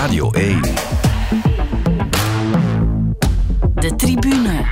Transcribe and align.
Radio 0.00 0.30
1. 0.30 0.60
De 3.74 3.94
tribune. 3.96 4.64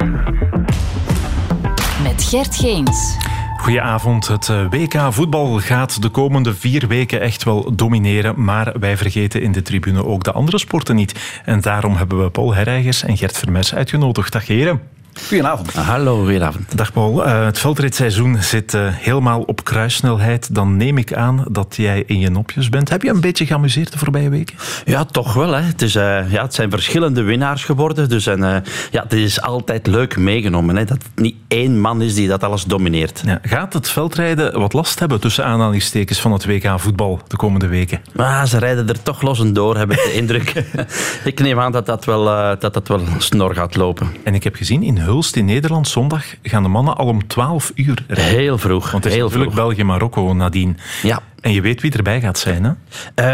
Met 2.02 2.24
Gert 2.24 2.56
Geens. 2.56 3.16
Goedenavond. 3.56 4.28
Het 4.28 4.48
eh, 4.48 4.70
WK 4.70 5.12
voetbal 5.12 5.58
gaat 5.58 6.02
de 6.02 6.08
komende 6.08 6.54
vier 6.54 6.86
weken 6.86 7.20
echt 7.20 7.44
wel 7.44 7.76
domineren. 7.76 8.44
Maar 8.44 8.74
wij 8.80 8.96
vergeten 8.96 9.42
in 9.42 9.52
de 9.52 9.62
tribune 9.62 10.04
ook 10.04 10.24
de 10.24 10.32
andere 10.32 10.58
sporten 10.58 10.96
niet. 10.96 11.40
En 11.44 11.60
daarom 11.60 11.96
hebben 11.96 12.22
we 12.22 12.30
Paul 12.30 12.54
Herreigers 12.54 13.02
en 13.02 13.16
Gert 13.16 13.38
Vermers 13.38 13.74
uitgenodigd. 13.74 14.32
Dag 14.32 14.46
heren. 14.46 14.80
Goedenavond. 15.26 15.72
Hallo, 15.72 16.16
goedenavond. 16.16 16.76
Dag 16.76 16.92
Paul. 16.92 17.26
Uh, 17.26 17.44
het 17.44 17.58
veldritseizoen 17.58 18.42
zit 18.42 18.74
uh, 18.74 18.82
helemaal 18.90 19.40
op 19.40 19.64
kruissnelheid. 19.64 20.54
Dan 20.54 20.76
neem 20.76 20.98
ik 20.98 21.14
aan 21.14 21.44
dat 21.50 21.74
jij 21.76 22.02
in 22.06 22.20
je 22.20 22.30
nopjes 22.30 22.68
bent. 22.68 22.88
Heb 22.88 23.02
je 23.02 23.10
een 23.10 23.20
beetje 23.20 23.46
geamuseerd 23.46 23.92
de 23.92 23.98
voorbije 23.98 24.28
weken? 24.28 24.56
Ja, 24.84 25.04
toch 25.04 25.34
wel. 25.34 25.52
Hè. 25.52 25.62
Het, 25.62 25.82
is, 25.82 25.96
uh, 25.96 26.32
ja, 26.32 26.42
het 26.42 26.54
zijn 26.54 26.70
verschillende 26.70 27.22
winnaars 27.22 27.64
geworden. 27.64 28.08
Dus 28.08 28.26
en, 28.26 28.40
ja, 28.90 29.02
het 29.02 29.12
is 29.12 29.40
altijd 29.40 29.86
leuk 29.86 30.16
meegenomen. 30.16 30.76
Hè, 30.76 30.84
dat 30.84 30.98
het 31.02 31.24
niet 31.24 31.36
één 31.48 31.80
man 31.80 32.02
is 32.02 32.14
die 32.14 32.28
dat 32.28 32.44
alles 32.44 32.64
domineert. 32.64 33.22
Ja, 33.24 33.38
gaat 33.42 33.72
het 33.72 33.90
veldrijden 33.90 34.58
wat 34.58 34.72
last 34.72 34.98
hebben 34.98 35.20
tussen 35.20 35.44
aanhalingstekens 35.44 36.20
van 36.20 36.32
het 36.32 36.46
WK 36.46 36.80
voetbal 36.80 37.20
de 37.26 37.36
komende 37.36 37.66
weken? 37.66 38.00
Ah, 38.16 38.44
ze 38.44 38.58
rijden 38.58 38.88
er 38.88 39.02
toch 39.02 39.22
los 39.22 39.40
en 39.40 39.52
door, 39.52 39.76
heb 39.76 39.90
ik 39.90 39.96
de 39.96 40.12
indruk. 40.12 40.52
ik 41.24 41.40
neem 41.40 41.60
aan 41.60 41.72
dat 41.72 41.86
dat 41.86 42.04
wel, 42.04 42.24
dat 42.58 42.74
dat 42.74 42.88
wel 42.88 43.00
snor 43.18 43.54
gaat 43.54 43.76
lopen. 43.76 44.08
En 44.24 44.34
ik 44.34 44.44
heb 44.44 44.54
gezien 44.54 44.82
in 44.82 44.96
Hulst 45.08 45.36
in 45.36 45.44
Nederland 45.44 45.88
zondag 45.88 46.24
gaan 46.42 46.62
de 46.62 46.68
mannen 46.68 46.96
al 46.96 47.06
om 47.06 47.26
12 47.26 47.72
uur 47.74 48.04
rijden. 48.06 48.38
Heel 48.38 48.58
vroeg. 48.58 48.90
Want 48.90 49.04
het 49.04 49.12
is 49.12 49.18
heel 49.18 49.28
natuurlijk 49.28 49.54
België-Marokko 49.54 50.34
nadien. 50.34 50.76
Ja. 51.02 51.20
En 51.40 51.52
je 51.52 51.60
weet 51.60 51.80
wie 51.80 51.92
erbij 51.92 52.20
gaat 52.20 52.38
zijn, 52.38 52.64
hè? 52.64 52.70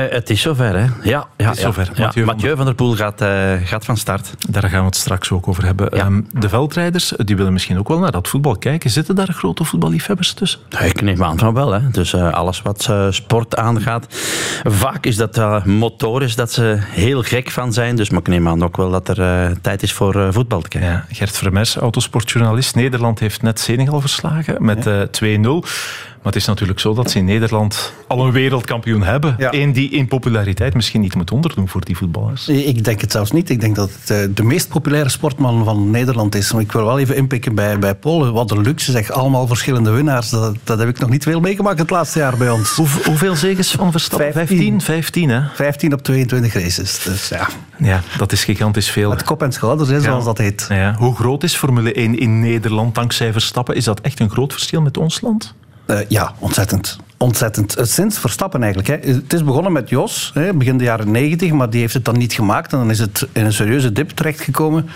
Uh, 0.07 0.13
het 0.13 0.31
is 0.31 0.41
zover, 0.41 0.77
hè? 0.79 0.87
Ja, 1.03 1.27
ja, 1.37 1.49
het 1.49 1.57
is 1.57 1.63
zover. 1.63 1.91
Ja. 1.95 2.05
Mathieu, 2.05 2.25
Mathieu 2.25 2.57
van 2.57 2.65
der 2.65 2.75
Poel 2.75 2.95
gaat, 2.95 3.23
uh, 3.23 3.53
gaat 3.65 3.85
van 3.85 3.97
start. 3.97 4.35
Daar 4.49 4.69
gaan 4.69 4.81
we 4.81 4.87
het 4.87 4.97
straks 4.97 5.31
ook 5.31 5.49
over 5.49 5.65
hebben. 5.65 5.89
Ja. 5.93 6.07
Um, 6.07 6.27
de 6.33 6.49
veldrijders 6.49 7.13
die 7.17 7.37
willen 7.37 7.53
misschien 7.53 7.79
ook 7.79 7.89
wel 7.89 7.99
naar 7.99 8.11
dat 8.11 8.29
voetbal 8.29 8.57
kijken. 8.57 8.91
Zitten 8.91 9.15
daar 9.15 9.33
grote 9.33 9.65
voetballiefhebbers 9.65 10.33
tussen? 10.33 10.61
Ik 10.85 11.03
neem 11.03 11.25
aan 11.25 11.39
van 11.39 11.55
wel. 11.55 11.73
Hè. 11.73 11.91
Dus 11.91 12.13
uh, 12.13 12.33
alles 12.33 12.63
wat 12.63 12.91
sport 13.11 13.57
aangaat. 13.57 14.07
Vaak 14.65 15.07
is 15.07 15.17
dat 15.17 15.65
motorisch 15.65 16.35
dat 16.35 16.53
ze 16.53 16.77
heel 16.81 17.23
gek 17.23 17.51
van 17.51 17.73
zijn. 17.73 17.97
Dus 17.97 18.11
maar 18.11 18.21
ik 18.21 18.29
neem 18.29 18.49
aan 18.49 18.65
ook 18.65 18.77
wel 18.77 18.91
dat 18.91 19.09
er 19.09 19.61
tijd 19.61 19.83
is 19.83 19.93
voor 19.93 20.33
voetbal 20.33 20.61
te 20.61 20.69
kijken. 20.69 20.91
Ja, 20.91 21.05
Gert 21.09 21.37
Vermers, 21.37 21.77
autosportjournalist. 21.77 22.75
Nederland 22.75 23.19
heeft 23.19 23.43
net 23.43 23.61
Senegal 23.61 24.01
verslagen 24.01 24.65
met 24.65 24.89
2-0. 25.23 25.25
Maar 26.25 26.33
het 26.33 26.43
is 26.43 26.49
natuurlijk 26.49 26.81
zo 26.81 26.95
dat 26.95 27.11
ze 27.11 27.19
in 27.19 27.25
Nederland 27.25 27.93
al 28.07 28.27
een 28.27 28.33
wereldkampioen 28.33 29.03
hebben. 29.03 29.35
Ja. 29.39 29.53
Eén 29.53 29.73
die 29.73 29.91
in 29.91 30.09
populariteit 30.09 30.75
misschien 30.75 31.01
niet 31.01 31.15
moet 31.15 31.31
onderdoen 31.31 31.69
voor 31.69 31.85
die 31.85 31.97
voetballers. 31.97 32.49
Ik 32.49 32.85
denk 32.85 33.01
het 33.01 33.13
zelfs 33.13 33.31
niet. 33.31 33.51
Ik 33.51 33.61
denk 33.61 33.77
dat 33.77 33.91
het 34.05 34.37
de 34.37 34.43
meest 34.43 34.69
populaire 34.69 35.09
sportman 35.09 35.65
van 35.65 35.91
Nederland 35.91 36.35
is. 36.35 36.53
Maar 36.53 36.63
ik 36.63 36.73
wil 36.73 36.85
wel 36.85 36.99
even 36.99 37.17
inpikken 37.17 37.55
bij, 37.55 37.79
bij 37.79 37.95
Polen. 37.95 38.33
Wat 38.33 38.51
een 38.51 38.61
luxe 38.61 38.91
zeg. 38.91 39.11
Allemaal 39.11 39.47
verschillende 39.47 39.91
winnaars. 39.91 40.31
Dat, 40.31 40.57
dat 40.65 40.79
heb 40.79 40.89
ik 40.89 40.99
nog 40.99 41.11
niet 41.11 41.23
veel 41.23 41.41
meegemaakt 41.41 41.79
het 41.79 41.91
laatste 41.91 42.19
jaar 42.19 42.37
bij 42.37 42.51
ons. 42.51 42.71
Hoe, 42.71 42.87
hoeveel 43.05 43.37
zegens 43.37 43.71
van 43.71 43.91
Verstappen? 43.91 44.33
15. 44.33 44.81
15, 44.81 45.29
hè? 45.29 45.41
15 45.55 45.93
op 45.93 46.03
22 46.03 46.55
races. 46.55 47.03
Dus 47.03 47.29
ja. 47.29 47.49
Ja, 47.79 48.03
dat 48.17 48.33
is 48.33 48.45
gigantisch 48.45 48.91
veel. 48.91 49.11
Het 49.11 49.23
kop 49.23 49.43
en 49.43 49.53
schouders, 49.53 49.89
hè, 49.89 50.01
zoals 50.01 50.19
ja. 50.19 50.25
dat 50.25 50.39
heet. 50.39 50.67
Ja. 50.69 50.95
Hoe 50.99 51.15
groot 51.15 51.43
is 51.43 51.57
Formule 51.57 51.93
1 51.93 52.19
in 52.19 52.41
Nederland 52.41 52.95
dankzij 52.95 53.33
Verstappen? 53.33 53.77
Is 53.77 53.85
dat 53.85 54.01
echt 54.01 54.21
een 54.21 54.31
groot 54.31 54.53
verschil 54.53 54.81
met 54.81 54.97
ons 54.97 55.21
land? 55.21 55.55
Uh, 55.87 55.99
ja, 56.09 56.35
ontzettend. 56.39 56.99
Ontzettend. 57.17 57.77
Sinds 57.81 58.19
Verstappen 58.19 58.63
eigenlijk. 58.63 59.05
Hè. 59.05 59.13
Het 59.13 59.33
is 59.33 59.45
begonnen 59.45 59.73
met 59.73 59.89
Jos, 59.89 60.31
hè, 60.35 60.55
begin 60.55 60.79
de 60.79 60.85
jaren 60.85 61.11
90, 61.11 61.53
maar 61.53 61.71
die 61.71 61.81
heeft 61.81 61.95
het 61.95 62.05
dan 62.05 62.19
niet 62.19 62.33
gemaakt. 62.33 62.73
En 62.73 62.79
dan 62.79 62.91
is 62.91 62.99
het 62.99 63.27
in 63.33 63.45
een 63.45 63.53
serieuze 63.53 63.93
dip 63.93 64.11
terechtgekomen. 64.11 64.89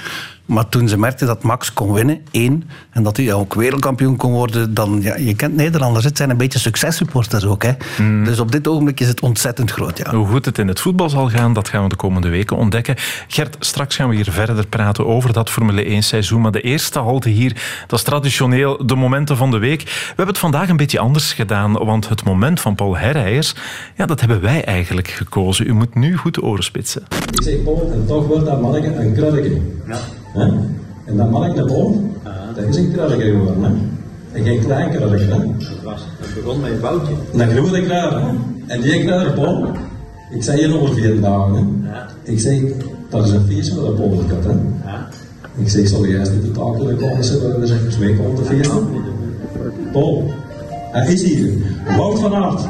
Maar 0.49 0.69
toen 0.69 0.89
ze 0.89 0.99
merkten 0.99 1.27
dat 1.27 1.43
Max 1.43 1.73
kon 1.73 1.93
winnen, 1.93 2.21
één, 2.31 2.71
en 2.91 3.03
dat 3.03 3.17
hij 3.17 3.33
ook 3.33 3.55
wereldkampioen 3.55 4.17
kon 4.17 4.33
worden, 4.33 4.75
dan, 4.75 4.99
ja, 5.03 5.17
je 5.17 5.35
kent 5.35 5.57
Nederlanders, 5.57 6.05
het 6.05 6.17
zijn 6.17 6.31
een 6.31 6.37
beetje 6.37 6.59
successupporters 6.59 7.45
ook. 7.45 7.63
Hè. 7.63 7.73
Mm. 7.99 8.25
Dus 8.25 8.41
op 8.41 8.53
dit 8.53 8.69
ogenblik 8.69 9.01
is 9.01 9.09
het 9.09 9.21
ontzettend 9.21 9.71
groot. 9.71 9.99
Ja. 9.99 10.15
Hoe 10.15 10.27
goed 10.27 10.45
het 10.45 10.59
in 10.59 10.69
het 10.69 10.81
voetbal 10.81 11.11
zal 11.11 11.29
gaan, 11.29 11.53
dat 11.53 11.69
gaan 11.69 11.83
we 11.83 11.89
de 11.89 11.97
komende 11.97 12.29
weken 12.29 12.57
ontdekken. 12.57 12.95
Gert, 13.29 13.57
straks 13.61 13.97
gaan 13.97 14.09
we 14.09 14.15
hier 14.15 14.31
verder 14.31 14.67
praten 14.67 15.07
over 15.07 15.33
dat 15.33 15.51
Formule 15.51 15.85
1 15.85 16.03
seizoen. 16.03 16.41
Maar 16.41 16.53
de 16.53 16.61
eerste 16.61 16.99
halte 16.99 17.29
hier, 17.29 17.85
dat 17.87 17.99
is 17.99 18.05
traditioneel 18.05 18.87
de 18.87 18.95
momenten 18.95 19.37
van 19.37 19.51
de 19.51 19.59
week. 19.59 19.83
We 19.83 20.07
hebben 20.07 20.27
het 20.27 20.39
vandaag 20.39 20.69
een 20.69 20.77
beetje 20.77 20.99
anders 20.99 21.33
gedaan, 21.33 21.73
want 21.73 22.09
het 22.09 22.25
moment 22.25 22.61
van 22.61 22.75
Paul 22.75 22.97
Herreijers, 22.97 23.55
ja, 23.97 24.07
dat 24.07 24.21
hebben 24.21 24.41
wij 24.41 24.65
eigenlijk 24.65 25.09
gekozen. 25.09 25.67
U 25.67 25.73
moet 25.73 25.95
nu 25.95 26.17
goed 26.17 26.35
de 26.35 26.43
oren 26.43 26.65
spitsen. 26.65 27.03
Ik 27.33 27.43
zeg 27.43 27.63
Paul, 27.63 27.91
en 27.93 28.07
toch 28.07 28.27
wordt 28.27 28.47
dat 28.47 28.61
manneke 28.61 28.87
een 28.87 29.15
kruddeke. 29.15 29.61
Ja. 29.87 29.99
Hè? 30.33 30.47
En 31.05 31.17
dat 31.17 31.31
mannetje 31.31 31.65
boom, 31.65 32.13
dat 32.55 32.65
is 32.65 32.77
een 32.77 32.93
kruidje 32.93 33.31
geworden. 33.31 33.63
Hè? 33.63 33.71
En 34.33 34.45
geen 34.45 34.65
klein 34.65 34.91
kruidje. 34.91 35.27
Hè? 35.27 35.29
Dat, 35.29 35.83
was, 35.85 36.01
dat 36.21 36.35
begon 36.35 36.61
met 36.61 36.71
een 36.71 36.81
boutje. 36.81 37.13
Een 37.33 37.51
grote 37.51 37.81
kruid. 37.81 38.15
En 38.67 38.81
die 38.81 39.05
kruidenboom, 39.05 39.67
ik 40.31 40.43
zei 40.43 40.59
hier 40.59 40.81
over 40.81 40.95
vier 40.95 41.21
dagen. 41.21 41.55
Hè? 41.55 41.91
Ja. 41.91 42.07
Ik 42.23 42.41
zeg, 42.41 42.61
dat 43.09 43.25
is 43.25 43.31
een 43.31 43.47
feest 43.47 43.75
voor 43.75 43.85
de 43.85 43.91
polderkat. 43.91 44.45
Hè? 44.45 44.51
Ja. 44.85 45.09
Ik 45.57 45.69
zeg, 45.69 45.89
zal 45.89 46.05
eens 46.05 46.31
niet 46.31 46.43
de 46.43 46.51
taak 46.51 46.77
willen 46.77 46.97
komen 46.97 47.25
zetten? 47.25 47.61
We 47.61 47.67
zeggen, 47.67 47.89
twee 47.89 48.17
te 48.17 48.45
feesten. 48.45 48.87
Paul, 49.93 50.31
hij 50.93 51.13
is 51.13 51.23
hier. 51.23 51.53
Wout 51.97 52.19
van 52.19 52.35
Aert. 52.35 52.61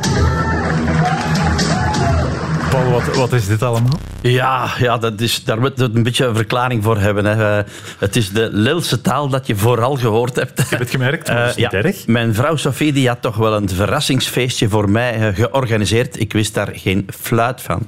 Paul, 2.70 2.90
wat, 2.90 3.16
wat 3.16 3.32
is 3.32 3.46
dit 3.46 3.62
allemaal? 3.62 3.98
Ja, 4.20 4.70
ja 4.78 4.98
dat 4.98 5.20
is, 5.20 5.44
daar 5.44 5.60
moet 5.60 5.72
je 5.76 5.90
een 5.94 6.02
beetje 6.02 6.24
een 6.24 6.34
verklaring 6.34 6.84
voor 6.84 6.98
hebben. 6.98 7.24
Hè. 7.24 7.62
Het 7.98 8.16
is 8.16 8.30
de 8.30 8.48
Lilse 8.52 9.00
taal 9.00 9.28
dat 9.28 9.46
je 9.46 9.56
vooral 9.56 9.96
gehoord 9.96 10.36
hebt. 10.36 10.58
Ik 10.58 10.68
heb 10.68 10.78
het 10.78 10.90
gemerkt, 10.90 11.28
maar 11.28 11.36
dat 11.36 11.48
is 11.48 11.56
niet 11.56 11.64
uh, 11.64 11.70
ja. 11.70 11.88
erg. 11.88 12.06
Mijn 12.06 12.34
vrouw 12.34 12.56
Sophie 12.56 12.92
die 12.92 13.08
had 13.08 13.22
toch 13.22 13.36
wel 13.36 13.56
een 13.56 13.68
verrassingsfeestje 13.68 14.68
voor 14.68 14.90
mij 14.90 15.34
georganiseerd. 15.34 16.20
Ik 16.20 16.32
wist 16.32 16.54
daar 16.54 16.68
geen 16.72 17.08
fluit 17.20 17.62
van. 17.62 17.86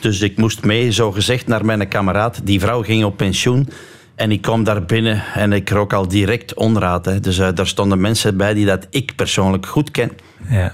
Dus 0.00 0.20
ik 0.20 0.36
moest 0.36 0.64
mee, 0.64 0.92
zo 0.92 1.12
gezegd, 1.12 1.46
naar 1.46 1.64
mijn 1.64 1.88
kameraad. 1.88 2.40
Die 2.44 2.60
vrouw 2.60 2.82
ging 2.82 3.04
op 3.04 3.16
pensioen. 3.16 3.68
En 4.14 4.32
ik 4.32 4.42
kom 4.42 4.64
daar 4.64 4.84
binnen 4.84 5.22
en 5.34 5.52
ik 5.52 5.70
rook 5.70 5.92
al 5.92 6.08
direct 6.08 6.54
onraad. 6.54 7.04
Hè. 7.04 7.20
Dus 7.20 7.38
uh, 7.38 7.48
daar 7.54 7.66
stonden 7.66 8.00
mensen 8.00 8.36
bij 8.36 8.54
die 8.54 8.66
dat 8.66 8.86
ik 8.90 9.14
persoonlijk 9.16 9.66
goed 9.66 9.90
ken. 9.90 10.10
Ja. 10.48 10.72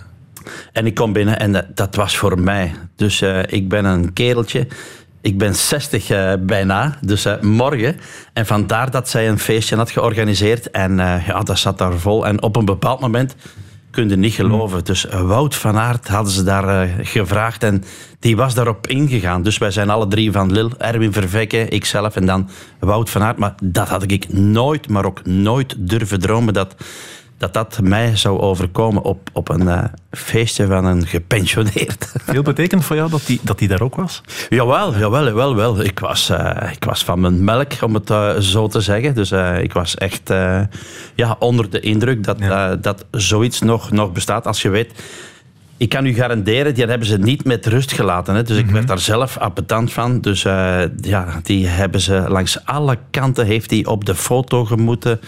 En 0.73 0.87
ik 0.87 0.95
kom 0.95 1.13
binnen 1.13 1.39
en 1.39 1.53
dat, 1.53 1.65
dat 1.75 1.95
was 1.95 2.17
voor 2.17 2.41
mij. 2.41 2.73
Dus 2.97 3.23
uh, 3.23 3.43
ik 3.47 3.69
ben 3.69 3.85
een 3.85 4.13
kereltje. 4.13 4.67
Ik 5.21 5.39
ben 5.39 5.55
60 5.55 6.11
uh, 6.11 6.33
bijna, 6.41 6.99
dus 7.01 7.27
uh, 7.27 7.41
morgen. 7.41 7.97
En 8.33 8.47
vandaar 8.47 8.91
dat 8.91 9.09
zij 9.09 9.29
een 9.29 9.39
feestje 9.39 9.77
had 9.77 9.91
georganiseerd. 9.91 10.71
En 10.71 10.97
ja, 10.97 11.41
dat 11.41 11.59
zat 11.59 11.79
daar 11.79 11.99
vol. 11.99 12.27
En 12.27 12.43
op 12.43 12.57
een 12.57 12.65
bepaald 12.65 13.01
moment 13.01 13.35
kun 13.91 14.09
je 14.09 14.17
niet 14.17 14.35
geloven. 14.35 14.85
Dus 14.85 15.05
Wout 15.05 15.55
van 15.55 15.79
Aert 15.79 16.09
hadden 16.09 16.33
ze 16.33 16.43
daar 16.43 16.89
gevraagd 17.03 17.63
en 17.63 17.85
die 18.19 18.37
was 18.37 18.55
daarop 18.55 18.87
ingegaan. 18.87 19.43
Dus 19.43 19.59
wij 19.59 19.71
zijn 19.71 19.91
alle 19.91 20.09
drie 20.09 20.33
van 20.33 20.53
Lil, 20.53 20.71
Erwin 20.79 21.13
Vervekke, 21.13 21.69
ikzelf 21.69 22.17
en 22.17 22.27
dan 22.27 22.49
Wout 22.79 23.11
van 23.11 23.23
Aert. 23.23 23.39
Maar 23.39 23.55
dat 23.63 23.89
had 23.89 24.11
ik 24.11 24.33
nooit, 24.33 24.89
maar 24.89 25.05
ook 25.05 25.27
nooit 25.27 25.75
durven 25.79 26.21
dromen 26.21 26.55
dat 26.55 26.75
dat 27.41 27.53
dat 27.53 27.81
mij 27.83 28.17
zou 28.17 28.39
overkomen 28.39 29.03
op, 29.03 29.31
op 29.33 29.49
een 29.49 29.63
uh, 29.63 29.85
feestje 30.11 30.67
van 30.67 30.85
een 30.85 31.07
gepensioneerd. 31.07 32.13
Veel 32.27 32.43
betekent 32.43 32.85
voor 32.85 32.97
jou 32.97 33.11
dat 33.11 33.27
die, 33.27 33.41
dat 33.43 33.59
die 33.59 33.69
daar 33.69 33.81
ook 33.81 33.95
was? 33.95 34.23
Jawel, 34.49 34.99
jawel, 34.99 35.25
jawel. 35.25 35.55
wel. 35.55 35.85
Ik, 35.85 35.99
was, 35.99 36.31
uh, 36.31 36.71
ik 36.73 36.85
was 36.85 37.05
van 37.05 37.21
mijn 37.21 37.45
melk, 37.45 37.73
om 37.81 37.95
het 37.95 38.11
uh, 38.11 38.37
zo 38.37 38.67
te 38.67 38.81
zeggen. 38.81 39.15
Dus 39.15 39.31
ik 39.63 39.73
was 39.73 39.95
echt 39.95 40.33
ja, 41.15 41.37
onder 41.39 41.71
de 41.71 41.81
indruk 41.81 42.25
dat, 42.25 42.39
ja. 42.39 42.77
dat 42.77 43.05
zoiets 43.11 43.61
nog, 43.61 43.91
nog 43.91 44.13
bestaat. 44.13 44.47
Als 44.47 44.63
je 44.63 44.69
weet... 44.69 44.93
Ik 45.77 45.89
kan 45.89 46.07
u 46.07 46.15
garanderen, 46.15 46.75
die 46.75 46.87
hebben 46.87 47.07
ze 47.07 47.19
niet 47.19 47.45
met 47.45 47.67
rust 47.67 47.93
gelaten. 47.93 48.35
Hè. 48.35 48.43
Dus 48.43 48.57
ik 48.57 48.63
mm 48.63 48.65
-hmm. 48.65 48.75
werd 48.75 48.89
daar 48.89 48.99
zelf 48.99 49.39
appetant 49.39 49.93
van. 49.93 50.21
Dus 50.21 50.43
ja, 51.01 51.41
die 51.43 51.67
hebben 51.67 52.01
ze 52.01 52.25
langs 52.29 52.65
alle 52.65 52.99
kanten 53.11 53.47
heeft 53.47 53.69
die 53.69 53.87
op 53.87 54.05
de 54.05 54.15
foto 54.15 54.65
gemoeten. 54.65 55.21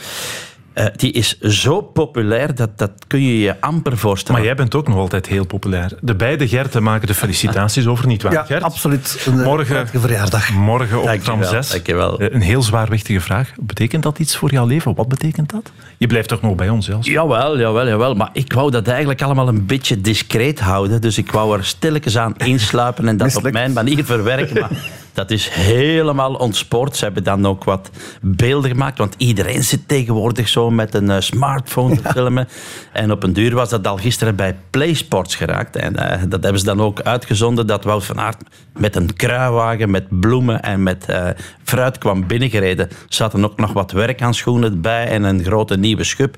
Uh, 0.74 0.86
die 0.96 1.12
is 1.12 1.38
zo 1.40 1.80
populair, 1.80 2.54
dat, 2.54 2.78
dat 2.78 2.90
kun 3.06 3.22
je 3.22 3.38
je 3.38 3.60
amper 3.60 3.98
voorstellen. 3.98 4.40
Maar 4.40 4.48
jij 4.48 4.56
bent 4.56 4.74
ook 4.74 4.88
nog 4.88 4.96
altijd 4.96 5.26
heel 5.26 5.46
populair. 5.46 5.92
De 6.00 6.14
beide 6.14 6.48
Gerten 6.48 6.82
maken 6.82 7.06
de 7.06 7.14
felicitaties 7.14 7.86
over, 7.86 8.06
niet 8.06 8.22
waar, 8.22 8.32
ja, 8.32 8.42
Gert? 8.42 8.62
absoluut. 8.62 9.26
Een 9.26 9.42
morgen, 9.42 9.88
verjaardag. 9.88 10.52
Morgen 10.52 10.98
op 10.98 11.04
Dank 11.04 11.22
tram 11.22 11.44
6. 11.44 11.70
Dankjewel. 11.70 12.20
Een 12.20 12.40
heel 12.40 12.62
zwaarwichtige 12.62 13.20
vraag. 13.20 13.52
Betekent 13.60 14.02
dat 14.02 14.18
iets 14.18 14.36
voor 14.36 14.50
jouw 14.50 14.66
leven? 14.66 14.94
Wat 14.94 15.08
betekent 15.08 15.50
dat? 15.50 15.72
Je 15.96 16.06
blijft 16.06 16.28
toch 16.28 16.40
nog 16.40 16.54
bij 16.54 16.68
ons, 16.68 16.86
zelfs? 16.86 17.08
Jawel, 17.08 17.58
jawel, 17.58 17.88
jawel. 17.88 18.14
Maar 18.14 18.30
ik 18.32 18.52
wou 18.52 18.70
dat 18.70 18.88
eigenlijk 18.88 19.22
allemaal 19.22 19.48
een 19.48 19.66
beetje 19.66 20.00
discreet 20.00 20.60
houden. 20.60 21.00
Dus 21.00 21.18
ik 21.18 21.32
wou 21.32 21.58
er 21.58 21.64
stilletjes 21.64 22.18
aan 22.18 22.34
insluipen 22.52 23.08
en 23.08 23.16
dat 23.16 23.36
op 23.36 23.52
mijn 23.52 23.72
manier 23.72 24.04
verwerken. 24.04 24.60
Maar 24.60 24.70
Dat 25.12 25.30
is 25.30 25.48
helemaal 25.48 26.34
ontspoord. 26.34 26.96
Ze 26.96 27.04
hebben 27.04 27.24
dan 27.24 27.46
ook 27.46 27.64
wat 27.64 27.90
beelden 28.20 28.70
gemaakt, 28.70 28.98
want 28.98 29.14
iedereen 29.18 29.64
zit 29.64 29.88
tegenwoordig 29.88 30.48
zo 30.48 30.70
met 30.70 30.94
een 30.94 31.10
uh, 31.10 31.16
smartphone 31.18 32.00
te 32.00 32.08
filmen. 32.12 32.48
En 32.92 33.12
op 33.12 33.22
een 33.22 33.32
duur 33.32 33.54
was 33.54 33.68
dat 33.68 33.86
al 33.86 33.96
gisteren 33.96 34.36
bij 34.36 34.56
PlaySports 34.70 35.34
geraakt. 35.34 35.76
En 35.76 35.92
uh, 35.92 36.22
dat 36.28 36.42
hebben 36.42 36.58
ze 36.58 36.66
dan 36.66 36.80
ook 36.80 37.00
uitgezonden 37.00 37.66
dat 37.66 37.84
Wout 37.84 38.04
van 38.04 38.20
Aert 38.20 38.42
met 38.78 38.96
een 38.96 39.14
kruiwagen, 39.14 39.90
met 39.90 40.20
bloemen 40.20 40.62
en 40.62 40.82
met 40.82 41.06
uh, 41.10 41.28
fruit 41.64 41.98
kwam 41.98 42.26
binnengereden. 42.26 42.88
Er 42.90 42.96
zaten 43.08 43.44
ook 43.44 43.56
nog 43.56 43.72
wat 43.72 43.92
werkhandschoenen 43.92 44.80
bij 44.80 45.06
en 45.06 45.22
een 45.22 45.44
grote 45.44 45.76
nieuwe 45.76 46.04
schub. 46.04 46.36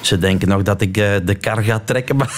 Ze 0.00 0.18
denken 0.18 0.48
nog 0.48 0.62
dat 0.62 0.80
ik 0.80 0.94
de 0.94 1.36
kar 1.40 1.62
ga 1.62 1.82
trekken, 1.84 2.16
maar 2.18 2.32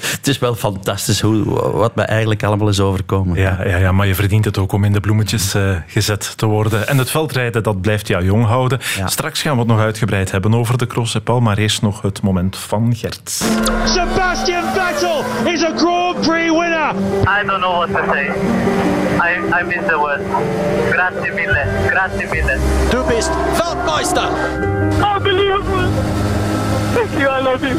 het 0.00 0.28
is 0.28 0.38
wel 0.38 0.54
fantastisch 0.54 1.20
hoe, 1.20 1.44
wat 1.72 1.94
mij 1.94 2.04
eigenlijk 2.04 2.42
allemaal 2.42 2.68
is 2.68 2.80
overkomen. 2.80 3.38
Ja, 3.38 3.64
ja, 3.64 3.76
ja, 3.76 3.92
maar 3.92 4.06
je 4.06 4.14
verdient 4.14 4.44
het 4.44 4.58
ook 4.58 4.72
om 4.72 4.84
in 4.84 4.92
de 4.92 5.00
bloemetjes 5.24 5.54
uh, 5.54 5.76
gezet 5.86 6.36
te 6.36 6.46
worden. 6.46 6.88
En 6.88 6.98
het 6.98 7.10
veldrijden, 7.10 7.62
dat 7.62 7.80
blijft 7.80 8.08
jou 8.08 8.24
jong 8.24 8.46
houden. 8.46 8.78
Ja. 8.96 9.06
Straks 9.06 9.42
gaan 9.42 9.52
we 9.52 9.58
het 9.58 9.68
nog 9.68 9.78
uitgebreid 9.78 10.30
hebben 10.30 10.54
over 10.54 10.78
de 10.78 10.86
cross 10.86 11.18
Paul, 11.24 11.40
maar 11.40 11.58
eerst 11.58 11.82
nog 11.82 12.02
het 12.02 12.22
moment 12.22 12.56
van 12.56 12.94
Gert. 12.96 13.30
Sebastian 13.84 14.64
Vettel 14.74 15.24
is 15.44 15.62
a 15.62 15.72
Grand 15.76 16.20
Prix 16.20 16.50
winner. 16.50 16.94
I 17.40 17.46
don't 17.46 17.60
know 17.60 17.76
what 17.76 17.88
to 17.88 18.12
say. 18.12 18.26
I, 19.20 19.60
I 19.60 19.64
miss 19.64 19.86
the 19.88 19.98
word. 19.98 20.20
Grazie 20.90 21.32
mille. 21.32 21.64
Grazie 21.86 22.26
mille. 22.28 22.58
Du 22.90 23.02
bist 23.14 23.30
Weltmeister. 23.56 24.28
Unbelievable. 25.16 26.23
Thank 26.94 27.18
you, 27.18 27.26
I 27.26 27.40
love 27.40 27.62
you. 27.62 27.74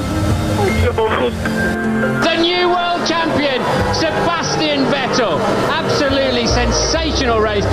The 2.23 2.35
new 2.35 2.67
world 2.67 3.07
champion, 3.07 3.63
Sebastian 3.95 4.85
Vettel. 4.91 5.39
Absolutely 5.71 6.47
sensational 6.47 7.39
race. 7.39 7.65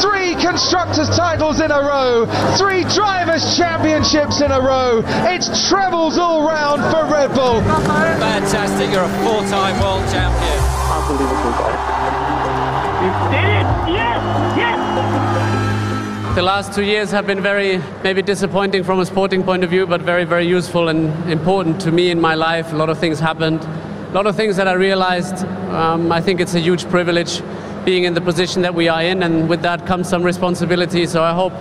Three 0.00 0.34
constructors' 0.36 1.10
titles 1.16 1.60
in 1.60 1.70
a 1.70 1.80
row, 1.80 2.26
three 2.56 2.84
drivers' 2.84 3.56
championships 3.56 4.40
in 4.40 4.52
a 4.52 4.60
row. 4.60 5.02
It's 5.26 5.68
trebles 5.68 6.18
all 6.18 6.46
round 6.46 6.82
for 6.92 7.04
Red 7.12 7.34
Bull. 7.34 7.60
Fantastic, 7.62 8.90
you're 8.90 9.04
a 9.04 9.24
four 9.24 9.42
time 9.50 9.80
world 9.80 10.06
champion. 10.10 10.58
Unbelievable, 10.86 11.50
guys. 11.58 11.82
You 13.02 13.10
did 13.30 13.44
it! 13.44 13.66
Yes! 13.90 14.22
Yes! 14.56 14.83
The 16.34 16.42
last 16.42 16.74
two 16.74 16.82
years 16.82 17.12
have 17.12 17.28
been 17.28 17.40
very, 17.40 17.80
maybe 18.02 18.20
disappointing 18.20 18.82
from 18.82 18.98
a 18.98 19.06
sporting 19.06 19.44
point 19.44 19.62
of 19.62 19.70
view, 19.70 19.86
but 19.86 20.00
very, 20.00 20.24
very 20.24 20.44
useful 20.44 20.88
and 20.88 21.30
important 21.30 21.80
to 21.82 21.92
me 21.92 22.10
in 22.10 22.20
my 22.20 22.34
life. 22.34 22.72
A 22.72 22.76
lot 22.76 22.90
of 22.90 22.98
things 22.98 23.20
happened. 23.20 23.60
A 23.62 24.12
lot 24.12 24.26
of 24.26 24.34
things 24.34 24.56
that 24.56 24.66
I 24.66 24.72
realized. 24.72 25.44
Um, 25.70 26.10
I 26.10 26.20
think 26.20 26.40
it's 26.40 26.54
a 26.56 26.58
huge 26.58 26.88
privilege 26.90 27.40
being 27.84 28.02
in 28.02 28.14
the 28.14 28.20
position 28.20 28.62
that 28.62 28.74
we 28.74 28.88
are 28.88 29.00
in, 29.00 29.22
and 29.22 29.48
with 29.48 29.62
that 29.62 29.86
comes 29.86 30.08
some 30.08 30.24
responsibility. 30.24 31.06
So 31.06 31.22
I 31.22 31.32
hope 31.32 31.52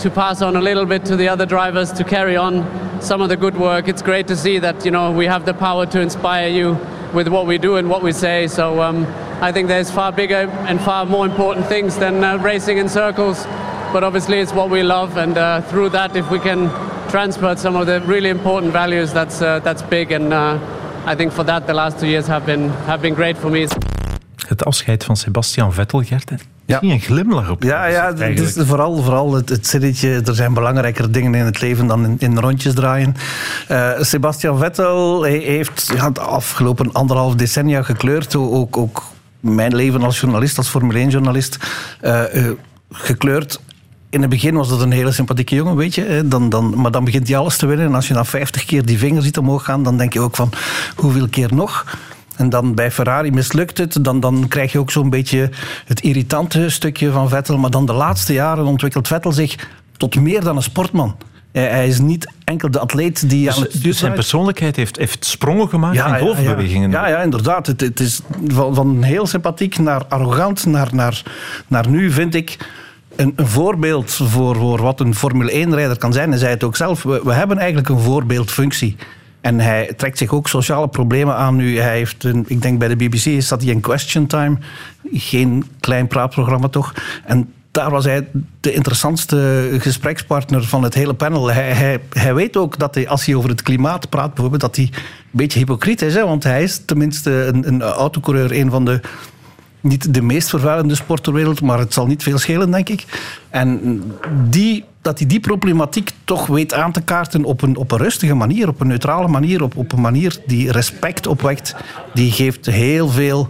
to 0.00 0.10
pass 0.10 0.42
on 0.42 0.54
a 0.54 0.60
little 0.60 0.84
bit 0.84 1.02
to 1.06 1.16
the 1.16 1.26
other 1.26 1.46
drivers 1.46 1.90
to 1.92 2.04
carry 2.04 2.36
on 2.36 3.00
some 3.00 3.22
of 3.22 3.30
the 3.30 3.38
good 3.38 3.56
work. 3.56 3.88
It's 3.88 4.02
great 4.02 4.28
to 4.28 4.36
see 4.36 4.58
that 4.58 4.84
you 4.84 4.90
know 4.90 5.10
we 5.10 5.24
have 5.24 5.46
the 5.46 5.54
power 5.54 5.86
to 5.86 5.98
inspire 5.98 6.48
you 6.48 6.76
with 7.14 7.28
what 7.28 7.46
we 7.46 7.56
do 7.56 7.76
and 7.76 7.88
what 7.88 8.02
we 8.02 8.12
say. 8.12 8.48
So 8.48 8.82
um, 8.82 9.06
I 9.40 9.50
think 9.50 9.68
there's 9.68 9.90
far 9.90 10.12
bigger 10.12 10.46
and 10.68 10.78
far 10.78 11.06
more 11.06 11.24
important 11.24 11.68
things 11.68 11.96
than 11.96 12.22
uh, 12.22 12.36
racing 12.36 12.76
in 12.76 12.86
circles. 12.86 13.46
But 13.92 14.02
obviously, 14.02 14.40
it's 14.40 14.52
what 14.52 14.70
we 14.70 14.82
love, 14.82 15.16
and 15.16 15.36
uh, 15.36 15.60
through 15.68 15.90
that, 15.90 16.16
if 16.16 16.30
we 16.30 16.38
can 16.38 16.70
transport 17.08 17.58
some 17.58 17.78
of 17.78 17.86
the 17.86 18.00
really 18.06 18.28
important 18.28 18.72
values, 18.72 19.12
that's 19.12 19.40
uh, 19.40 19.60
that's 19.62 19.82
big. 19.82 20.12
And 20.12 20.32
I 21.06 21.16
think 21.16 21.32
for 21.32 21.44
that, 21.44 21.66
the 21.66 21.74
last 21.74 21.98
two 21.98 22.06
years 22.06 22.26
have 22.26 22.44
been 22.44 22.70
have 22.86 23.00
been 23.00 23.14
great 23.14 23.38
for 23.38 23.50
me. 23.50 23.68
Het 24.48 24.64
afscheid 24.64 25.04
van 25.04 25.16
Sebastian 25.16 25.72
Vettel, 25.72 26.02
Gert. 26.02 26.30
Ja. 26.66 26.78
een 26.80 27.00
glimlach 27.00 27.50
op. 27.50 27.62
Ja, 27.62 27.86
ja 27.86 28.14
het 28.14 28.40
is 28.40 28.56
vooral, 28.66 29.02
vooral 29.02 29.34
het, 29.34 29.48
het 29.48 29.66
zinnetje. 29.66 30.22
Er 30.24 30.34
zijn 30.34 30.54
belangrijkere 30.54 31.10
dingen 31.10 31.34
in 31.34 31.44
het 31.44 31.60
leven 31.60 31.86
dan 31.86 32.04
in, 32.04 32.16
in 32.18 32.38
rondjes 32.38 32.74
draaien. 32.74 33.16
Uh, 33.70 33.90
Sebastian 34.00 34.58
Vettel 34.58 35.22
hij 35.22 35.38
heeft 35.38 35.92
ja, 35.96 36.10
de 36.10 36.20
afgelopen 36.20 36.92
anderhalf 36.92 37.34
decennia 37.34 37.82
gekleurd. 37.82 38.36
Ook, 38.36 38.76
ook 38.76 39.02
mijn 39.40 39.74
leven 39.74 40.02
als 40.02 40.20
journalist, 40.20 40.58
als 40.58 40.68
Formule 40.68 41.06
1-journalist, 41.06 41.58
uh, 42.02 42.34
uh, 42.34 42.50
gekleurd 42.90 43.60
in 44.10 44.20
het 44.20 44.30
begin 44.30 44.54
was 44.54 44.68
dat 44.68 44.80
een 44.80 44.92
hele 44.92 45.12
sympathieke 45.12 45.54
jongen, 45.54 45.76
weet 45.76 45.94
je. 45.94 46.22
Dan, 46.24 46.48
dan, 46.48 46.80
maar 46.80 46.90
dan 46.90 47.04
begint 47.04 47.28
hij 47.28 47.36
alles 47.36 47.56
te 47.56 47.66
winnen. 47.66 47.86
En 47.86 47.94
als 47.94 48.08
je 48.08 48.14
dan 48.14 48.26
50 48.26 48.64
keer 48.64 48.84
die 48.84 48.98
vinger 48.98 49.22
ziet 49.22 49.38
omhoog 49.38 49.64
gaan, 49.64 49.82
dan 49.82 49.96
denk 49.96 50.12
je 50.12 50.20
ook 50.20 50.36
van 50.36 50.50
hoeveel 50.96 51.28
keer 51.28 51.54
nog? 51.54 51.98
En 52.36 52.48
dan 52.48 52.74
bij 52.74 52.90
Ferrari 52.90 53.30
mislukt 53.30 53.78
het. 53.78 54.04
Dan, 54.04 54.20
dan 54.20 54.48
krijg 54.48 54.72
je 54.72 54.78
ook 54.78 54.90
zo'n 54.90 55.10
beetje 55.10 55.50
het 55.84 56.00
irritante 56.00 56.70
stukje 56.70 57.10
van 57.10 57.28
Vettel. 57.28 57.58
Maar 57.58 57.70
dan 57.70 57.86
de 57.86 57.92
laatste 57.92 58.32
jaren 58.32 58.64
ontwikkelt 58.64 59.08
Vettel 59.08 59.32
zich 59.32 59.68
tot 59.96 60.16
meer 60.16 60.40
dan 60.40 60.56
een 60.56 60.62
sportman. 60.62 61.16
Hij 61.52 61.88
is 61.88 61.98
niet 61.98 62.32
enkel 62.44 62.70
de 62.70 62.78
atleet 62.78 63.30
die 63.30 63.44
dus, 63.44 63.56
aan 63.56 63.62
het 63.62 63.82
Dus 63.82 63.98
zijn 63.98 64.12
persoonlijkheid 64.12 64.76
heeft, 64.76 64.96
heeft 64.96 65.24
sprongen 65.24 65.68
gemaakt 65.68 65.96
ja, 65.96 66.16
in 66.16 66.24
golfbewegingen. 66.24 66.90
Ja, 66.90 67.06
ja, 67.06 67.16
ja, 67.16 67.22
inderdaad. 67.22 67.66
Het, 67.66 67.80
het 67.80 68.00
is 68.00 68.20
van, 68.46 68.74
van, 68.74 69.02
heel 69.02 69.26
sympathiek 69.26 69.78
naar 69.78 70.06
arrogant 70.08 70.66
naar, 70.66 70.88
naar, 70.92 71.22
naar 71.66 71.88
nu, 71.88 72.10
vind 72.10 72.34
ik 72.34 72.56
een, 73.16 73.32
een, 73.36 73.46
voorbeeld 73.46 74.12
voor, 74.12 74.56
voor 74.56 74.82
wat 74.82 75.00
een 75.00 75.14
Formule 75.14 75.66
1-rijder 75.66 75.98
kan 75.98 76.12
zijn. 76.12 76.30
Hij 76.30 76.38
zei 76.38 76.50
het 76.50 76.64
ook 76.64 76.76
zelf. 76.76 77.02
We, 77.02 77.32
hebben 77.32 77.58
eigenlijk 77.58 77.88
een 77.88 78.00
voorbeeldfunctie. 78.00 78.96
En 79.40 79.60
hij 79.60 79.92
trekt 79.96 80.18
zich 80.18 80.32
ook 80.32 80.48
sociale 80.48 80.88
problemen 80.88 81.36
aan 81.36 81.56
nu. 81.56 81.78
Hij 81.78 81.96
heeft, 81.96 82.24
een, 82.24 82.44
ik 82.46 82.62
denk 82.62 82.78
bij 82.78 82.88
de 82.88 82.96
BBC 82.96 83.24
is 83.24 83.48
dat 83.48 83.62
hij 83.62 83.70
een 83.72 83.80
question 83.80 84.26
time. 84.26 84.58
Geen 85.12 85.64
klein 85.80 86.06
praatprogramma 86.06 86.68
toch. 86.68 86.94
En 87.24 87.52
daar 87.70 87.90
was 87.90 88.04
hij 88.04 88.28
de 88.60 88.72
interessantste 88.72 89.68
gesprekspartner 89.78 90.64
van 90.64 90.82
het 90.82 90.94
hele 90.94 91.14
panel. 91.14 91.52
Hij, 91.52 91.72
hij, 91.72 92.00
hij 92.12 92.34
weet 92.34 92.56
ook 92.56 92.78
dat 92.78 92.94
hij, 92.94 93.08
als 93.08 93.26
hij 93.26 93.34
over 93.34 93.50
het 93.50 93.62
klimaat 93.62 94.08
praat, 94.08 94.28
bijvoorbeeld, 94.28 94.60
dat 94.60 94.76
hij 94.76 94.84
een 94.84 95.00
beetje 95.30 95.58
hypocriet 95.58 96.02
is. 96.02 96.14
Hè? 96.14 96.24
Want 96.24 96.42
hij 96.42 96.62
is 96.62 96.84
tenminste 96.84 97.30
een, 97.30 97.68
een 97.68 97.82
autocoureur, 97.82 98.52
een 98.52 98.70
van 98.70 98.84
de 98.84 99.00
niet 99.80 100.14
de 100.14 100.22
meest 100.22 100.48
vervuilende 100.48 100.94
sport 100.94 101.22
ter 101.22 101.32
wereld, 101.32 101.60
maar 101.60 101.78
het 101.78 101.92
zal 101.92 102.06
niet 102.06 102.22
veel 102.22 102.38
schelen, 102.38 102.70
denk 102.70 102.88
ik. 102.88 103.04
En 103.50 104.02
die, 104.48 104.84
dat 105.02 105.18
hij 105.18 105.28
die 105.28 105.40
problematiek 105.40 106.10
toch 106.24 106.46
weet 106.46 106.74
aan 106.74 106.92
te 106.92 107.00
kaarten 107.00 107.44
op 107.44 107.62
een, 107.62 107.76
op 107.76 107.90
een 107.92 107.98
rustige 107.98 108.34
manier, 108.34 108.68
op 108.68 108.80
een 108.80 108.86
neutrale 108.86 109.28
manier, 109.28 109.62
op, 109.62 109.76
op 109.76 109.92
een 109.92 110.00
manier 110.00 110.38
die 110.46 110.72
respect 110.72 111.26
opwekt, 111.26 111.76
die 112.14 112.32
geeft 112.32 112.66
heel 112.66 113.08
veel 113.08 113.48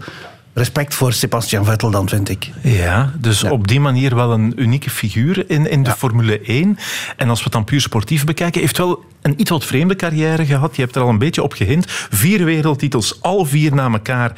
respect 0.53 0.95
voor 0.95 1.13
Sebastian 1.13 1.65
Vettel 1.65 1.91
dan, 1.91 2.09
vind 2.09 2.29
ik. 2.29 2.51
Ja, 2.63 3.13
dus 3.19 3.45
op 3.45 3.69
die 3.69 3.81
manier 3.81 4.15
wel 4.15 4.33
een 4.33 4.53
unieke 4.57 4.91
figuur 4.91 5.51
in, 5.51 5.71
in 5.71 5.83
de 5.83 5.91
Formule 5.91 6.41
1. 6.41 6.79
En 7.17 7.29
als 7.29 7.39
we 7.39 7.45
het 7.45 7.53
dan 7.53 7.65
puur 7.65 7.81
sportief 7.81 8.25
bekijken, 8.25 8.61
heeft 8.61 8.79
wel 8.79 9.05
een 9.23 9.41
iets 9.41 9.51
wat 9.51 9.65
vreemde 9.65 9.97
carrière 9.97 10.47
gehad. 10.47 10.77
Je 10.77 10.83
hebt 10.83 10.97
er 10.97 11.03
al 11.03 11.09
een 11.09 11.19
beetje 11.19 11.43
op 11.43 11.53
gehind. 11.53 11.85
Vier 11.89 12.45
wereldtitels, 12.45 13.23
al 13.23 13.45
vier 13.45 13.75
na 13.75 13.91
elkaar 13.91 14.33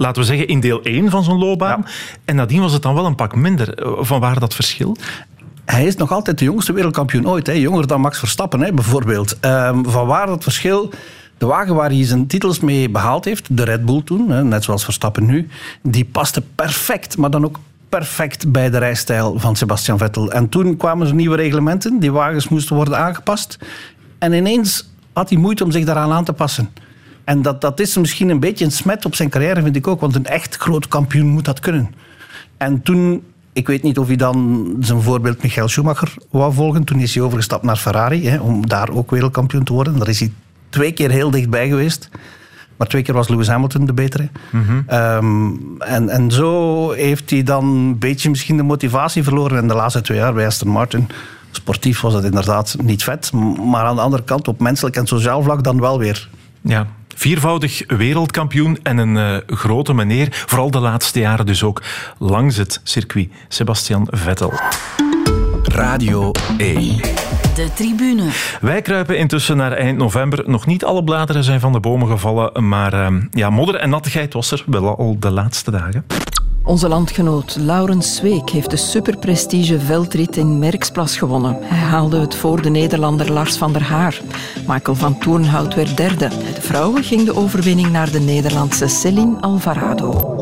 laten 0.00 0.22
we 0.22 0.28
zeggen, 0.28 0.48
in 0.48 0.60
deel 0.60 0.82
1 0.82 1.10
van 1.10 1.24
zo'n 1.24 1.38
loopbaan. 1.38 1.86
En 2.24 2.36
nadien 2.36 2.60
was 2.60 2.72
het 2.72 2.82
dan 2.82 2.94
wel 2.94 3.06
een 3.06 3.14
pak 3.14 3.34
minder. 3.34 3.78
Van 4.00 4.20
waar 4.20 4.40
dat 4.40 4.54
verschil? 4.54 4.96
Hij 5.64 5.84
is 5.84 5.96
nog 5.96 6.12
altijd 6.12 6.38
de 6.38 6.44
jongste 6.44 6.72
wereldkampioen 6.72 7.28
ooit. 7.28 7.46
Hè. 7.46 7.52
Jonger 7.52 7.86
dan 7.86 8.00
Max 8.00 8.18
Verstappen, 8.18 8.60
hè, 8.60 8.72
bijvoorbeeld. 8.72 9.36
Um, 9.40 9.90
van 9.90 10.06
waar 10.06 10.26
dat 10.26 10.42
verschil... 10.42 10.90
De 11.38 11.46
wagen 11.46 11.74
waar 11.74 11.90
hij 11.90 12.04
zijn 12.04 12.26
titels 12.26 12.60
mee 12.60 12.90
behaald 12.90 13.24
heeft, 13.24 13.56
de 13.56 13.62
Red 13.62 13.84
Bull 13.84 14.02
toen, 14.02 14.30
hè, 14.30 14.44
net 14.44 14.64
zoals 14.64 14.84
Verstappen 14.84 15.26
nu, 15.26 15.48
die 15.82 16.04
paste 16.04 16.42
perfect, 16.54 17.16
maar 17.16 17.30
dan 17.30 17.44
ook 17.44 17.58
perfect 17.88 18.52
bij 18.52 18.70
de 18.70 18.78
rijstijl 18.78 19.38
van 19.38 19.56
Sebastian 19.56 19.98
Vettel. 19.98 20.32
En 20.32 20.48
toen 20.48 20.76
kwamen 20.76 21.06
er 21.06 21.14
nieuwe 21.14 21.36
reglementen, 21.36 21.98
die 21.98 22.12
wagens 22.12 22.48
moesten 22.48 22.76
worden 22.76 22.98
aangepast. 22.98 23.58
En 24.18 24.32
ineens 24.32 24.90
had 25.12 25.28
hij 25.28 25.38
moeite 25.38 25.64
om 25.64 25.70
zich 25.70 25.84
daaraan 25.84 26.12
aan 26.12 26.24
te 26.24 26.32
passen. 26.32 26.70
En 27.30 27.42
dat, 27.42 27.60
dat 27.60 27.80
is 27.80 27.96
misschien 27.96 28.28
een 28.28 28.40
beetje 28.40 28.64
een 28.64 28.72
smet 28.72 29.04
op 29.04 29.14
zijn 29.14 29.28
carrière, 29.28 29.62
vind 29.62 29.76
ik 29.76 29.86
ook. 29.86 30.00
Want 30.00 30.14
een 30.14 30.26
echt 30.26 30.56
groot 30.56 30.88
kampioen 30.88 31.26
moet 31.26 31.44
dat 31.44 31.60
kunnen. 31.60 31.94
En 32.56 32.82
toen, 32.82 33.22
ik 33.52 33.66
weet 33.66 33.82
niet 33.82 33.98
of 33.98 34.06
hij 34.06 34.16
dan 34.16 34.66
zijn 34.80 35.02
voorbeeld 35.02 35.42
Michael 35.42 35.68
Schumacher 35.68 36.14
wou 36.30 36.52
volgen. 36.52 36.84
Toen 36.84 37.00
is 37.00 37.14
hij 37.14 37.24
overgestapt 37.24 37.62
naar 37.62 37.76
Ferrari, 37.76 38.28
hè, 38.28 38.38
om 38.38 38.66
daar 38.68 38.90
ook 38.90 39.10
wereldkampioen 39.10 39.64
te 39.64 39.72
worden. 39.72 39.98
Daar 39.98 40.08
is 40.08 40.20
hij 40.20 40.32
twee 40.68 40.92
keer 40.92 41.10
heel 41.10 41.30
dichtbij 41.30 41.68
geweest. 41.68 42.08
Maar 42.76 42.88
twee 42.88 43.02
keer 43.02 43.14
was 43.14 43.28
Lewis 43.28 43.48
Hamilton 43.48 43.86
de 43.86 43.92
betere. 43.92 44.28
Mhm. 44.50 44.82
Ehm, 44.86 45.50
en, 45.78 46.08
en 46.08 46.30
zo 46.30 46.90
heeft 46.90 47.30
hij 47.30 47.42
dan 47.42 47.64
een 47.64 47.98
beetje 47.98 48.30
misschien 48.30 48.56
de 48.56 48.62
motivatie 48.62 49.22
verloren. 49.22 49.62
in 49.62 49.68
de 49.68 49.74
laatste 49.74 50.00
twee 50.00 50.18
jaar 50.18 50.32
bij 50.32 50.46
Aston 50.46 50.68
Martin 50.68 51.08
sportief 51.50 52.00
was 52.00 52.14
het 52.14 52.24
inderdaad 52.24 52.76
niet 52.82 53.04
vet. 53.04 53.32
Maar 53.32 53.84
aan 53.84 53.96
de 53.96 54.02
andere 54.02 54.24
kant, 54.24 54.48
op 54.48 54.60
menselijk 54.60 54.96
en 54.96 55.06
sociaal 55.06 55.42
vlak 55.42 55.64
dan 55.64 55.80
wel 55.80 55.98
weer. 55.98 56.28
Ja, 56.60 56.86
Viervoudig 57.20 57.84
wereldkampioen 57.86 58.78
en 58.82 58.98
een 58.98 59.16
uh, 59.16 59.36
grote 59.46 59.94
meneer. 59.94 60.28
Vooral 60.30 60.70
de 60.70 60.78
laatste 60.78 61.20
jaren 61.20 61.46
dus 61.46 61.62
ook 61.62 61.82
langs 62.18 62.56
het 62.56 62.80
circuit. 62.82 63.30
Sebastian 63.48 64.06
Vettel. 64.10 64.52
Radio 65.62 66.30
1. 66.56 66.96
De 67.54 67.68
tribune. 67.74 68.28
Wij 68.60 68.82
kruipen 68.82 69.18
intussen 69.18 69.56
naar 69.56 69.72
eind 69.72 69.98
november. 69.98 70.42
Nog 70.46 70.66
niet 70.66 70.84
alle 70.84 71.04
bladeren 71.04 71.44
zijn 71.44 71.60
van 71.60 71.72
de 71.72 71.80
bomen 71.80 72.08
gevallen, 72.08 72.68
maar 72.68 72.94
uh, 72.94 73.22
ja, 73.30 73.50
modder 73.50 73.74
en 73.74 73.90
nattigheid 73.90 74.32
was 74.32 74.52
er 74.52 74.64
wel 74.66 74.96
al 74.98 75.16
de 75.18 75.30
laatste 75.30 75.70
dagen. 75.70 76.04
Onze 76.64 76.88
landgenoot 76.88 77.56
Laurens 77.56 78.16
Zweek 78.16 78.50
heeft 78.50 78.70
de 78.70 78.76
superprestige 78.76 79.80
veldrit 79.80 80.36
in 80.36 80.58
Merksplas 80.58 81.16
gewonnen. 81.16 81.56
Hij 81.60 81.78
haalde 81.78 82.20
het 82.20 82.34
voor 82.34 82.62
de 82.62 82.70
Nederlander 82.70 83.32
Lars 83.32 83.56
van 83.56 83.72
der 83.72 83.82
Haar. 83.82 84.20
Michael 84.66 84.96
van 84.96 85.18
Toornhout 85.18 85.74
werd 85.74 85.96
derde. 85.96 86.28
De 86.28 86.60
vrouwen 86.60 87.04
ging 87.04 87.24
de 87.24 87.36
overwinning 87.36 87.90
naar 87.90 88.10
de 88.10 88.20
Nederlandse 88.20 88.86
Céline 88.88 89.40
Alvarado 89.40 90.38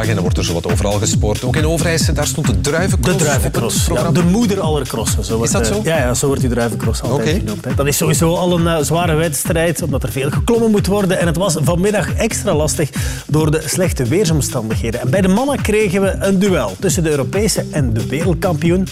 en 0.00 0.14
dan 0.14 0.22
wordt 0.22 0.38
er 0.38 0.44
zo 0.44 0.52
wat 0.52 0.66
overal 0.66 0.92
gesport. 0.92 1.44
Ook 1.44 1.56
in 1.56 1.66
Overijse, 1.66 2.12
daar 2.12 2.26
stond 2.26 2.46
de 2.46 2.60
druivencross 2.60 3.18
De 3.18 3.24
druivencross, 3.24 3.86
ja, 3.86 4.10
de 4.10 4.22
moeder 4.22 4.60
aller 4.60 4.86
crossen. 4.86 5.24
Zo 5.24 5.36
wordt, 5.36 5.52
is 5.52 5.58
dat 5.58 5.66
zo? 5.66 5.80
Ja, 5.84 5.98
ja, 5.98 6.14
zo 6.14 6.26
wordt 6.26 6.40
die 6.40 6.50
druivencross 6.50 7.02
altijd 7.02 7.20
okay. 7.20 7.38
genoemd. 7.38 7.76
Dat 7.76 7.86
is 7.86 7.96
sowieso 7.96 8.34
al 8.34 8.58
een 8.58 8.64
uh, 8.64 8.78
zware 8.78 9.14
wedstrijd, 9.14 9.82
omdat 9.82 10.02
er 10.02 10.12
veel 10.12 10.30
geklommen 10.30 10.70
moet 10.70 10.86
worden. 10.86 11.18
En 11.18 11.26
het 11.26 11.36
was 11.36 11.56
vanmiddag 11.60 12.14
extra 12.14 12.54
lastig 12.54 12.90
door 13.26 13.50
de 13.50 13.62
slechte 13.66 14.04
weersomstandigheden. 14.04 15.00
En 15.00 15.10
bij 15.10 15.20
de 15.20 15.28
mannen 15.28 15.62
kregen 15.62 16.02
we 16.02 16.16
een 16.18 16.38
duel 16.38 16.76
tussen 16.80 17.02
de 17.02 17.10
Europese 17.10 17.64
en 17.70 17.92
de 17.92 18.06
wereldkampioen. 18.06 18.86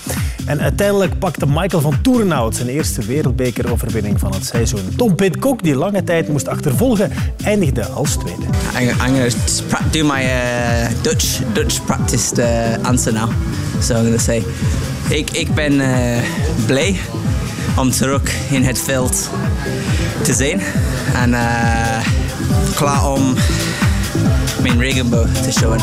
En 0.47 0.61
uiteindelijk 0.61 1.19
pakte 1.19 1.47
Michael 1.47 1.83
van 1.83 2.01
Toerenhout 2.03 2.57
zijn 2.57 2.69
eerste 2.69 3.03
wereldbekeroverwinning 3.03 4.21
van 4.21 4.33
het 4.33 4.45
seizoen. 4.47 4.95
Tom 4.97 5.15
Pitcock, 5.15 5.63
die 5.63 5.75
lange 5.75 6.05
tijd 6.05 6.29
moest 6.29 6.49
achtervolgen, 6.49 7.13
eindigde 7.45 7.85
als 7.87 8.17
tweede. 8.17 8.43
I'm, 8.81 9.29
to 9.31 9.77
do 9.91 10.05
my 10.05 10.23
uh, 10.23 10.90
Dutch, 11.03 11.41
Dutch 11.53 11.85
practiced 11.85 12.39
uh, 12.39 12.89
answer 12.89 13.13
now. 13.13 13.29
So 13.81 13.95
I'm 13.97 14.05
going 14.05 14.17
to 14.17 14.23
say, 14.23 14.43
ik, 15.09 15.31
ik 15.31 15.55
ben 15.55 15.73
uh, 15.73 16.19
blij 16.67 16.97
om 17.77 17.91
terug 17.91 18.23
in 18.51 18.63
het 18.63 18.79
veld 18.79 19.31
te 20.23 20.33
zijn. 20.33 20.61
En 21.15 21.31
uh, 21.31 22.07
klaar 22.75 23.11
om 23.13 23.35
mijn 24.63 24.79
regenboog 24.79 25.33
te 25.33 25.53
showen. 25.53 25.81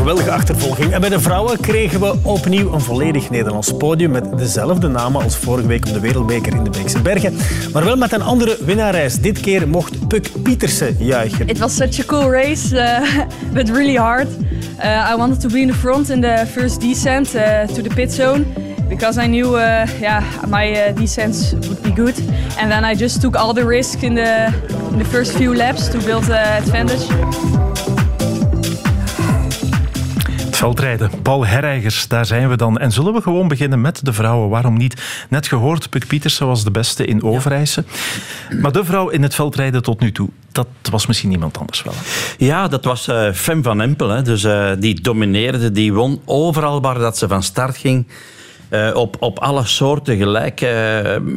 Geweldige 0.00 0.30
achtervolging. 0.30 0.92
En 0.92 1.00
bij 1.00 1.08
de 1.08 1.20
vrouwen 1.20 1.60
kregen 1.60 2.00
we 2.00 2.14
opnieuw 2.22 2.72
een 2.72 2.80
volledig 2.80 3.30
Nederlands 3.30 3.72
podium 3.76 4.10
met 4.10 4.38
dezelfde 4.38 4.88
namen 4.88 5.22
als 5.22 5.36
vorige 5.36 5.66
week 5.66 5.86
op 5.86 5.92
de 5.92 6.00
Wereldbeker 6.00 6.54
in 6.54 6.64
de 6.64 6.70
Beekse 6.70 7.00
Bergen. 7.00 7.36
Maar 7.72 7.84
wel 7.84 7.96
met 7.96 8.12
een 8.12 8.22
andere 8.22 8.56
winnares. 8.64 9.14
Dit 9.14 9.40
keer 9.40 9.68
mocht 9.68 10.08
Puk 10.08 10.30
Pietersen 10.42 10.96
juichen. 10.98 11.48
It 11.48 11.58
was 11.58 11.74
such 11.74 12.00
a 12.00 12.04
cool 12.06 12.30
race, 12.30 12.74
uh, 12.74 13.24
but 13.54 13.68
really 13.68 13.96
hard. 13.96 14.28
Uh, 14.28 15.12
I 15.12 15.16
wanted 15.16 15.40
to 15.40 15.48
be 15.48 15.58
in 15.58 15.68
the 15.68 15.74
front 15.74 16.08
in 16.08 16.20
the 16.20 16.46
first 16.52 16.80
descent 16.80 17.34
uh, 17.34 17.66
to 17.66 17.82
the 17.82 17.94
pit 17.94 18.12
zone. 18.12 18.44
Because 18.88 19.24
I 19.24 19.26
knew, 19.26 19.54
uh, 19.54 19.86
yeah, 20.00 20.24
my 20.48 20.72
uh, 20.72 20.92
descents 21.00 21.52
would 21.52 21.82
be 21.82 21.92
good, 21.92 22.18
and 22.58 22.70
then 22.70 22.84
I 22.84 22.96
just 22.96 23.20
took 23.20 23.36
all 23.36 23.54
the 23.54 23.64
risk 23.64 24.02
in 24.02 24.14
the 24.14 24.52
in 24.92 24.98
the 24.98 25.04
first 25.04 25.36
few 25.36 25.54
laps 25.54 25.88
to 25.88 25.98
build 25.98 26.28
uh, 26.30 26.58
advantage. 26.58 27.69
Veldrijden. 30.60 31.10
Paul 31.22 31.46
Herreigers, 31.46 32.08
daar 32.08 32.26
zijn 32.26 32.48
we 32.48 32.56
dan. 32.56 32.78
En 32.78 32.92
zullen 32.92 33.12
we 33.12 33.22
gewoon 33.22 33.48
beginnen 33.48 33.80
met 33.80 34.04
de 34.04 34.12
vrouwen? 34.12 34.48
Waarom 34.48 34.76
niet? 34.76 35.02
Net 35.28 35.48
gehoord, 35.48 35.90
Puk 35.90 36.06
Pietersen 36.06 36.46
was 36.46 36.64
de 36.64 36.70
beste 36.70 37.04
in 37.04 37.22
Overijse. 37.22 37.84
Maar 38.60 38.72
de 38.72 38.84
vrouw 38.84 39.08
in 39.08 39.22
het 39.22 39.34
veldrijden 39.34 39.82
tot 39.82 40.00
nu 40.00 40.12
toe, 40.12 40.28
dat 40.52 40.66
was 40.90 41.06
misschien 41.06 41.30
iemand 41.30 41.58
anders 41.58 41.82
wel. 41.82 41.94
Ja, 42.38 42.68
dat 42.68 42.84
was 42.84 43.08
uh, 43.08 43.32
Fem 43.32 43.62
van 43.62 43.80
Empel. 43.80 44.08
Hè. 44.08 44.22
Dus, 44.22 44.44
uh, 44.44 44.70
die 44.78 45.00
domineerde, 45.00 45.72
die 45.72 45.92
won 45.92 46.20
overal 46.24 46.80
waar 46.80 46.98
dat 46.98 47.18
ze 47.18 47.28
van 47.28 47.42
start 47.42 47.76
ging. 47.76 48.06
Uh, 48.70 48.90
op, 48.94 49.16
op 49.20 49.38
alle 49.38 49.66
soorten 49.66 50.16
gelijk, 50.16 50.60
uh, 50.60 50.70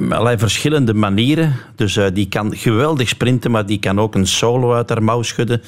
allerlei 0.10 0.38
verschillende 0.38 0.94
manieren. 0.94 1.56
Dus 1.76 1.96
uh, 1.96 2.06
die 2.14 2.28
kan 2.28 2.56
geweldig 2.56 3.10
sprinten, 3.10 3.52
maar 3.52 3.66
die 3.66 3.80
kan 3.80 4.00
ook 4.00 4.16
een 4.16 4.28
solo 4.28 4.74
uit 4.74 4.90
haar 4.90 5.04
mouw 5.04 5.22
schudden. 5.22 5.62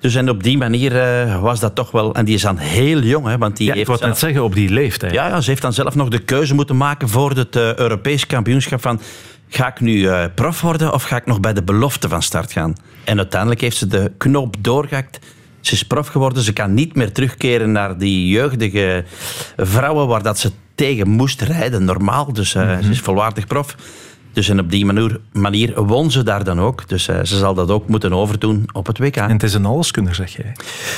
Dus 0.00 0.14
en 0.14 0.28
op 0.28 0.42
die 0.42 0.58
manier 0.58 0.92
was 1.40 1.60
dat 1.60 1.74
toch 1.74 1.90
wel... 1.90 2.14
En 2.14 2.24
die 2.24 2.34
is 2.34 2.42
dan 2.42 2.56
heel 2.56 3.00
jong, 3.00 3.26
hè, 3.26 3.38
want 3.38 3.56
die 3.56 3.66
ja, 3.66 3.74
heeft... 3.74 3.88
Ik 3.88 3.96
wou 3.96 4.08
net 4.08 4.18
zeggen, 4.18 4.44
op 4.44 4.54
die 4.54 4.68
leeftijd. 4.68 5.12
Ja, 5.12 5.28
ja, 5.28 5.40
ze 5.40 5.50
heeft 5.50 5.62
dan 5.62 5.72
zelf 5.72 5.94
nog 5.94 6.08
de 6.08 6.18
keuze 6.18 6.54
moeten 6.54 6.76
maken 6.76 7.08
voor 7.08 7.30
het 7.30 7.56
Europees 7.56 8.26
kampioenschap 8.26 8.80
van... 8.80 9.00
Ga 9.48 9.68
ik 9.68 9.80
nu 9.80 10.08
prof 10.34 10.60
worden 10.60 10.92
of 10.92 11.02
ga 11.02 11.16
ik 11.16 11.26
nog 11.26 11.40
bij 11.40 11.52
de 11.52 11.62
belofte 11.62 12.08
van 12.08 12.22
start 12.22 12.52
gaan? 12.52 12.74
En 13.04 13.18
uiteindelijk 13.18 13.60
heeft 13.60 13.76
ze 13.76 13.86
de 13.86 14.12
knoop 14.18 14.56
doorgehakt 14.58 15.18
ze 15.66 15.74
is 15.74 15.82
prof 15.82 16.06
geworden. 16.08 16.42
Ze 16.42 16.52
kan 16.52 16.74
niet 16.74 16.94
meer 16.94 17.12
terugkeren 17.12 17.72
naar 17.72 17.98
die 17.98 18.28
jeugdige 18.28 19.04
vrouwen 19.56 20.06
waar 20.06 20.22
dat 20.22 20.38
ze 20.38 20.52
tegen 20.74 21.08
moest 21.08 21.40
rijden, 21.40 21.84
normaal. 21.84 22.32
Dus 22.32 22.54
uh, 22.54 22.78
ze 22.78 22.90
is 22.90 23.00
volwaardig 23.00 23.46
prof. 23.46 23.76
Dus 24.36 24.48
en 24.48 24.60
op 24.60 24.70
die 24.70 24.84
manier, 24.84 25.20
manier 25.32 25.84
won 25.84 26.10
ze 26.10 26.22
daar 26.22 26.44
dan 26.44 26.60
ook. 26.60 26.88
Dus 26.88 27.08
uh, 27.08 27.16
ze 27.22 27.38
zal 27.38 27.54
dat 27.54 27.70
ook 27.70 27.88
moeten 27.88 28.12
overdoen 28.12 28.68
op 28.72 28.86
het 28.86 28.98
WK. 28.98 29.16
En 29.16 29.30
het 29.30 29.42
is 29.42 29.54
een 29.54 29.64
alleskunner, 29.64 30.14
zeg 30.14 30.36
jij? 30.36 30.52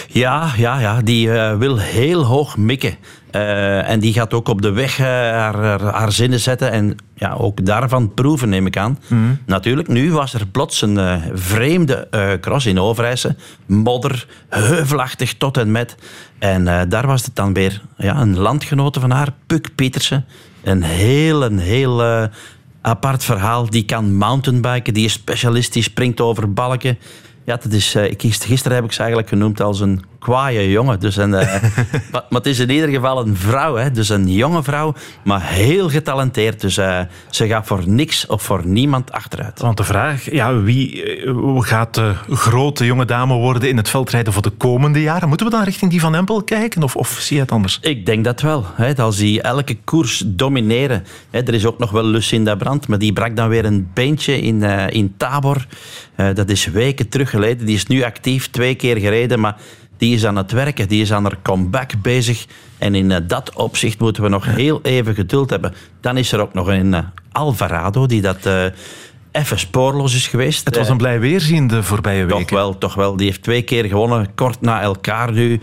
Ja, 0.09 0.53
ja, 0.57 0.81
ja 0.81 1.01
die 1.01 1.27
uh, 1.27 1.57
wil 1.57 1.77
heel 1.77 2.25
hoog 2.25 2.57
mikken. 2.57 2.95
Uh, 3.33 3.89
en 3.89 4.01
die 4.01 4.13
gaat 4.13 4.35
ook 4.35 4.49
op 4.49 4.63
de 4.63 4.71
weg 4.71 4.97
haar, 4.97 5.55
haar, 5.55 5.81
haar, 5.81 6.13
zinnen 6.13 6.41
zetten. 6.41 6.71
En 6.71 6.97
ja, 7.15 7.33
ook 7.33 7.67
daarvan 7.67 8.15
proeven, 8.15 8.49
neem 8.49 8.67
ik 8.67 8.77
aan. 8.77 8.99
Mm. 9.07 9.39
Natuurlijk, 9.47 9.89
nu 9.89 10.13
was 10.13 10.35
er 10.35 10.47
plots 10.47 10.83
een 10.83 11.23
vreemde 11.35 12.09
cross 12.41 12.67
in 12.67 12.81
Overijse. 12.81 13.37
Modder, 13.67 14.27
heuvelachtig 14.49 15.35
tot 15.35 15.57
en 15.57 15.71
met. 15.71 15.97
En 16.39 16.89
daar 16.89 17.07
was 17.07 17.25
het 17.25 17.37
dan 17.37 17.53
weer 17.53 17.83
ja, 17.97 18.21
een 18.21 18.39
landgenote 18.39 19.01
van 19.01 19.11
haar, 19.11 19.29
Puk 19.47 19.75
Pietersen. 19.75 20.25
Een 20.63 20.83
heel, 20.83 21.45
een 21.45 21.59
heel 21.59 22.29
apart 22.81 23.25
verhaal. 23.25 23.71
Die 23.71 23.85
kan 23.85 24.17
mountainbiken, 24.17 24.95
die 24.95 25.05
is 25.05 25.13
specialist, 25.13 25.73
die 25.73 25.83
springt 25.83 26.21
over 26.21 26.53
balken. 26.53 26.99
Ja, 27.45 27.57
dat 27.57 27.73
is, 27.73 27.95
uh, 27.95 28.15
gisteren 28.19 28.77
heb 28.77 28.85
ik 28.85 28.93
ze 28.93 28.99
eigenlijk 28.99 29.29
genoemd 29.29 29.61
als 29.61 29.81
een 29.81 30.05
kwaaie 30.19 30.71
jongen. 30.71 31.01
Dus 31.01 31.17
een, 31.17 31.31
uh, 31.31 31.41
maar, 32.13 32.25
maar, 32.29 32.41
het 32.41 32.47
is 32.47 32.59
in 32.59 32.71
ieder 32.71 32.89
geval 32.89 33.27
een 33.27 33.37
vrouw. 33.37 33.75
Hè? 33.75 33.91
Dus 33.91 34.09
een 34.09 34.33
jonge 34.33 34.63
vrouw, 34.63 34.95
maar 35.25 35.43
heel 35.43 35.91
getalenteerd. 35.91 36.61
Dus 36.61 36.79
uh, 36.79 37.01
ze 37.31 37.47
gaat 37.47 37.67
voor 37.67 37.83
niks 37.89 38.27
of 38.27 38.43
voor 38.43 38.67
niemand 38.67 39.13
achteruit. 39.13 39.61
Want 39.61 39.77
de 39.77 39.85
vraag, 39.85 40.31
ja, 40.31 40.61
wie 40.61 41.05
gaat 41.59 41.95
de 41.95 42.15
grote 42.31 42.85
jonge 42.85 43.05
dame 43.05 43.35
worden 43.35 43.69
in 43.69 43.77
het 43.77 43.89
veldrijden 43.89 44.33
voor 44.33 44.43
de 44.43 44.51
komende 44.51 45.03
jaren? 45.03 45.29
Moeten 45.29 45.47
we 45.47 45.53
dan 45.53 45.65
richting 45.65 45.91
die 45.91 46.01
van 46.01 46.15
Empel 46.15 46.43
kijken 46.43 46.83
of, 46.83 46.97
of 46.97 47.09
zie 47.09 47.37
je 47.37 47.43
het 47.43 47.53
anders? 47.53 47.79
Ik 47.81 48.07
denk 48.07 48.25
dat 48.25 48.41
wel. 48.41 48.65
Hè? 48.75 48.97
Als 48.97 49.17
die 49.17 49.43
elke 49.43 49.77
koers 49.85 50.23
domineren. 50.27 51.05
Hè? 51.31 51.41
Er 51.41 51.55
is 51.55 51.67
ook 51.67 51.79
nog 51.79 51.91
wel 51.91 52.05
Lucinda 52.05 52.55
Brandt, 52.55 52.89
maar 52.89 52.99
die 52.99 53.13
brak 53.13 53.37
dan 53.37 53.49
weer 53.49 53.65
een 53.65 53.91
beentje 53.95 54.41
in, 54.41 54.63
in 54.91 55.15
Tabor. 55.17 55.67
dat 56.35 56.49
is 56.49 56.67
weken 56.67 57.09
terug 57.09 57.31
geleden. 57.31 57.67
Die 57.67 57.75
is 57.75 57.87
nu 57.87 58.03
actief, 58.03 58.51
twee 58.51 58.75
keer 58.75 58.97
gereden, 58.97 59.41
maar 59.41 59.57
die 59.99 60.15
is 60.15 60.27
aan 60.27 60.37
het 60.37 60.53
werken, 60.53 60.89
die 60.89 61.03
is 61.03 61.13
aan 61.13 61.23
haar 61.23 61.39
comeback 61.43 61.91
bezig. 62.03 62.47
En 62.79 62.95
in 62.95 63.11
uh, 63.11 63.17
dat 63.27 63.55
opzicht 63.55 63.99
moeten 63.99 64.23
we 64.23 64.29
nog 64.29 64.45
heel 64.45 64.81
even 64.83 65.15
geduld 65.15 65.51
hebben. 65.51 65.75
Dan 66.01 66.17
is 66.17 66.33
er 66.33 66.41
ook 66.41 66.55
nog 66.55 66.67
een 66.67 66.93
uh, 66.93 66.99
Alvarado 67.33 68.07
die 68.07 68.21
dat 68.21 68.47
uh, 68.47 68.65
even 69.33 69.59
spoorloos 69.59 70.15
is 70.15 70.27
geweest. 70.27 70.65
Het 70.65 70.77
was 70.77 70.89
een 70.89 70.97
blij 70.97 71.21
weerzien 71.21 71.67
de 71.67 71.83
voorbije 71.83 72.25
weken. 72.25 72.47
Toch 72.47 72.51
wel, 72.51 72.79
toch 72.79 72.95
wel. 72.95 73.17
Die 73.17 73.27
heeft 73.27 73.43
twee 73.43 73.63
keer 73.63 73.85
gewonnen, 73.85 74.35
kort 74.35 74.61
na 74.61 74.81
elkaar 74.81 75.33
nu. 75.33 75.61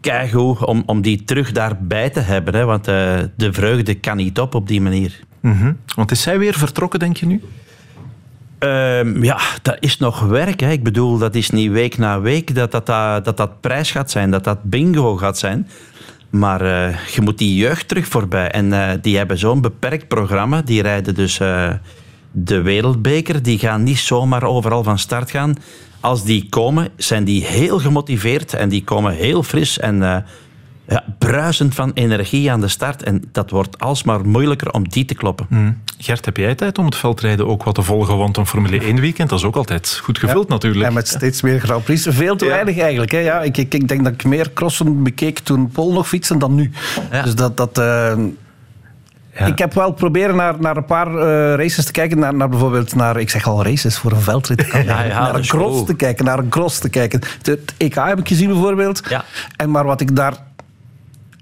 Keigoed 0.00 0.64
om, 0.64 0.82
om 0.86 1.00
die 1.00 1.24
terug 1.24 1.52
daarbij 1.52 2.10
te 2.10 2.20
hebben. 2.20 2.54
Hè, 2.54 2.64
want 2.64 2.84
de 2.84 3.48
vreugde 3.50 3.94
kan 3.94 4.16
niet 4.16 4.38
op 4.38 4.54
op 4.54 4.68
die 4.68 4.80
manier. 4.80 5.20
Mm 5.40 5.58
-hmm. 5.58 5.76
Want 5.94 6.10
is 6.10 6.22
zij 6.22 6.38
weer 6.38 6.54
vertrokken, 6.54 6.98
denk 6.98 7.16
je 7.16 7.26
nu? 7.26 7.42
Uh, 8.64 9.22
ja, 9.22 9.38
dat 9.62 9.76
is 9.80 9.98
nog 9.98 10.20
werk. 10.20 10.60
Hè. 10.60 10.70
Ik 10.70 10.82
bedoel, 10.82 11.18
dat 11.18 11.34
is 11.34 11.50
niet 11.50 11.70
week 11.70 11.98
na 11.98 12.20
week 12.20 12.54
dat 12.54 12.70
dat, 12.70 12.86
dat, 13.24 13.36
dat 13.36 13.60
prijs 13.60 13.90
gaat 13.90 14.10
zijn, 14.10 14.30
dat 14.30 14.44
dat 14.44 14.62
bingo 14.62 15.16
gaat 15.16 15.38
zijn. 15.38 15.68
Maar 16.30 16.62
uh, 16.62 17.06
je 17.14 17.20
moet 17.20 17.38
die 17.38 17.56
jeugd 17.56 17.88
terug 17.88 18.06
voorbij. 18.06 18.50
En 18.50 18.66
uh, 18.66 18.90
die 19.02 19.16
hebben 19.16 19.38
zo'n 19.38 19.60
beperkt 19.60 20.08
programma. 20.08 20.62
Die 20.62 20.82
rijden 20.82 21.14
dus 21.14 21.38
uh, 21.38 21.72
de 22.30 22.62
wereldbeker. 22.62 23.42
Die 23.42 23.58
gaan 23.58 23.82
niet 23.82 23.98
zomaar 23.98 24.42
overal 24.42 24.82
van 24.82 24.98
start 24.98 25.30
gaan. 25.30 25.54
Als 26.00 26.24
die 26.24 26.48
komen, 26.48 26.88
zijn 26.96 27.24
die 27.24 27.44
heel 27.44 27.78
gemotiveerd. 27.78 28.54
En 28.54 28.68
die 28.68 28.84
komen 28.84 29.14
heel 29.14 29.42
fris 29.42 29.78
en 29.78 30.24
ja, 30.90 31.04
bruisend 31.18 31.74
van 31.74 31.90
energie 31.94 32.50
aan 32.50 32.60
de 32.60 32.68
start. 32.68 33.02
En 33.02 33.22
dat 33.32 33.50
wordt 33.50 33.78
alsmaar 33.78 34.26
moeilijker 34.26 34.72
om 34.72 34.88
die 34.88 35.04
te 35.04 35.14
kloppen. 35.14 35.46
Mm. 35.48 35.78
Gert, 35.98 36.24
heb 36.24 36.36
jij 36.36 36.54
tijd 36.54 36.78
om 36.78 36.84
het 36.84 36.96
veldrijden 36.96 37.46
ook 37.46 37.62
wat 37.62 37.74
te 37.74 37.82
volgen? 37.82 38.16
Want 38.16 38.36
een 38.36 38.46
Formule 38.46 38.80
1 38.80 39.00
weekend, 39.00 39.28
dat 39.28 39.38
is 39.38 39.44
ook 39.44 39.56
altijd 39.56 40.00
goed 40.02 40.18
gevuld 40.18 40.48
ja, 40.48 40.54
natuurlijk. 40.54 40.86
En 40.86 40.92
met 40.92 41.08
steeds 41.08 41.42
meer 41.42 41.60
Grand 41.60 41.84
Prix. 41.84 42.06
Veel 42.08 42.36
te 42.36 42.44
ja. 42.44 42.50
weinig 42.50 42.78
eigenlijk. 42.78 43.10
Hè. 43.10 43.18
Ja, 43.18 43.40
ik, 43.40 43.56
ik, 43.56 43.74
ik, 43.74 43.88
denk 43.88 44.04
dat 44.04 44.12
ik 44.12 44.24
meer 44.24 44.52
crossen 44.52 45.02
bekeek 45.02 45.38
toen 45.38 45.68
Paul 45.68 45.92
nog 45.92 46.08
fietsen 46.08 46.38
dan 46.38 46.54
nu. 46.54 46.70
Dus 47.24 47.34
dat... 47.34 47.56
dat 47.56 47.78
uh, 47.78 48.12
ja. 49.38 49.46
Ik 49.46 49.58
heb 49.58 49.74
wel 49.74 49.92
proberen 49.92 50.36
naar, 50.36 50.54
naar 50.60 50.76
een 50.76 50.84
paar 50.84 51.08
uh, 51.14 51.54
races 51.54 51.84
te 51.84 51.92
kijken. 51.92 52.18
Naar, 52.18 52.34
naar 52.34 52.48
bijvoorbeeld 52.48 52.94
naar, 52.94 53.20
ik 53.20 53.30
zeg 53.30 53.46
al 53.46 53.64
races 53.64 53.98
voor 53.98 54.12
een 54.12 54.20
veldrit. 54.20 54.66
Ja, 54.72 55.02
ja, 55.02 55.18
naar 55.18 55.34
een 55.34 55.46
cross 55.46 55.84
te 55.84 55.94
kijken, 55.94 56.24
naar 56.24 56.38
een 56.38 56.48
cross 56.48 56.78
te 56.78 56.88
kijken. 56.88 57.20
Het 57.42 57.74
EK 57.76 57.94
heb 57.94 58.18
ik 58.18 58.28
gezien 58.28 58.48
bijvoorbeeld. 58.48 59.02
En 59.56 59.70
maar 59.70 59.84
wat 59.84 60.00
ik 60.00 60.16
daar 60.16 60.34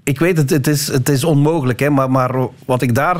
ik 0.09 0.19
weet 0.19 0.37
het, 0.37 0.49
het 0.49 0.67
is, 0.67 0.87
het 0.87 1.09
is 1.09 1.23
onmogelijk, 1.23 1.79
hè, 1.79 1.89
maar, 1.89 2.11
maar 2.11 2.31
wat 2.65 2.81
ik 2.81 2.95
daar 2.95 3.17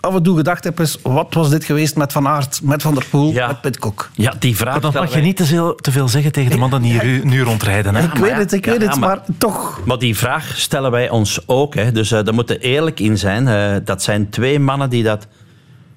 af 0.00 0.14
en 0.14 0.22
toe 0.22 0.36
gedacht 0.36 0.64
heb 0.64 0.80
is, 0.80 0.98
wat 1.02 1.34
was 1.34 1.50
dit 1.50 1.64
geweest 1.64 1.96
met 1.96 2.12
Van 2.12 2.28
Aert, 2.28 2.60
met 2.62 2.82
Van 2.82 2.94
der 2.94 3.06
Poel, 3.10 3.32
met 3.32 3.60
Pitcock? 3.60 4.10
Ja, 4.14 4.32
die 4.38 4.56
vraag... 4.56 4.72
Maar 4.72 4.92
dan 4.92 5.02
mag 5.02 5.14
je 5.14 5.20
niet 5.20 5.36
te 5.36 5.44
veel, 5.44 5.74
te 5.74 5.92
veel 5.92 6.08
zeggen 6.08 6.32
tegen 6.32 6.50
de 6.50 6.56
man 6.56 6.82
die 6.82 7.00
hier 7.00 7.26
nu 7.26 7.42
rondrijden. 7.42 7.94
Hè? 7.94 8.04
Ik 8.04 8.14
weet 8.14 8.36
het, 8.36 8.52
ik 8.52 8.64
weet 8.64 8.82
het, 8.82 8.98
maar, 8.98 9.24
toch... 9.38 9.80
Maar 9.84 9.98
die 9.98 10.16
vraag 10.16 10.56
stellen 10.56 10.90
wij 10.90 11.10
ons 11.10 11.40
ook. 11.46 11.74
Hè. 11.74 11.92
Dus 11.92 12.12
uh, 12.12 12.22
daar 12.22 12.34
moeten 12.34 12.60
eerlijk 12.60 13.00
in 13.00 13.18
zijn. 13.18 13.46
Uh, 13.46 13.84
dat 13.84 14.02
zijn 14.02 14.30
twee 14.30 14.58
mannen 14.58 14.90
die 14.90 15.02
dat... 15.02 15.26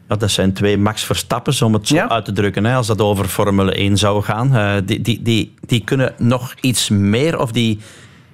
Ja, 0.10 0.16
dat 0.16 0.32
zijn 0.32 0.54
twee 0.54 0.78
Max 0.78 1.04
Verstappens, 1.04 1.62
om 1.62 1.74
het 1.74 1.88
zo 1.88 1.98
uit 1.98 2.26
te 2.26 2.32
drukken. 2.32 2.66
Hè, 2.66 2.76
als 2.76 2.88
dat 2.88 3.02
over 3.02 3.26
Formule 3.26 3.72
1 3.74 3.98
zou 3.98 4.24
gaan. 4.24 4.56
Uh, 4.56 4.74
die, 4.86 5.02
die, 5.02 5.22
die, 5.22 5.54
die 5.66 5.84
kunnen 5.84 6.14
nog 6.18 6.54
iets 6.62 6.90
meer, 6.90 7.40
of 7.40 7.52
die 7.52 7.80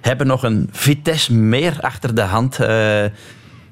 hebben 0.04 0.26
nog 0.26 0.42
een 0.42 0.68
Vitesse 0.72 1.34
meer 1.34 1.76
achter 1.80 2.14
de 2.14 2.20
hand. 2.20 2.58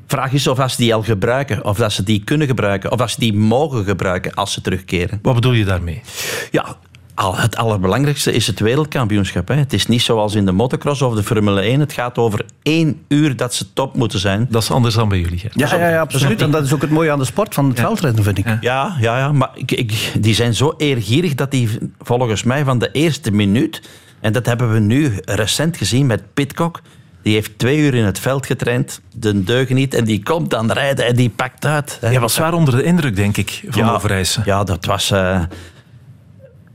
Vraag 0.06 0.32
is 0.32 0.46
of 0.46 0.58
als 0.58 0.74
ze 0.74 0.82
die 0.82 0.94
al 0.94 1.02
gebruiken, 1.02 1.64
of 1.64 1.76
dat 1.76 1.92
ze 1.92 2.02
die 2.02 2.24
kunnen 2.24 2.46
gebruiken, 2.46 2.92
of 2.92 2.98
dat 2.98 3.10
ze 3.10 3.20
die 3.20 3.34
mogen 3.34 3.84
gebruiken 3.84 4.34
als 4.34 4.52
ze 4.52 4.60
terugkeren. 4.60 5.18
Wat 5.22 5.34
bedoel 5.34 5.52
je 5.52 5.64
daarmee? 5.64 6.02
Ja, 6.50 6.76
het 7.14 7.56
allerbelangrijkste 7.56 8.32
is 8.32 8.46
het 8.46 8.60
wereldkampioenschap. 8.60 9.48
Hè. 9.48 9.54
Het 9.54 9.72
is 9.72 9.86
niet 9.86 10.02
zoals 10.02 10.34
in 10.34 10.44
de 10.44 10.52
motocross 10.52 11.02
of 11.02 11.14
de 11.14 11.22
Formule 11.22 11.60
1. 11.60 11.80
Het 11.80 11.92
gaat 11.92 12.18
over 12.18 12.44
één 12.62 13.02
uur 13.08 13.36
dat 13.36 13.54
ze 13.54 13.72
top 13.72 13.94
moeten 13.94 14.18
zijn. 14.18 14.46
Dat 14.50 14.62
is 14.62 14.70
anders 14.70 14.94
dan 14.94 15.08
bij 15.08 15.18
jullie. 15.18 15.40
Ja, 15.54 15.76
ja, 15.76 15.88
ja, 15.88 16.00
absoluut. 16.00 16.42
En 16.42 16.50
dat 16.50 16.64
is 16.64 16.72
ook 16.72 16.80
het 16.80 16.90
mooie 16.90 17.10
aan 17.10 17.18
de 17.18 17.24
sport 17.24 17.54
van 17.54 17.68
het 17.68 17.76
ja. 17.76 17.84
veldrijden, 17.84 18.24
vind 18.24 18.38
ik. 18.38 18.46
Ja, 18.46 18.96
ja, 19.00 19.18
ja 19.18 19.32
maar 19.32 19.50
ik, 19.54 19.72
ik, 19.72 20.12
die 20.18 20.34
zijn 20.34 20.54
zo 20.54 20.74
eergierig 20.76 21.34
dat 21.34 21.50
die 21.50 21.78
volgens 22.00 22.42
mij 22.42 22.64
van 22.64 22.78
de 22.78 22.90
eerste 22.92 23.30
minuut... 23.30 23.82
En 24.22 24.32
dat 24.32 24.46
hebben 24.46 24.72
we 24.72 24.78
nu 24.78 25.18
recent 25.24 25.76
gezien 25.76 26.06
met 26.06 26.34
Pitcock 26.34 26.80
die 27.22 27.34
heeft 27.34 27.58
twee 27.58 27.78
uur 27.78 27.94
in 27.94 28.04
het 28.04 28.18
veld 28.18 28.46
getraind, 28.46 29.00
de 29.14 29.44
deugen 29.44 29.74
niet, 29.74 29.94
en 29.94 30.04
die 30.04 30.22
komt 30.22 30.50
dan 30.50 30.72
rijden 30.72 31.06
en 31.06 31.16
die 31.16 31.30
pakt 31.30 31.64
uit. 31.64 31.98
Hij 32.00 32.20
was 32.20 32.34
zwaar 32.34 32.52
onder 32.52 32.76
de 32.76 32.82
indruk, 32.82 33.16
denk 33.16 33.36
ik, 33.36 33.62
van 33.68 33.84
ja. 33.84 34.22
Ja, 34.44 34.64
dat 34.64 34.84
was... 34.84 35.10
Uh, 35.10 35.42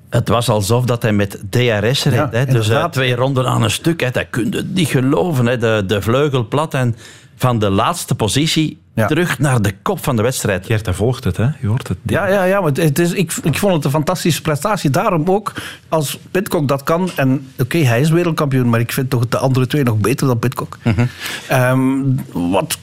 het 0.09 0.27
was 0.27 0.49
alsof 0.49 0.85
dat 0.85 1.01
hij 1.01 1.13
met 1.13 1.43
DRS 1.49 2.03
reed. 2.03 2.13
Ja, 2.13 2.29
hè. 2.31 2.45
Dus 2.45 2.69
uh, 2.69 2.85
twee 2.85 3.15
ronden 3.15 3.47
aan 3.47 3.63
een 3.63 3.71
stuk. 3.71 3.99
Hè. 3.99 4.11
Dat 4.11 4.25
kun 4.29 4.51
je 4.51 4.63
niet 4.73 4.87
geloven. 4.87 5.45
Hè. 5.45 5.57
De, 5.57 5.83
de 5.87 6.01
vleugel 6.01 6.47
plat 6.47 6.73
en 6.73 6.95
van 7.37 7.59
de 7.59 7.69
laatste 7.69 8.15
positie 8.15 8.79
ja. 8.93 9.07
terug 9.07 9.39
naar 9.39 9.61
de 9.61 9.73
kop 9.81 10.03
van 10.03 10.15
de 10.15 10.21
wedstrijd. 10.21 10.65
Gert, 10.65 10.85
hij 10.85 10.95
volgt 10.95 11.23
het, 11.23 11.37
hè? 11.37 11.47
Je 11.61 11.67
hoort 11.67 11.87
het. 11.87 11.97
Ja, 12.05 12.27
ja, 12.27 12.43
ja 12.43 12.61
maar 12.61 12.71
het 12.71 12.99
is, 12.99 13.11
ik, 13.11 13.33
ik 13.43 13.57
vond 13.57 13.73
het 13.73 13.85
een 13.85 13.91
fantastische 13.91 14.41
prestatie. 14.41 14.89
Daarom 14.89 15.29
ook, 15.29 15.53
als 15.89 16.19
Pitcock 16.31 16.67
dat 16.67 16.83
kan... 16.83 17.09
En 17.15 17.33
oké, 17.33 17.61
okay, 17.61 17.83
hij 17.83 17.99
is 17.99 18.09
wereldkampioen, 18.09 18.69
maar 18.69 18.79
ik 18.79 18.91
vind 18.91 19.09
toch 19.09 19.27
de 19.27 19.37
andere 19.37 19.67
twee 19.67 19.83
nog 19.83 19.97
beter 19.97 20.27
dan 20.27 20.39
Pitcock. 20.39 20.77
Mm 20.83 20.93
-hmm. 20.93 21.09
um, 21.51 22.51
wat 22.51 22.77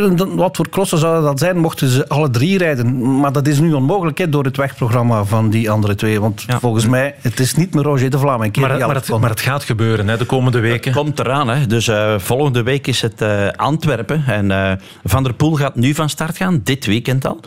kunnen, 0.00 0.36
wat 0.36 0.56
voor 0.56 0.68
crossen 0.68 0.98
zouden 0.98 1.22
dat 1.22 1.38
zijn 1.38 1.56
mochten 1.56 1.88
ze 1.88 2.08
alle 2.08 2.30
drie 2.30 2.58
rijden? 2.58 3.20
Maar 3.20 3.32
dat 3.32 3.46
is 3.46 3.58
nu 3.58 3.72
onmogelijk 3.72 4.32
door 4.32 4.44
het 4.44 4.56
wegprogramma 4.56 5.24
van 5.24 5.50
die 5.50 5.70
andere 5.70 5.94
twee. 5.94 6.20
Want 6.20 6.44
ja. 6.46 6.58
volgens 6.58 6.86
mij, 6.86 7.14
het 7.20 7.40
is 7.40 7.54
niet 7.54 7.74
meer 7.74 7.84
Roger 7.84 8.10
de 8.10 8.18
Vlaming. 8.18 8.56
Maar, 8.56 8.78
maar, 8.78 8.94
het, 8.94 9.08
maar 9.08 9.30
het 9.30 9.40
gaat 9.40 9.64
gebeuren 9.64 10.08
hè, 10.08 10.16
de 10.16 10.24
komende 10.24 10.60
weken. 10.60 10.92
Het 10.92 11.00
komt 11.00 11.18
eraan. 11.18 11.48
Hè. 11.48 11.66
Dus 11.66 11.88
uh, 11.88 12.18
volgende 12.18 12.62
week 12.62 12.86
is 12.86 13.00
het 13.00 13.22
uh, 13.22 13.48
Antwerpen. 13.48 14.24
En 14.26 14.50
uh, 14.50 14.72
Van 15.04 15.22
der 15.22 15.34
Poel 15.34 15.54
gaat 15.54 15.74
nu 15.74 15.94
van 15.94 16.08
start 16.08 16.36
gaan, 16.36 16.60
dit 16.64 16.86
weekend 16.86 17.26
al. 17.26 17.40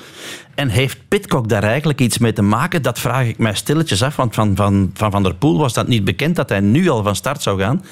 En 0.56 0.70
heeft 0.70 0.98
Pitcock 1.08 1.50
daar 1.50 1.63
eigenlijk 1.63 2.01
iets 2.01 2.18
mee 2.18 2.34
te 2.34 2.42
maken? 2.42 2.82
Dat 2.82 3.00
vraag 3.00 3.25
ik 3.25 3.38
mij 3.38 3.54
stilletjes 3.54 4.04
af. 4.04 4.16
Want 4.16 4.36
van 4.36 4.56
Van, 4.56 4.92
van, 4.94 5.12
van 5.12 5.24
der 5.24 5.36
Poel 5.36 5.58
was 5.58 5.74
dat 5.74 5.88
niet 5.88 6.04
bekend 6.04 6.36
dat 6.36 6.50
hij 6.50 6.60
nu 6.60 6.89
al 6.89 7.04
van 7.04 7.16
start 7.16 7.42
zou 7.42 7.60
gaan. 7.62 7.84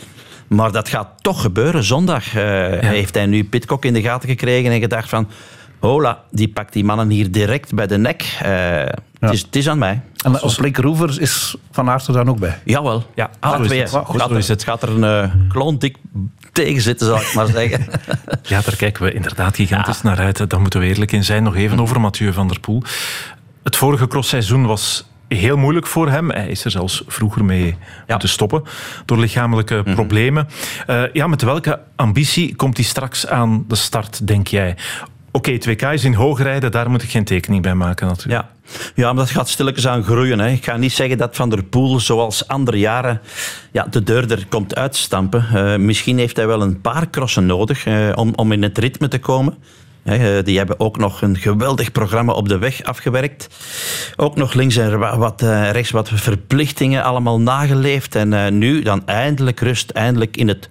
Maar 0.47 0.71
dat 0.71 0.89
gaat 0.89 1.07
toch 1.21 1.41
gebeuren. 1.41 1.83
Zondag 1.83 2.35
uh, 2.35 2.81
ja. 2.81 2.87
heeft 2.87 3.15
hij 3.15 3.25
nu 3.25 3.43
Pitcock 3.43 3.85
in 3.85 3.93
de 3.93 4.01
gaten 4.01 4.29
gekregen 4.29 4.71
en 4.71 4.79
gedacht 4.79 5.09
van... 5.09 5.27
Hola, 5.79 6.23
die 6.31 6.47
pakt 6.47 6.73
die 6.73 6.83
mannen 6.83 7.09
hier 7.09 7.31
direct 7.31 7.73
bij 7.73 7.87
de 7.87 7.97
nek. 7.97 8.21
Uh, 8.21 8.49
ja. 8.49 8.93
het, 9.19 9.31
is, 9.31 9.41
het, 9.41 9.55
is, 9.55 9.69
aan 9.69 9.77
mij. 9.77 10.01
En 10.23 10.41
als 10.41 10.55
Blake 10.55 10.81
Rover 10.81 11.21
is 11.21 11.55
Van 11.71 11.89
Aert 11.89 12.07
er 12.07 12.13
dan 12.13 12.29
ook 12.29 12.39
bij? 12.39 12.59
Jawel. 12.63 13.03
Ja, 13.15 13.29
ah, 13.39 13.61
twee. 13.61 13.79
Het. 13.79 13.89
Goed, 13.89 14.21
gaat, 14.21 14.31
er, 14.31 14.47
het. 14.47 14.63
gaat 14.63 14.83
er 14.83 14.89
een 14.89 15.25
uh, 15.25 15.49
kloondik 15.49 15.97
tegen 16.51 16.81
zitten, 16.81 17.07
zal 17.07 17.19
ik 17.19 17.33
maar 17.33 17.47
zeggen. 17.47 17.85
ja, 18.43 18.61
daar 18.61 18.75
kijken 18.75 19.03
we 19.03 19.13
inderdaad 19.13 19.55
gigantisch 19.55 19.99
ja. 20.01 20.09
naar 20.09 20.19
uit. 20.19 20.49
Daar 20.49 20.61
moeten 20.61 20.79
we 20.79 20.85
eerlijk 20.85 21.11
in 21.11 21.23
zijn. 21.23 21.43
Nog 21.43 21.55
even 21.55 21.79
over 21.79 22.01
Mathieu 22.01 22.33
van 22.33 22.47
der 22.47 22.59
Poel. 22.59 22.83
Het 23.63 23.75
vorige 23.75 24.07
crossseizoen 24.07 24.65
was 24.65 25.05
heel 25.35 25.57
moeilijk 25.57 25.87
voor 25.87 26.09
hem. 26.09 26.31
Hij 26.31 26.47
is 26.47 26.65
er 26.65 26.71
zelfs 26.71 27.03
vroeger 27.07 27.45
mee 27.45 27.75
ja. 28.07 28.17
te 28.17 28.27
stoppen 28.27 28.63
door 29.05 29.17
lichamelijke 29.17 29.81
-hmm. 29.83 29.93
problemen. 29.93 30.47
Uh, 30.89 31.03
ja, 31.13 31.27
met 31.27 31.41
welke 31.41 31.79
ambitie 31.95 32.55
komt 32.55 32.77
hij 32.77 32.85
straks 32.85 33.27
aan 33.27 33.65
de 33.67 33.75
start, 33.75 34.27
denk 34.27 34.47
jij? 34.47 34.75
Oké, 35.31 35.51
okay, 35.51 35.75
2K 35.75 35.93
is 35.93 36.03
in 36.03 36.13
hoogrijden, 36.13 36.71
daar 36.71 36.89
moet 36.89 37.03
ik 37.03 37.09
geen 37.09 37.23
tekening 37.23 37.61
bij 37.61 37.75
maken 37.75 38.07
natuurlijk. 38.07 38.43
Ja, 38.43 38.71
ja 38.95 39.13
maar 39.13 39.23
dat 39.23 39.33
gaat 39.33 39.49
stilletjes 39.49 39.87
aan 39.87 40.03
groeien. 40.03 40.39
Hè. 40.39 40.49
Ik 40.49 40.63
ga 40.63 40.77
niet 40.77 40.91
zeggen 40.91 41.17
dat 41.17 41.35
Van 41.35 41.49
der 41.49 41.63
Poel, 41.63 41.99
zoals 41.99 42.47
andere 42.47 42.79
jaren, 42.79 43.21
ja, 43.71 43.87
de 43.89 44.03
deur 44.03 44.31
er 44.31 44.45
komt 44.49 44.75
uitstampen. 44.75 45.45
Uh, 45.53 45.75
misschien 45.75 46.17
heeft 46.17 46.35
hij 46.35 46.47
wel 46.47 46.61
een 46.61 46.81
paar 46.81 47.09
crossen 47.09 47.45
nodig 47.45 47.85
uh, 47.85 48.11
om, 48.15 48.33
om 48.35 48.51
in 48.51 48.63
het 48.63 48.77
ritme 48.77 49.07
te 49.07 49.19
komen. 49.19 49.57
Die 50.43 50.57
hebben 50.57 50.79
ook 50.79 50.97
nog 50.97 51.21
een 51.21 51.37
geweldig 51.37 51.91
programma 51.91 52.33
op 52.33 52.49
de 52.49 52.57
weg 52.57 52.83
afgewerkt. 52.83 53.47
Ook 54.15 54.35
nog 54.35 54.53
links 54.53 54.77
en 54.77 54.99
wat, 54.99 55.41
rechts 55.71 55.91
wat 55.91 56.09
verplichtingen 56.13 57.03
allemaal 57.03 57.39
nageleefd. 57.39 58.15
En 58.15 58.57
nu 58.57 58.81
dan 58.81 59.05
eindelijk 59.05 59.59
rust, 59.59 59.89
eindelijk 59.89 60.37
in, 60.37 60.47
het, 60.47 60.69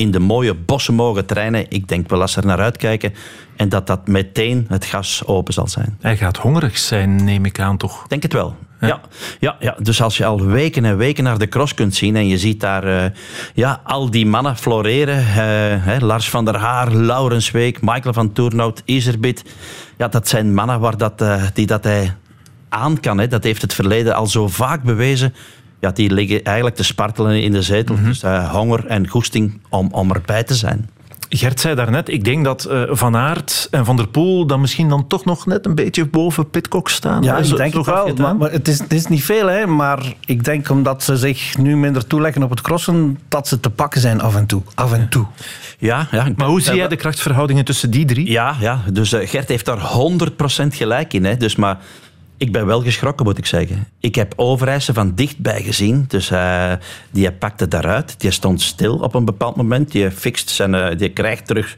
in 0.00 0.10
de 0.10 0.18
mooie 0.18 0.54
bossen 0.54 0.94
mogen 0.94 1.26
trainen. 1.26 1.66
Ik 1.68 1.88
denk 1.88 2.08
wel 2.08 2.20
als 2.20 2.32
ze 2.32 2.40
er 2.40 2.46
naar 2.46 2.60
uitkijken. 2.60 3.14
En 3.56 3.68
dat 3.68 3.86
dat 3.86 4.06
meteen 4.06 4.66
het 4.68 4.84
gas 4.84 5.22
open 5.26 5.52
zal 5.54 5.68
zijn. 5.68 5.96
Hij 6.00 6.16
gaat 6.16 6.36
hongerig 6.36 6.78
zijn, 6.78 7.24
neem 7.24 7.44
ik 7.44 7.60
aan, 7.60 7.76
toch? 7.76 8.06
Denk 8.06 8.22
het 8.22 8.32
wel. 8.32 8.56
Ja. 8.80 9.00
Ja, 9.40 9.56
ja, 9.60 9.76
dus 9.78 10.02
als 10.02 10.16
je 10.16 10.24
al 10.24 10.44
weken 10.44 10.84
en 10.84 10.96
weken 10.96 11.24
naar 11.24 11.38
de 11.38 11.48
cross 11.48 11.74
kunt 11.74 11.94
zien 11.94 12.16
en 12.16 12.28
je 12.28 12.38
ziet 12.38 12.60
daar 12.60 12.86
uh, 12.86 13.04
ja, 13.54 13.80
al 13.84 14.10
die 14.10 14.26
mannen 14.26 14.56
floreren. 14.56 15.18
Uh, 15.18 15.24
hè, 15.84 15.98
Lars 15.98 16.30
van 16.30 16.44
der 16.44 16.56
Haar, 16.56 16.92
Laurens 16.92 17.50
Week, 17.50 17.80
Michael 17.80 18.12
van 18.12 18.32
Toernout, 18.32 18.82
Iserbit. 18.84 19.44
Ja, 19.96 20.08
dat 20.08 20.28
zijn 20.28 20.54
mannen 20.54 20.80
waar 20.80 20.96
dat, 20.96 21.22
uh, 21.22 21.42
die 21.54 21.66
dat 21.66 21.84
hij 21.84 22.14
aan 22.68 23.00
kan. 23.00 23.18
Hè. 23.18 23.28
Dat 23.28 23.44
heeft 23.44 23.62
het 23.62 23.74
verleden 23.74 24.14
al 24.14 24.26
zo 24.26 24.48
vaak 24.48 24.82
bewezen. 24.82 25.34
Ja, 25.80 25.90
die 25.90 26.12
liggen 26.12 26.44
eigenlijk 26.44 26.76
te 26.76 26.84
spartelen 26.84 27.42
in 27.42 27.52
de 27.52 27.62
zetel. 27.62 27.94
Mm 27.94 28.00
-hmm. 28.00 28.08
Dus 28.08 28.22
honger 28.50 28.86
en 28.86 29.08
goesting 29.08 29.60
om, 29.68 29.88
om 29.92 30.12
erbij 30.12 30.44
te 30.44 30.54
zijn. 30.54 30.88
Gert 31.32 31.60
zei 31.60 31.74
daarnet, 31.74 32.08
ik 32.08 32.24
denk 32.24 32.44
dat 32.44 32.68
uh, 32.70 32.82
Van 32.88 33.16
Aert 33.16 33.68
en 33.70 33.84
Van 33.84 33.96
der 33.96 34.08
Poel 34.08 34.46
dan 34.46 34.60
misschien 34.60 34.88
dan 34.88 35.06
toch 35.06 35.24
nog 35.24 35.46
net 35.46 35.66
een 35.66 35.74
beetje 35.74 36.06
boven 36.06 36.50
Pitcock 36.50 36.88
staan. 36.88 37.22
Ja, 37.22 37.36
ik 37.36 37.56
denk 37.56 37.74
het 37.74 37.86
wel. 37.86 38.14
Maar, 38.16 38.36
maar 38.36 38.50
het, 38.52 38.68
is, 38.68 38.78
het 38.78 38.92
is 38.92 39.06
niet 39.06 39.24
veel, 39.24 39.46
hè, 39.46 39.66
maar 39.66 40.14
ik 40.24 40.44
denk 40.44 40.70
omdat 40.70 41.02
ze 41.02 41.16
zich 41.16 41.58
nu 41.58 41.76
minder 41.76 42.06
toeleggen 42.06 42.42
op 42.42 42.50
het 42.50 42.60
crossen, 42.60 43.18
dat 43.28 43.48
ze 43.48 43.60
te 43.60 43.70
pakken 43.70 44.00
zijn 44.00 44.20
af 44.20 44.36
en 44.36 44.46
toe. 44.46 44.62
Af 44.74 44.92
en 44.92 45.08
toe. 45.08 45.26
Ja, 45.78 46.08
ja, 46.10 46.28
maar 46.36 46.46
hoe 46.46 46.60
zie 46.60 46.74
jij 46.74 46.88
de 46.88 46.96
krachtverhoudingen 46.96 47.64
tussen 47.64 47.90
die 47.90 48.04
drie? 48.04 48.30
Ja, 48.30 48.56
ja 48.60 48.80
dus 48.92 49.12
uh, 49.12 49.28
Gert 49.28 49.48
heeft 49.48 49.64
daar 49.64 49.90
100% 50.64 50.66
gelijk 50.68 51.12
in. 51.12 51.24
Hè, 51.24 51.36
dus 51.36 51.56
maar 51.56 51.78
ik 52.40 52.52
ben 52.52 52.66
wel 52.66 52.82
geschrokken, 52.82 53.24
moet 53.24 53.38
ik 53.38 53.46
zeggen. 53.46 53.86
Ik 53.98 54.14
heb 54.14 54.32
Overijssen 54.36 54.94
van 54.94 55.14
dichtbij 55.14 55.62
gezien. 55.62 56.04
Dus 56.08 56.30
uh, 56.30 56.72
die 57.10 57.32
pakte 57.32 57.68
daaruit. 57.68 58.20
Die 58.20 58.30
stond 58.30 58.62
stil 58.62 58.96
op 58.96 59.14
een 59.14 59.24
bepaald 59.24 59.56
moment. 59.56 59.92
Die 59.92 60.10
fixt 60.10 60.50
zijn... 60.50 60.74
Uh, 60.74 60.88
die 60.96 61.08
krijgt 61.08 61.46
terug 61.46 61.76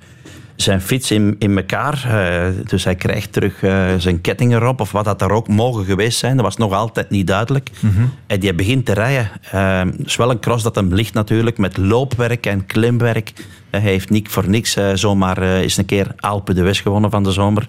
zijn 0.56 0.80
fiets 0.80 1.10
in, 1.10 1.36
in 1.38 1.56
elkaar. 1.56 2.04
Uh, 2.06 2.66
dus 2.66 2.84
hij 2.84 2.94
krijgt 2.94 3.32
terug 3.32 3.58
zijn 3.98 4.20
kettingen 4.20 4.60
erop, 4.60 4.80
of 4.80 4.92
wat 4.92 5.04
dat 5.04 5.22
er 5.22 5.30
ook 5.30 5.48
mogen 5.48 5.84
geweest 5.84 6.18
zijn. 6.18 6.36
Dat 6.36 6.44
was 6.44 6.56
nog 6.56 6.72
altijd 6.72 7.10
niet 7.10 7.26
duidelijk. 7.26 7.70
Mm 7.80 7.90
-hmm. 7.94 8.12
En 8.26 8.40
die 8.40 8.54
begint 8.54 8.86
te 8.86 8.92
rijden. 8.92 9.30
Uh, 9.54 9.80
is 10.04 10.16
wel 10.16 10.30
een 10.30 10.40
cross 10.40 10.62
dat 10.62 10.74
hem 10.74 10.94
ligt 10.94 11.14
natuurlijk, 11.14 11.58
met 11.58 11.76
loopwerk 11.76 12.46
en 12.46 12.66
klimwerk. 12.66 13.32
Hij 13.80 13.90
heeft 13.90 14.10
niet 14.10 14.28
voor 14.28 14.48
niks 14.48 14.76
zomaar 14.94 15.42
eens 15.42 15.76
een 15.76 15.84
keer 15.84 16.14
Alpen 16.16 16.54
de 16.54 16.62
West 16.62 16.80
gewonnen 16.80 17.10
van 17.10 17.22
de 17.22 17.32
zomer. 17.32 17.68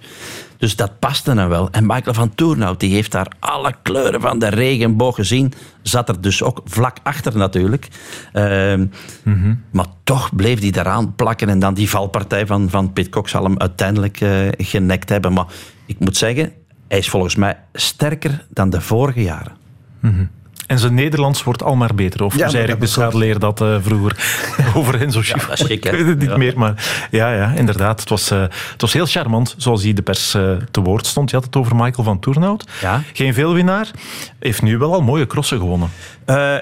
Dus 0.64 0.76
dat 0.76 1.00
paste 1.00 1.32
hem 1.32 1.50
wel. 1.50 1.70
En 1.72 1.86
Michael 1.86 2.14
van 2.14 2.36
Toornout 2.36 2.80
die 2.80 2.94
heeft 2.94 3.12
daar 3.12 3.28
alle 3.40 3.74
kleuren 3.82 4.22
van 4.22 4.40
de 4.40 4.48
regenboog 4.48 5.16
gezien. 5.16 5.54
Zat 5.82 6.10
er 6.10 6.22
dus 6.22 6.44
ook 6.44 6.62
vlak 6.66 6.98
achter 7.04 7.38
natuurlijk. 7.38 7.88
Uh, 8.34 8.76
mm 8.76 8.90
-hmm. 9.24 9.64
Maar 9.72 9.86
toch 10.04 10.36
bleef 10.36 10.60
hij 10.60 10.72
daaraan 10.72 11.16
plakken. 11.16 11.50
En 11.50 11.60
dan 11.60 11.74
die 11.74 11.90
valpartij 11.90 12.46
van, 12.46 12.70
van 12.70 12.94
Pitcock 12.94 13.30
zal 13.30 13.44
hem 13.44 13.60
uiteindelijk 13.60 14.22
uh, 14.22 14.48
genekt 14.58 15.10
hebben. 15.10 15.34
Maar 15.34 15.46
ik 15.86 16.00
moet 16.00 16.18
zeggen, 16.18 16.54
hij 16.88 16.98
is 16.98 17.10
volgens 17.10 17.36
mij 17.36 17.60
sterker 17.74 18.46
dan 18.50 18.70
de 18.70 18.82
vorige 18.82 19.22
jaren. 19.22 19.54
Mm 20.00 20.14
-hmm. 20.14 20.30
En 20.68 20.80
zijn 20.80 20.94
Nederlands 20.94 21.44
wordt 21.44 21.64
al 21.64 21.76
maar 21.76 21.96
beter. 21.96 22.24
Of 22.24 22.38
ja, 22.38 22.50
zei 22.50 22.68
ik 22.68 22.80
de 22.80 23.18
leer 23.18 23.40
dat 23.40 23.62
uh, 23.62 23.76
vroeger 23.82 24.16
over 24.76 25.02
Enzo 25.02 25.22
Schiff. 25.22 25.58
Ja, 25.58 25.68
ik 25.68 25.84
weet 25.84 26.06
het 26.06 26.20
niet 26.20 26.38
meer, 26.38 26.54
maar 26.58 27.08
ja, 27.12 27.34
ja, 27.34 27.52
inderdaad. 27.52 28.00
Het 28.00 28.10
was, 28.10 28.32
uh, 28.32 28.42
het 28.42 28.82
was 28.82 28.94
heel 28.94 29.06
charmant, 29.06 29.56
zoals 29.58 29.84
hij 29.84 29.94
de 29.94 30.02
pers 30.02 30.36
uh, 30.36 30.52
te 30.72 30.82
woord 30.82 31.06
stond. 31.06 31.30
Je 31.30 31.36
had 31.36 31.46
het 31.46 31.56
over 31.56 31.76
Michael 31.76 32.04
van 32.04 32.20
Toernout. 32.20 32.68
Ja. 32.82 33.02
Geen 33.14 33.34
veelwinnaar. 33.34 33.92
Heeft 34.40 34.62
nu 34.62 34.78
wel 34.78 34.94
al 34.94 35.02
mooie 35.02 35.28
crossen 35.28 35.58
gewonnen. 35.58 35.90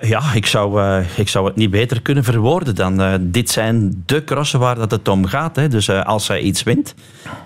ja, 0.02 0.34
ik 0.34 0.46
zou, 0.46 0.82
ik 1.16 1.30
zou 1.30 1.46
het 1.46 1.56
niet 1.56 1.70
beter 1.72 2.02
kunnen 2.02 2.24
verwoorden 2.24 2.76
dan. 2.76 3.20
dit 3.22 3.50
zijn 3.50 4.04
de 4.06 4.24
crossen 4.24 4.60
waar 4.60 4.76
dat 4.76 4.92
het 4.92 5.08
om 5.08 5.26
gaat. 5.26 5.56
Hè. 5.56 5.68
Dus 5.68 5.90
als 5.90 6.28
hij 6.28 6.40
iets 6.40 6.64
wint. 6.64 6.96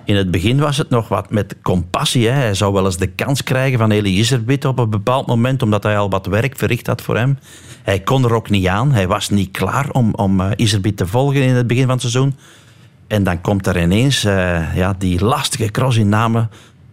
In 0.05 0.15
het 0.15 0.31
begin 0.31 0.59
was 0.59 0.77
het 0.77 0.89
nog 0.89 1.07
wat 1.07 1.29
met 1.29 1.55
compassie. 1.61 2.27
Hè. 2.27 2.39
Hij 2.39 2.53
zou 2.53 2.73
wel 2.73 2.85
eens 2.85 2.97
de 2.97 3.07
kans 3.07 3.43
krijgen 3.43 3.79
van 3.79 3.91
Eli 3.91 4.17
Iserbit 4.17 4.65
op 4.65 4.79
een 4.79 4.89
bepaald 4.89 5.27
moment, 5.27 5.61
omdat 5.61 5.83
hij 5.83 5.97
al 5.97 6.09
wat 6.09 6.25
werk 6.45 6.57
verricht 6.57 6.87
had 6.87 7.01
voor 7.01 7.17
hem. 7.17 7.37
Hij 7.83 7.99
kon 7.99 8.23
er 8.23 8.33
ook 8.33 8.49
niet 8.49 8.67
aan. 8.67 8.91
Hij 8.91 9.07
was 9.07 9.29
niet 9.29 9.51
klaar 9.51 9.89
om, 9.89 10.13
om 10.13 10.41
uh, 10.41 10.51
Iserbit 10.55 10.97
te 10.97 11.07
volgen 11.07 11.41
in 11.41 11.55
het 11.55 11.67
begin 11.67 11.83
van 11.83 11.91
het 11.91 12.01
seizoen. 12.01 12.35
En 13.07 13.23
dan 13.23 13.41
komt 13.41 13.67
er 13.67 13.81
ineens 13.81 14.25
uh, 14.25 14.75
ja, 14.75 14.95
die 14.97 15.23
lastige 15.23 15.71
cross 15.71 15.97
in 15.97 16.09
namen. 16.09 16.49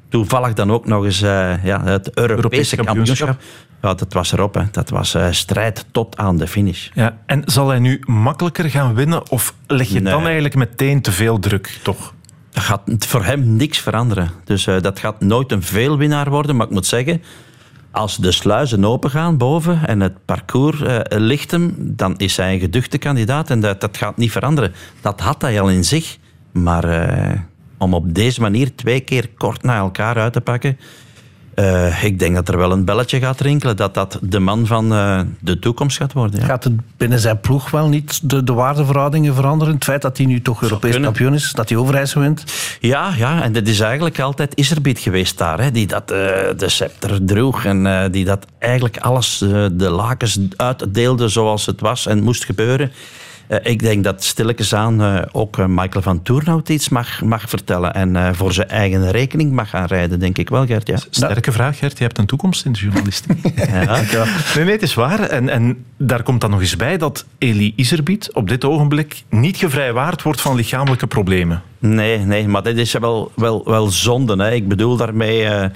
Toevallig 0.09 0.53
dan 0.53 0.73
ook 0.73 0.87
nog 0.87 1.05
eens 1.05 1.23
uh, 1.23 1.65
ja, 1.65 1.85
het 1.85 2.11
Europese, 2.15 2.35
Europese 2.35 2.77
kampioenschap. 2.77 3.41
Ja, 3.83 3.95
dat 3.95 4.13
was 4.13 4.33
erop. 4.33 4.55
Hè. 4.55 4.63
Dat 4.71 4.91
was 4.91 5.15
uh, 5.15 5.27
strijd 5.31 5.87
tot 5.91 6.17
aan 6.17 6.37
de 6.37 6.47
finish. 6.47 6.89
Ja, 6.95 7.19
en 7.27 7.43
zal 7.45 7.69
hij 7.69 7.79
nu 7.79 8.03
makkelijker 8.07 8.71
gaan 8.71 8.95
winnen? 8.95 9.31
Of 9.31 9.55
leg 9.67 9.89
je 9.89 10.01
nee. 10.01 10.13
dan 10.13 10.25
eigenlijk 10.25 10.55
meteen 10.55 11.01
te 11.01 11.13
veel 11.13 11.39
druk, 11.39 11.81
toch? 11.83 12.15
Dat 12.51 12.63
gaat 12.63 12.83
voor 12.99 13.25
hem 13.25 13.57
niks 13.57 13.79
veranderen. 13.79 14.31
Dus 14.45 14.65
dat 14.65 14.99
gaat 14.99 15.21
nooit 15.21 15.53
een 15.53 15.63
veelwinnaar 15.63 16.31
worden. 16.31 16.57
Maar 16.57 16.67
ik 16.67 16.73
moet 16.73 16.87
zeggen, 16.87 17.23
als 17.93 18.17
de 18.17 18.33
sluizen 18.33 18.85
opengaan 18.85 19.37
boven 19.37 19.87
en 19.87 20.01
het 20.01 20.25
parcours 20.25 20.81
uh, 20.81 20.99
ligt 21.09 21.51
hem, 21.51 21.75
dan 21.79 22.17
is 22.17 22.37
hij 22.37 22.53
een 22.53 22.61
geduchte 22.61 22.99
kandidaat 22.99 23.51
en 23.51 23.61
dat, 23.61 23.81
dat 23.81 23.97
gaat 23.97 24.17
niet 24.17 24.31
veranderen. 24.31 24.73
Dat 25.01 25.21
had 25.21 25.43
hij 25.43 25.61
al 25.61 25.71
in 25.71 25.85
zich. 25.85 26.19
Maar 26.53 26.85
uh, 26.85 27.41
om 27.79 27.95
op 27.95 28.15
deze 28.15 28.41
manier 28.41 28.75
twee 28.75 29.01
keer 29.01 29.29
kort 29.37 29.63
na 29.63 29.77
elkaar 29.77 30.17
uit 30.17 30.33
te 30.33 30.41
pakken, 30.41 30.79
uh, 31.55 32.05
ik 32.05 32.19
denk 32.19 32.35
dat 32.35 32.49
er 32.49 32.57
wel 32.57 32.73
een 32.73 32.85
belletje 32.85 33.19
gaat 33.19 33.41
rinkelen 33.41 33.77
dat 33.77 33.95
dat 33.95 34.19
de 34.23 34.39
man 34.39 34.67
van 34.67 34.93
uh, 34.93 35.21
de 35.41 35.59
toekomst 35.59 35.97
gaat 35.97 36.13
worden. 36.13 36.41
Ja. 36.41 36.47
Gaat 36.47 36.65
het 36.65 36.73
binnen 36.97 37.19
zijn 37.19 37.41
ploeg 37.41 37.71
wel 37.71 37.89
niet 37.89 38.31
de, 38.31 38.45
de 38.45 38.53
waardeverhoudingen 38.53 39.35
veranderen? 39.35 39.75
Het 39.75 39.85
feit 39.85 40.03
dat 40.03 40.17
hij 40.17 40.27
nu 40.27 40.43
toch 40.43 40.63
Europees 40.63 41.01
kampioen 41.01 41.35
is, 41.35 41.53
dat 41.53 41.69
hij 41.69 41.79
Overijssel 41.79 42.21
wint? 42.21 42.45
Ja, 42.81 43.13
ja, 43.17 43.43
en 43.43 43.53
dat 43.53 43.67
is 43.67 43.81
eigenlijk 43.81 44.21
altijd 44.21 44.55
Iserbiet 44.55 44.99
geweest 44.99 45.39
daar, 45.39 45.61
hè, 45.61 45.71
die 45.71 45.87
dat, 45.87 46.13
uh, 46.13 46.19
de 46.57 46.69
scepter 46.69 47.25
droeg 47.25 47.65
en 47.65 48.11
die 48.11 48.25
dat 48.25 48.47
eigenlijk 48.59 48.99
alles, 48.99 49.39
de 49.73 49.91
lakens 49.91 50.39
uitdeelde 50.57 51.29
zoals 51.29 51.67
het 51.67 51.81
was 51.81 52.07
en 52.07 52.23
moest 52.23 52.45
gebeuren. 52.45 52.93
Eh, 53.53 53.73
ik 53.73 53.79
denk 53.79 54.05
dat 54.05 54.25
stilletjes 54.25 54.75
aan 54.75 55.03
uh, 55.03 55.23
ook 55.33 55.59
uh, 55.59 55.67
Michael 55.67 56.03
van 56.03 56.23
Toernout 56.23 56.69
iets 56.69 56.89
mag, 56.89 57.23
mag 57.23 57.49
vertellen. 57.49 57.95
En 57.95 58.35
voor 58.35 58.53
zijn 58.53 58.69
eigen 58.69 59.11
rekening 59.11 59.53
mag 59.53 59.71
gaan 59.71 59.87
rijden, 59.87 60.21
denk 60.21 60.39
ik 60.39 60.49
wel, 60.49 60.67
Gert. 60.67 60.87
Ja. 60.87 60.97
Sterke 61.11 61.53
vraag, 61.53 61.79
Gert. 61.79 61.99
Je 61.99 62.05
hebt 62.05 62.19
een 62.19 62.27
toekomst 62.27 62.65
in 62.65 62.73
de 62.73 62.79
journalistiek. 62.79 63.39
ja. 64.13 64.25
Nee, 64.55 64.65
nee, 64.65 64.73
het 64.73 64.83
is 64.83 64.95
waar. 64.95 65.21
En, 65.21 65.49
en 65.49 65.85
daar 65.97 66.23
komt 66.23 66.41
dan 66.41 66.51
nog 66.51 66.61
eens 66.61 66.77
bij 66.77 66.97
dat 66.97 67.27
Elie 67.39 67.73
Iserbiet 67.77 68.33
op 68.33 68.49
dit 68.49 68.65
ogenblik 68.65 69.23
niet 69.29 69.57
gevrijwaard 69.57 70.23
wordt 70.23 70.41
van 70.41 70.57
lichamelijke 70.57 71.07
problemen. 71.07 71.63
Nee, 71.83 72.19
nee, 72.19 72.49
maar 72.49 72.63
dit 72.63 72.77
is 72.79 72.93
wel, 72.93 73.33
wel, 73.35 73.63
wel 73.65 73.91
zonde. 73.91 74.43
Hè. 74.43 74.53
Ik 74.53 74.69
bedoel 74.69 74.97
daarmee 74.97 75.71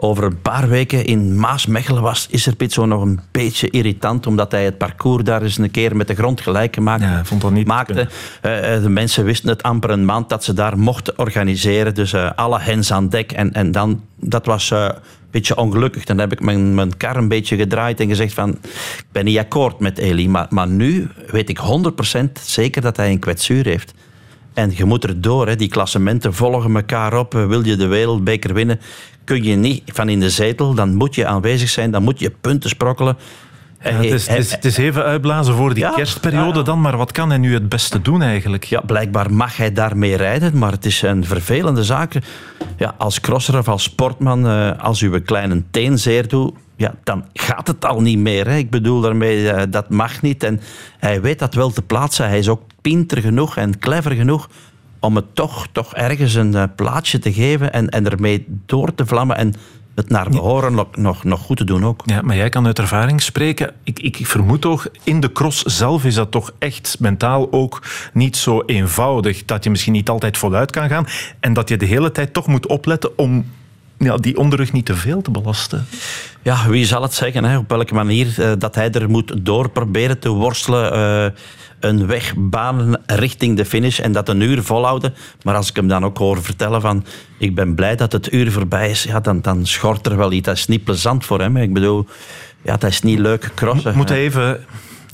over 0.00 0.24
een 0.24 0.40
paar 0.40 0.68
weken 0.68 1.04
in 1.04 1.38
Maasmechelen 1.38 2.02
was 2.02 2.28
Iserpit 2.30 2.72
zo 2.72 2.86
nog 2.86 3.02
een 3.02 3.20
beetje 3.30 3.70
irritant, 3.70 4.26
omdat 4.26 4.52
hij 4.52 4.64
het 4.64 4.78
parcours 4.78 5.24
daar 5.24 5.42
eens 5.42 5.58
een 5.58 5.70
keer 5.70 5.96
met 5.96 6.06
de 6.06 6.14
grond 6.14 6.40
gelijk 6.40 6.74
gemaakt 6.74 7.02
ja, 7.02 7.24
vond 7.24 7.40
dat 7.40 7.50
niet 7.50 7.66
maakte. 7.66 8.00
Uh, 8.00 8.82
de 8.82 8.88
mensen 8.88 9.24
wisten 9.24 9.48
het 9.48 9.62
amper 9.62 9.90
een 9.90 10.04
maand 10.04 10.28
dat 10.28 10.44
ze 10.44 10.52
daar 10.52 10.78
mochten 10.78 11.18
organiseren. 11.18 11.94
Dus 11.94 12.12
uh, 12.12 12.30
alle 12.34 12.60
hens 12.60 12.92
aan 12.92 13.08
dek. 13.08 13.32
En, 13.32 13.52
en 13.52 13.72
dan, 13.72 14.02
dat 14.16 14.46
was 14.46 14.70
een 14.70 14.92
beetje 15.30 15.56
ongelukkig. 15.56 16.04
Dan 16.04 16.18
heb 16.18 16.32
ik 16.32 16.40
mijn, 16.40 16.74
mijn 16.74 16.96
kar 16.96 17.16
een 17.16 17.28
beetje 17.28 17.56
gedraaid 17.56 18.00
en 18.00 18.08
gezegd 18.08 18.34
van, 18.34 18.50
ik 18.98 19.06
ben 19.12 19.24
niet 19.24 19.38
akkoord 19.38 19.78
met 19.78 19.98
Eli. 19.98 20.28
Maar, 20.28 20.46
maar 20.50 20.68
nu 20.68 21.08
weet 21.30 21.48
ik 21.48 21.58
100% 21.58 22.20
zeker 22.42 22.82
dat 22.82 22.96
hij 22.96 23.10
een 23.10 23.18
kwetsuur 23.18 23.64
heeft. 23.64 23.94
En 24.58 24.72
je 24.74 24.84
moet 24.84 25.04
er 25.04 25.20
door. 25.20 25.46
Hè. 25.46 25.56
Die 25.56 25.68
klassementen 25.68 26.34
volgen 26.34 26.76
elkaar 26.76 27.18
op. 27.18 27.32
Wil 27.32 27.64
je 27.64 27.76
de 27.76 27.86
wereldbeker 27.86 28.54
winnen, 28.54 28.80
kun 29.24 29.42
je 29.42 29.56
niet 29.56 29.82
van 29.86 30.08
in 30.08 30.20
de 30.20 30.30
zetel. 30.30 30.74
Dan 30.74 30.94
moet 30.94 31.14
je 31.14 31.26
aanwezig 31.26 31.68
zijn. 31.68 31.90
Dan 31.90 32.02
moet 32.02 32.18
je 32.18 32.30
punten 32.40 32.70
sprokkelen. 32.70 33.16
Ja, 33.82 33.90
het, 33.90 34.04
is, 34.04 34.26
het, 34.26 34.38
is, 34.38 34.50
het, 34.50 34.64
is, 34.64 34.76
even 34.76 35.04
uitblazen 35.04 35.54
voor 35.54 35.74
die 35.74 35.90
kerstperiode 35.94 36.62
dan, 36.62 36.80
maar 36.80 36.96
wat 36.96 37.12
kan 37.12 37.28
hij 37.28 37.38
nu 37.38 37.52
het 37.54 37.68
beste 37.68 38.00
doen 38.00 38.22
eigenlijk? 38.22 38.64
Ja, 38.64 38.80
blijkbaar 38.80 39.32
mag 39.32 39.56
hij 39.56 39.72
daarmee 39.72 40.16
rijden, 40.16 40.58
maar 40.58 40.72
het 40.72 40.84
is 40.84 41.02
een 41.02 41.24
vervelende 41.24 41.84
zaak. 41.84 42.18
Ja, 42.76 42.94
als 42.98 43.20
crosser 43.20 43.58
of 43.58 43.68
als 43.68 43.82
sportman, 43.82 44.46
eh, 44.46 44.70
als 44.78 45.00
u 45.00 45.12
een 45.12 45.24
kleine 45.24 45.62
teen 45.70 45.98
zeer 45.98 46.28
doet, 46.28 46.54
ja, 46.76 46.94
dan 47.04 47.24
gaat 47.32 47.66
het 47.66 47.84
al 47.84 48.00
niet 48.00 48.18
meer. 48.18 48.46
Hè. 48.48 48.56
Ik 48.56 48.70
bedoel 48.70 49.00
daarmee, 49.00 49.68
dat 49.68 49.90
mag 49.90 50.22
niet. 50.22 50.42
En 50.42 50.60
hij 50.98 51.20
weet 51.20 51.38
dat 51.38 51.54
wel 51.54 51.70
te 51.70 51.82
plaatsen. 51.82 52.28
Hij 52.28 52.38
is 52.38 52.48
ook 52.48 52.62
pinter 52.88 53.20
genoeg 53.20 53.56
en 53.56 53.78
clever 53.78 54.12
genoeg 54.12 54.48
om 55.00 55.16
het 55.16 55.34
toch, 55.34 55.66
toch 55.72 55.94
ergens 55.94 56.34
een 56.34 56.54
uh, 56.54 56.62
plaatsje 56.76 57.18
te 57.18 57.32
geven 57.32 57.72
en, 57.72 57.88
en 57.88 58.10
ermee 58.10 58.46
door 58.66 58.94
te 58.94 59.06
vlammen 59.06 59.36
en 59.36 59.54
het 59.94 60.08
naar 60.08 60.30
behoren 60.30 60.74
nog, 60.74 60.96
nog, 60.96 61.24
nog 61.24 61.40
goed 61.40 61.56
te 61.56 61.64
doen 61.64 61.84
ook. 61.84 62.02
Ja, 62.04 62.22
maar 62.22 62.36
jij 62.36 62.48
kan 62.48 62.66
uit 62.66 62.78
ervaring 62.78 63.22
spreken. 63.22 63.72
Ik, 63.84 63.98
ik, 63.98 64.18
ik 64.18 64.26
vermoed 64.26 64.60
toch, 64.60 64.88
in 65.04 65.20
de 65.20 65.32
cross 65.32 65.62
zelf 65.62 66.04
is 66.04 66.14
dat 66.14 66.30
toch 66.30 66.52
echt 66.58 66.96
mentaal 67.00 67.52
ook 67.52 67.82
niet 68.12 68.36
zo 68.36 68.62
eenvoudig. 68.66 69.44
Dat 69.44 69.64
je 69.64 69.70
misschien 69.70 69.92
niet 69.92 70.08
altijd 70.08 70.38
voluit 70.38 70.70
kan 70.70 70.88
gaan 70.88 71.06
en 71.40 71.52
dat 71.52 71.68
je 71.68 71.76
de 71.76 71.86
hele 71.86 72.12
tijd 72.12 72.32
toch 72.32 72.46
moet 72.46 72.66
opletten 72.66 73.18
om 73.18 73.44
ja, 73.98 74.16
die 74.16 74.36
onderrug 74.36 74.72
niet 74.72 74.86
te 74.86 74.94
veel 74.94 75.22
te 75.22 75.30
belasten. 75.30 75.86
Ja, 76.42 76.68
wie 76.68 76.86
zal 76.86 77.02
het 77.02 77.14
zeggen? 77.14 77.44
Hè? 77.44 77.58
Op 77.58 77.68
welke 77.68 77.94
manier 77.94 78.34
uh, 78.38 78.52
dat 78.58 78.74
hij 78.74 78.90
er 78.90 79.10
moet 79.10 79.44
door 79.44 79.70
proberen 79.70 80.18
te 80.18 80.28
worstelen. 80.28 80.94
Uh, 80.94 81.40
een 81.80 82.06
weg 82.06 82.34
banen 82.36 83.02
richting 83.06 83.56
de 83.56 83.64
finish 83.64 83.98
en 83.98 84.12
dat 84.12 84.28
een 84.28 84.40
uur 84.40 84.62
volhouden. 84.62 85.14
Maar 85.42 85.54
als 85.54 85.68
ik 85.68 85.76
hem 85.76 85.88
dan 85.88 86.04
ook 86.04 86.18
hoor 86.18 86.42
vertellen 86.42 86.80
van 86.80 87.04
ik 87.38 87.54
ben 87.54 87.74
blij 87.74 87.96
dat 87.96 88.12
het 88.12 88.32
uur 88.32 88.52
voorbij 88.52 88.90
is, 88.90 89.02
ja, 89.02 89.20
dan, 89.20 89.40
dan 89.40 89.66
schort 89.66 90.06
er 90.06 90.16
wel 90.16 90.32
iets. 90.32 90.46
Dat 90.46 90.56
is 90.56 90.66
niet 90.66 90.84
plezant 90.84 91.24
voor 91.24 91.40
hem. 91.40 91.56
Ik 91.56 91.72
bedoel, 91.72 92.06
ja, 92.62 92.76
dat 92.76 92.90
is 92.90 93.02
niet 93.02 93.18
leuk 93.18 93.50
crossen. 93.54 93.96
Moet 93.96 94.08
hij 94.08 94.18
even 94.18 94.64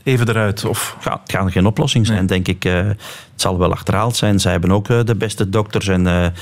even 0.02 0.28
eruit? 0.28 0.64
Of? 0.64 0.96
Ja, 1.04 1.20
het 1.22 1.32
gaat 1.32 1.52
geen 1.52 1.66
oplossing 1.66 2.06
zijn, 2.06 2.26
denk 2.26 2.48
ik. 2.48 2.64
Uh, 2.64 2.74
het 2.74 2.96
zal 3.34 3.58
wel 3.58 3.72
achterhaald 3.72 4.16
zijn. 4.16 4.40
Zij 4.40 4.52
hebben 4.52 4.72
ook 4.72 5.06
de 5.06 5.14
beste 5.16 5.48
dokters 5.48 5.88
en 5.88 6.32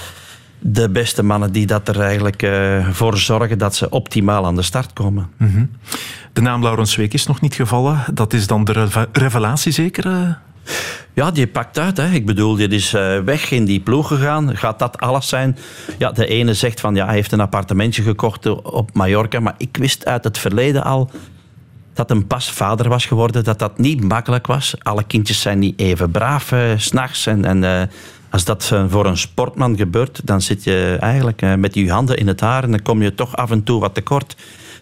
de 0.63 0.89
beste 0.89 1.23
mannen 1.23 1.53
die 1.53 1.67
dat 1.67 1.89
er 1.89 2.01
eigenlijk 2.01 2.49
voor 2.91 3.17
zorgen 3.17 3.59
dat 3.59 3.75
ze 3.75 3.91
optimaal 3.91 4.47
aan 4.47 4.57
de 4.57 4.63
start 4.63 4.93
komen. 4.93 5.31
Mm 5.37 5.49
-hmm. 5.49 5.71
De 6.33 6.41
naam 6.41 6.63
Laurens 6.63 6.97
Week 6.97 7.15
is 7.15 7.27
nog 7.27 7.41
niet 7.41 7.55
gevallen. 7.55 8.05
Dat 8.15 8.33
is 8.33 8.47
dan 8.47 8.65
de 8.65 8.89
revelatie 9.13 9.73
zeker? 9.73 10.07
Eh? 10.07 10.31
Ja, 11.15 11.31
die 11.31 11.47
pakt 11.47 11.79
uit. 11.79 11.97
Hè. 11.97 12.11
Ik 12.11 12.27
bedoel, 12.27 12.55
die 12.55 12.69
is 12.69 12.95
eh, 12.95 13.19
weg 13.19 13.51
in 13.51 13.65
die 13.65 13.81
ploeg 13.81 14.09
gegaan. 14.09 14.57
Gaat 14.57 14.79
dat 14.79 15.01
alles 15.01 15.29
zijn? 15.29 15.57
Ja, 15.99 16.13
de 16.13 16.27
ene 16.27 16.55
zegt 16.55 16.81
van 16.81 16.95
ja, 16.95 17.05
hij 17.05 17.15
heeft 17.15 17.33
een 17.33 17.41
appartementje 17.41 18.03
gekocht 18.03 18.47
op 18.63 18.95
Mallorca. 18.95 19.41
Maar 19.41 19.55
ik 19.57 19.77
wist 19.77 20.07
uit 20.07 20.25
het 20.25 20.39
verleden 20.39 20.85
al 20.85 21.11
dat 21.93 22.11
een 22.11 22.27
pas 22.27 22.51
vader 22.51 22.89
was 22.89 23.07
geworden. 23.07 23.45
Dat 23.45 23.59
dat 23.59 23.79
niet 23.79 24.05
makkelijk 24.05 24.47
was. 24.47 24.75
Alle 24.79 25.05
kindjes 25.05 25.41
zijn 25.41 25.59
niet 25.59 25.81
even 25.81 26.11
braaf 26.11 26.53
uh, 26.53 26.61
s'nachts. 26.77 27.27
En, 27.27 27.45
en 27.45 27.91
als 28.33 28.45
dat 28.45 28.73
voor 28.89 29.07
een 29.07 29.17
sportman 29.17 29.77
gebeurt, 29.77 30.21
dan 30.25 30.41
zit 30.41 30.65
je 30.65 30.97
eigenlijk 31.01 31.57
met 31.57 31.75
je 31.75 31.91
handen 31.91 32.17
in 32.17 32.27
het 32.27 32.41
haar. 32.41 32.63
En 32.63 32.71
dan 32.71 32.83
kom 32.83 33.03
je 33.03 33.15
toch 33.15 33.37
af 33.37 33.51
en 33.51 33.63
toe 33.63 33.81
wat 33.81 33.95
tekort. 33.95 34.37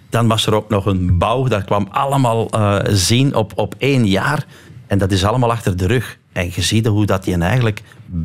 Dan 0.09 0.29
was 0.29 0.47
er 0.47 0.55
ook 0.55 0.69
nog 0.69 0.87
een 0.87 1.19
bouw. 1.19 1.49
Dat 1.49 1.65
kwam 1.65 1.89
allemaal 1.91 2.49
uh, 2.55 2.79
zien 2.89 3.35
op, 3.35 3.53
op 3.55 3.75
één 3.79 4.07
jaar. 4.07 4.47
En 4.87 4.99
dat 4.99 5.11
is 5.11 5.25
allemaal 5.25 5.51
achter 5.51 5.77
de 5.77 5.87
rug. 5.87 6.19
En 6.33 6.51
je 6.55 6.63
ziet 6.63 6.87
hoe 6.87 7.07
dat 7.07 7.25
hij 7.25 7.39
eigenlijk 7.39 7.83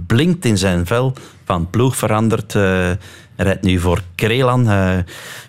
blinkt 0.07 0.45
in 0.45 0.57
zijn 0.57 0.85
vel. 0.85 1.13
Van 1.45 1.69
ploeg 1.69 1.95
veranderd. 1.95 2.53
Uh, 2.53 2.91
rijdt 3.35 3.61
nu 3.61 3.79
voor 3.79 4.01
Krelan. 4.15 4.63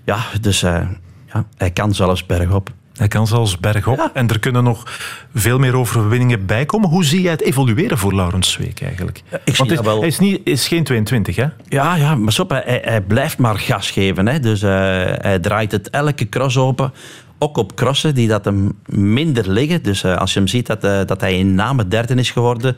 Ja, 0.05 0.19
dus 0.41 0.61
ja, 0.61 1.47
hij 1.57 1.71
kan 1.71 1.95
zelfs 1.95 2.27
bergop. 2.27 2.71
Hij 2.97 3.09
kan 3.09 3.27
zelfs 3.27 3.59
bergop. 3.59 4.11
En 4.15 4.29
er 4.29 4.39
kunnen 4.39 4.65
nog 4.65 4.99
veel 5.35 5.59
meer 5.59 5.77
overwinningen 5.77 6.47
bijkomen. 6.47 6.89
Hoe 6.89 7.05
zie 7.05 7.21
jij 7.21 7.31
het 7.31 7.43
evolueren 7.43 7.99
voor 7.99 8.15
Laurens 8.15 8.53
Zweek 8.53 8.83
eigenlijk? 8.83 9.23
ik 9.45 9.57
Want 9.57 9.71
is, 9.71 9.81
wel... 9.81 9.99
hij 9.99 10.09
is, 10.09 10.19
niet, 10.19 10.41
is 10.45 10.69
geen 10.69 10.85
22, 10.85 11.37
hè? 11.37 11.47
Ja, 11.69 11.95
ja 11.95 12.15
maar 12.15 12.33
stop, 12.33 12.51
hij, 12.51 12.81
hij 12.85 13.01
blijft 13.01 13.39
maar 13.39 13.59
gas 13.59 13.91
geven. 13.91 14.27
Hè. 14.27 14.41
Dus 14.41 14.63
uh, 14.63 14.71
hij 15.05 15.39
draait 15.39 15.73
het 15.73 15.91
elke 15.91 16.29
cross 16.29 16.57
open. 16.57 16.93
Ook 17.39 17.57
op 17.57 17.75
crossen 17.75 18.15
die 18.15 18.29
dat 18.29 18.45
hem 18.45 18.73
minder 18.87 19.51
liggen. 19.51 19.83
Dus 19.83 20.05
uh, 20.05 20.17
als 20.17 20.33
je 20.33 20.39
hem 20.39 20.49
ziet 20.49 20.67
dat, 20.67 20.85
uh, 20.85 21.01
dat 21.07 21.21
hij 21.21 21.39
in 21.39 21.55
name 21.55 21.89
derde 21.89 22.15
is 22.15 22.31
geworden 22.31 22.77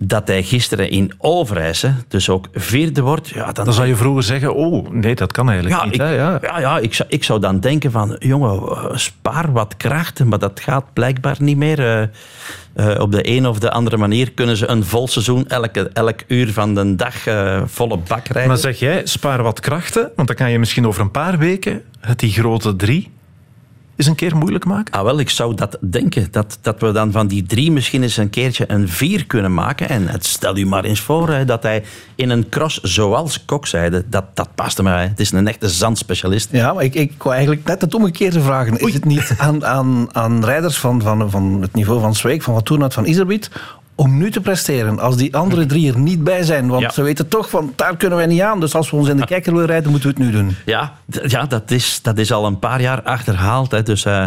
dat 0.00 0.28
hij 0.28 0.42
gisteren 0.42 0.90
in 0.90 1.12
Overijse 1.18 1.94
dus 2.08 2.28
ook 2.28 2.48
vierde 2.52 3.00
wordt. 3.00 3.28
Ja, 3.28 3.52
dan, 3.52 3.64
dan 3.64 3.74
zou 3.74 3.86
je 3.86 3.96
vroeger 3.96 4.22
zeggen, 4.22 4.54
oh, 4.54 4.90
nee, 4.90 5.14
dat 5.14 5.32
kan 5.32 5.50
eigenlijk 5.50 5.80
ja, 5.80 5.84
niet. 5.84 5.94
Ik, 5.94 6.00
hè? 6.00 6.14
Ja. 6.14 6.38
ja, 6.42 6.60
ja 6.60 6.78
ik, 6.78 6.94
zou, 6.94 7.08
ik 7.08 7.24
zou 7.24 7.40
dan 7.40 7.60
denken 7.60 7.90
van, 7.90 8.16
jongen, 8.18 8.62
uh, 8.62 8.96
spaar 8.96 9.52
wat 9.52 9.76
krachten, 9.76 10.28
maar 10.28 10.38
dat 10.38 10.60
gaat 10.60 10.92
blijkbaar 10.92 11.36
niet 11.38 11.56
meer. 11.56 12.00
Uh, 12.00 12.06
uh, 12.76 13.00
op 13.00 13.12
de 13.12 13.28
een 13.28 13.46
of 13.46 13.58
de 13.58 13.70
andere 13.70 13.96
manier 13.96 14.32
kunnen 14.32 14.56
ze 14.56 14.68
een 14.68 14.84
vol 14.84 15.08
seizoen 15.08 15.48
elke, 15.48 15.90
elk 15.92 16.20
uur 16.26 16.52
van 16.52 16.74
de 16.74 16.94
dag 16.94 17.14
volle 17.64 17.96
bak 17.96 18.26
rijden. 18.26 18.48
Maar 18.48 18.56
zeg 18.56 18.78
jij, 18.78 19.06
spaar 19.06 19.42
wat 19.42 19.60
krachten, 19.60 20.10
want 20.16 20.28
dan 20.28 20.36
kan 20.36 20.50
je 20.50 20.58
misschien 20.58 20.86
over 20.86 21.00
een 21.00 21.10
paar 21.10 21.38
weken 21.38 21.82
het 22.00 22.18
die 22.18 22.32
grote 22.32 22.76
drie 22.76 23.10
eens 23.98 24.06
een 24.06 24.14
keer 24.14 24.36
moeilijk 24.36 24.64
maken? 24.64 24.94
Ah, 24.94 25.04
wel, 25.04 25.18
ik 25.18 25.30
zou 25.30 25.54
dat 25.54 25.78
denken. 25.80 26.28
Dat, 26.30 26.58
dat 26.60 26.80
we 26.80 26.92
dan 26.92 27.12
van 27.12 27.26
die 27.26 27.42
drie 27.42 27.72
misschien 27.72 28.02
eens 28.02 28.16
een 28.16 28.30
keertje 28.30 28.64
een 28.68 28.88
vier 28.88 29.26
kunnen 29.26 29.54
maken. 29.54 29.88
En 29.88 30.08
het, 30.08 30.26
stel 30.26 30.56
u 30.56 30.66
maar 30.66 30.84
eens 30.84 31.00
voor 31.00 31.28
hè, 31.28 31.44
dat 31.44 31.62
hij 31.62 31.84
in 32.14 32.30
een 32.30 32.48
cross, 32.48 32.80
zoals 32.80 33.44
Kok 33.44 33.66
zei, 33.66 34.02
dat, 34.08 34.24
dat 34.34 34.48
paste 34.54 34.82
mij. 34.82 35.06
Het 35.06 35.20
is 35.20 35.32
een 35.32 35.48
echte 35.48 35.68
zandspecialist. 35.68 36.48
Ja, 36.52 36.72
maar 36.72 36.84
ik, 36.84 36.94
ik 36.94 37.22
wou 37.22 37.34
eigenlijk 37.34 37.66
net 37.66 37.80
het 37.80 37.94
omgekeerde 37.94 38.40
vragen. 38.40 38.78
Is 38.78 38.94
het 38.94 39.04
niet 39.04 39.34
aan, 39.38 39.66
aan, 39.66 40.14
aan 40.14 40.44
rijders 40.44 40.78
van, 40.78 41.02
van, 41.02 41.30
van 41.30 41.62
het 41.62 41.74
niveau 41.74 42.00
van 42.00 42.14
Zweek, 42.14 42.42
van 42.42 42.54
Van 42.54 42.62
Toernout, 42.62 42.94
van 42.94 43.04
Iserbiet 43.04 43.50
om 43.98 44.18
nu 44.18 44.30
te 44.30 44.40
presteren. 44.40 44.98
Als 44.98 45.16
die 45.16 45.36
andere 45.36 45.66
drie 45.66 45.92
er 45.92 45.98
niet 45.98 46.24
bij 46.24 46.42
zijn. 46.42 46.68
Want 46.68 46.82
ja. 46.82 46.90
ze 46.90 47.02
weten 47.02 47.28
toch 47.28 47.50
van 47.50 47.72
daar 47.76 47.96
kunnen 47.96 48.18
wij 48.18 48.26
niet 48.26 48.40
aan. 48.40 48.60
Dus 48.60 48.74
als 48.74 48.90
we 48.90 48.96
ons 48.96 49.08
in 49.08 49.16
de 49.16 49.24
kijker 49.24 49.52
willen 49.52 49.66
rijden, 49.66 49.90
moeten 49.90 50.08
we 50.08 50.14
het 50.14 50.24
nu 50.24 50.38
doen. 50.38 50.56
Ja, 50.64 50.92
ja 51.26 51.44
dat, 51.44 51.70
is, 51.70 52.02
dat 52.02 52.18
is 52.18 52.32
al 52.32 52.46
een 52.46 52.58
paar 52.58 52.80
jaar 52.80 53.02
achterhaald. 53.02 53.70
Hè. 53.70 53.82
Dus, 53.82 54.04
uh, 54.04 54.24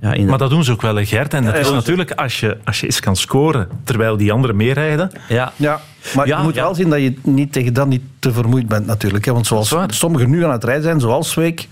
ja, 0.00 0.12
in... 0.12 0.26
Maar 0.26 0.38
dat 0.38 0.50
doen 0.50 0.64
ze 0.64 0.72
ook 0.72 0.82
wel, 0.82 1.04
Gert. 1.04 1.34
En 1.34 1.44
dat 1.44 1.56
is 1.56 1.70
natuurlijk 1.70 2.12
als 2.12 2.40
je, 2.40 2.56
als 2.64 2.80
je 2.80 2.86
eens 2.86 3.00
kan 3.00 3.16
scoren 3.16 3.68
terwijl 3.84 4.16
die 4.16 4.32
anderen 4.32 4.56
meerijden. 4.56 5.10
Ja, 5.28 5.52
ja 5.56 5.80
maar 6.14 6.26
je 6.26 6.36
moet 6.42 6.54
wel 6.54 6.74
zien 6.74 6.90
dat 6.90 7.00
je 7.00 7.14
niet 7.22 7.52
tegen 7.52 7.72
dat 7.72 7.88
niet 7.88 8.02
te 8.18 8.32
vermoeid 8.32 8.68
bent 8.68 8.86
natuurlijk. 8.86 9.24
Hè. 9.24 9.32
Want 9.32 9.46
zoals 9.46 9.74
sommigen 9.86 10.30
nu 10.30 10.44
aan 10.44 10.50
het 10.50 10.64
rijden 10.64 10.82
zijn, 10.82 11.00
zoals 11.00 11.30
Zweek... 11.30 11.68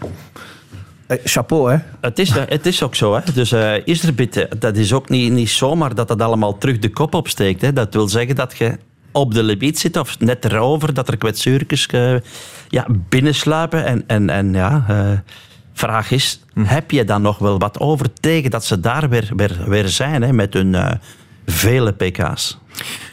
Eh, 1.06 1.18
chapeau, 1.24 1.72
hè? 1.72 1.78
Het 2.00 2.18
is, 2.18 2.30
het 2.30 2.66
is 2.66 2.82
ook 2.82 2.94
zo, 2.94 3.14
hè? 3.14 3.20
Dus 3.34 3.52
uh, 3.52 3.72
Iserbit, 3.84 4.46
dat 4.58 4.76
is 4.76 4.92
ook 4.92 5.08
niet, 5.08 5.32
niet 5.32 5.50
zomaar 5.50 5.94
dat 5.94 6.08
dat 6.08 6.22
allemaal 6.22 6.58
terug 6.58 6.78
de 6.78 6.90
kop 6.90 7.14
opsteekt. 7.14 7.60
Hè? 7.60 7.72
Dat 7.72 7.94
wil 7.94 8.08
zeggen 8.08 8.34
dat 8.34 8.58
je 8.58 8.78
op 9.12 9.34
de 9.34 9.42
limiet 9.42 9.78
zit 9.78 9.96
of 9.96 10.18
net 10.18 10.44
erover, 10.44 10.94
dat 10.94 11.08
er 11.08 11.16
kwetsuurtjes 11.16 11.88
uh, 11.94 12.16
ja, 12.68 12.86
binnensluipen. 13.08 13.84
En, 13.84 14.04
en, 14.06 14.30
en 14.30 14.52
ja, 14.52 14.86
uh, 14.90 15.18
vraag 15.72 16.10
is, 16.10 16.40
hm. 16.52 16.64
heb 16.64 16.90
je 16.90 17.04
dan 17.04 17.22
nog 17.22 17.38
wel 17.38 17.58
wat 17.58 17.80
over 17.80 18.12
tegen 18.12 18.50
dat 18.50 18.64
ze 18.64 18.80
daar 18.80 19.08
weer, 19.08 19.30
weer, 19.36 19.64
weer 19.66 19.88
zijn 19.88 20.22
hè, 20.22 20.32
met 20.32 20.54
hun 20.54 20.72
uh, 20.72 20.90
vele 21.46 21.92
pk's? 21.92 22.58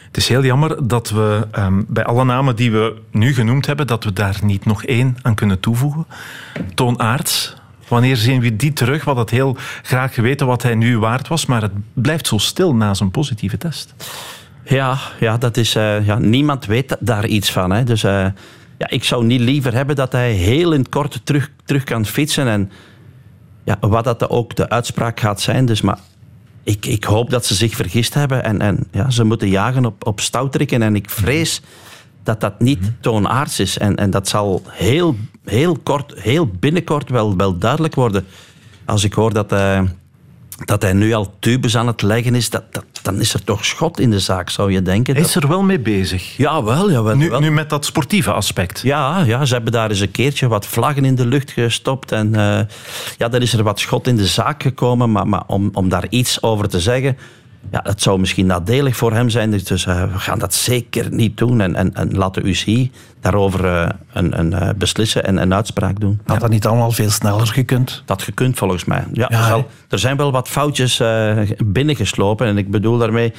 Het 0.06 0.16
is 0.16 0.28
heel 0.28 0.44
jammer 0.44 0.88
dat 0.88 1.10
we 1.10 1.46
um, 1.58 1.84
bij 1.88 2.04
alle 2.04 2.24
namen 2.24 2.56
die 2.56 2.72
we 2.72 2.96
nu 3.10 3.34
genoemd 3.34 3.66
hebben, 3.66 3.86
dat 3.86 4.04
we 4.04 4.12
daar 4.12 4.38
niet 4.42 4.64
nog 4.64 4.84
één 4.84 5.16
aan 5.22 5.34
kunnen 5.34 5.60
toevoegen. 5.60 6.06
Toon 6.74 7.00
Aerts, 7.00 7.54
Wanneer 7.88 8.16
zien 8.16 8.40
we 8.40 8.56
die 8.56 8.72
terug? 8.72 8.98
We 8.98 9.04
hadden 9.04 9.24
het 9.24 9.34
heel 9.34 9.56
graag 9.82 10.14
geweten 10.14 10.46
wat 10.46 10.62
hij 10.62 10.74
nu 10.74 10.98
waard 10.98 11.28
was, 11.28 11.46
maar 11.46 11.62
het 11.62 11.72
blijft 11.92 12.26
zo 12.26 12.38
stil 12.38 12.74
na 12.74 12.94
zijn 12.94 13.10
positieve 13.10 13.58
test. 13.58 13.94
Ja, 14.64 14.98
ja, 15.20 15.38
dat 15.38 15.56
is, 15.56 15.76
uh, 15.76 16.06
ja 16.06 16.18
niemand 16.18 16.66
weet 16.66 16.96
daar 17.00 17.26
iets 17.26 17.52
van. 17.52 17.70
Hè. 17.70 17.84
Dus 17.84 18.04
uh, 18.04 18.26
ja, 18.78 18.88
ik 18.88 19.04
zou 19.04 19.24
niet 19.24 19.40
liever 19.40 19.74
hebben 19.74 19.96
dat 19.96 20.12
hij 20.12 20.32
heel 20.32 20.72
in 20.72 20.78
het 20.78 20.88
kort 20.88 21.20
terug, 21.24 21.50
terug 21.64 21.84
kan 21.84 22.06
fietsen. 22.06 22.48
En 22.48 22.70
ja, 23.64 23.76
wat 23.80 24.04
dat 24.04 24.28
ook 24.28 24.56
de 24.56 24.68
uitspraak 24.68 25.20
gaat 25.20 25.40
zijn. 25.40 25.66
Dus, 25.66 25.80
maar 25.80 25.98
ik, 26.62 26.86
ik 26.86 27.04
hoop 27.04 27.30
dat 27.30 27.46
ze 27.46 27.54
zich 27.54 27.74
vergist 27.74 28.14
hebben. 28.14 28.44
En, 28.44 28.60
en 28.60 28.86
ja, 28.90 29.10
ze 29.10 29.24
moeten 29.24 29.48
jagen 29.48 29.84
op, 29.84 30.06
op 30.06 30.20
trekken. 30.20 30.82
En 30.82 30.96
ik 30.96 31.10
vrees 31.10 31.62
dat 32.22 32.40
dat 32.40 32.60
niet 32.60 32.78
-hmm. 32.78 32.96
toonaards 33.00 33.60
is. 33.60 33.78
En, 33.78 33.96
en 33.96 34.10
dat 34.10 34.28
zal 34.28 34.62
heel, 34.68 35.16
heel 35.44 35.78
kort, 35.82 36.12
heel 36.16 36.46
binnenkort 36.46 37.10
wel, 37.10 37.36
wel 37.36 37.58
duidelijk 37.58 37.94
worden. 37.94 38.26
Als 38.84 39.04
ik 39.04 39.12
hoor 39.12 39.32
dat 39.32 39.50
hij, 39.50 39.88
dat 40.64 40.82
hij 40.82 40.92
nu 40.92 41.12
al 41.12 41.34
tubes 41.38 41.76
aan 41.76 41.86
het 41.86 42.02
leggen 42.02 42.34
is, 42.34 42.50
dat, 42.50 42.64
dat, 42.70 42.84
dan 43.02 43.20
is 43.20 43.34
er 43.34 43.44
toch 43.44 43.64
schot 43.64 44.00
in 44.00 44.10
de 44.10 44.20
zaak, 44.20 44.50
zou 44.50 44.72
je 44.72 44.82
denken. 44.82 45.14
Hij 45.14 45.24
is 45.24 45.34
er 45.34 45.48
wel 45.48 45.62
mee 45.62 45.80
bezig. 45.80 46.36
Ja, 46.36 46.62
wel. 46.62 46.90
Ja, 46.90 47.02
wel, 47.02 47.16
nu, 47.16 47.30
wel. 47.30 47.40
nu 47.40 47.50
met 47.50 47.70
dat 47.70 47.84
sportieve 47.84 48.32
aspect. 48.32 48.80
Ja, 48.80 49.22
ja, 49.26 49.44
ze 49.44 49.54
hebben 49.54 49.72
daar 49.72 49.90
eens 49.90 50.00
een 50.00 50.10
keertje 50.10 50.48
wat 50.48 50.66
vlaggen 50.66 51.04
in 51.04 51.14
de 51.14 51.26
lucht 51.26 51.50
gestopt. 51.50 52.12
En 52.12 52.26
uh, 52.26 52.60
ja, 53.18 53.28
dan 53.28 53.40
is 53.40 53.52
er 53.52 53.62
wat 53.62 53.80
schot 53.80 54.06
in 54.06 54.16
de 54.16 54.26
zaak 54.26 54.62
gekomen. 54.62 55.12
Maar, 55.12 55.28
maar 55.28 55.42
om, 55.46 55.70
om 55.72 55.88
daar 55.88 56.06
iets 56.08 56.42
over 56.42 56.68
te 56.68 56.80
zeggen 56.80 57.16
ja, 57.70 57.80
het 57.82 58.02
zou 58.02 58.18
misschien 58.20 58.46
nadelig 58.46 58.96
voor 58.96 59.12
hem 59.12 59.28
zijn. 59.28 59.50
Dus 59.50 59.86
uh, 59.86 60.12
we 60.12 60.18
gaan 60.18 60.38
dat 60.38 60.54
zeker 60.54 61.12
niet 61.12 61.36
doen. 61.36 61.60
En, 61.60 61.74
en, 61.74 61.94
en 61.94 62.08
de 62.08 62.42
UCI 62.42 62.90
daarover 63.20 63.64
uh, 63.64 63.88
een, 64.12 64.38
een 64.38 64.52
uh, 64.52 64.68
beslissen 64.76 65.24
en 65.24 65.36
een 65.36 65.54
uitspraak 65.54 66.00
doen. 66.00 66.20
Had 66.24 66.40
dat 66.40 66.50
niet 66.50 66.66
allemaal 66.66 66.90
veel 66.90 67.10
sneller 67.10 67.46
gekund? 67.46 68.02
Dat 68.04 68.22
gekund 68.22 68.58
volgens 68.58 68.84
mij. 68.84 69.04
Ja, 69.12 69.26
ja 69.30 69.56
er, 69.56 69.64
er, 69.88 69.98
zijn 69.98 70.16
wel 70.16 70.32
wat 70.32 70.48
foutjes 70.48 71.02
binnengeslopen. 71.64 72.46
En 72.46 72.58
ik 72.58 72.70
bedoel 72.70 72.98
daarmee, 72.98 73.32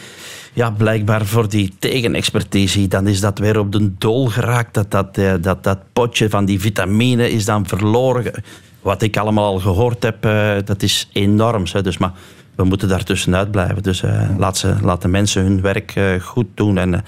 ja, 0.54 0.72
blijkbaar 0.72 1.26
voor 1.26 1.50
die 1.50 1.74
tegenexpertise, 1.80 2.88
dan 2.88 3.08
is 3.08 3.20
dat 3.20 3.40
weer 3.40 3.60
op 3.60 3.72
de 3.72 3.98
dol 3.98 4.28
geraakt. 4.28 4.74
Dat, 4.74 4.92
dat, 4.92 5.16
dat, 5.42 5.64
dat 5.64 5.80
potje 5.94 6.30
van 6.30 6.46
die 6.46 6.60
vitamine 6.60 7.32
is 7.32 7.46
dan 7.46 7.68
verloren. 7.68 8.44
Wat 8.82 9.02
ik 9.02 9.18
allemaal 9.18 9.46
al 9.46 9.60
gehoord 9.60 10.04
heb, 10.04 10.22
dat 10.66 10.84
is 10.84 11.10
enorm. 11.14 11.64
Hè. 11.72 11.82
Dus 11.82 11.98
maar 11.98 12.14
we 12.56 12.64
moeten 12.64 12.88
daar 12.88 13.04
tussenuit 13.04 13.52
blijven. 13.52 13.84
Dus 13.84 14.02
uh, 14.02 14.30
laat, 14.38 14.58
ze, 14.58 14.76
laat 14.82 15.02
de 15.02 15.08
mensen 15.08 15.44
hun 15.44 15.62
werk 15.62 15.96
uh, 15.96 16.22
goed 16.22 16.48
doen. 16.54 16.78
En 16.78 16.94
uh, 16.94 17.00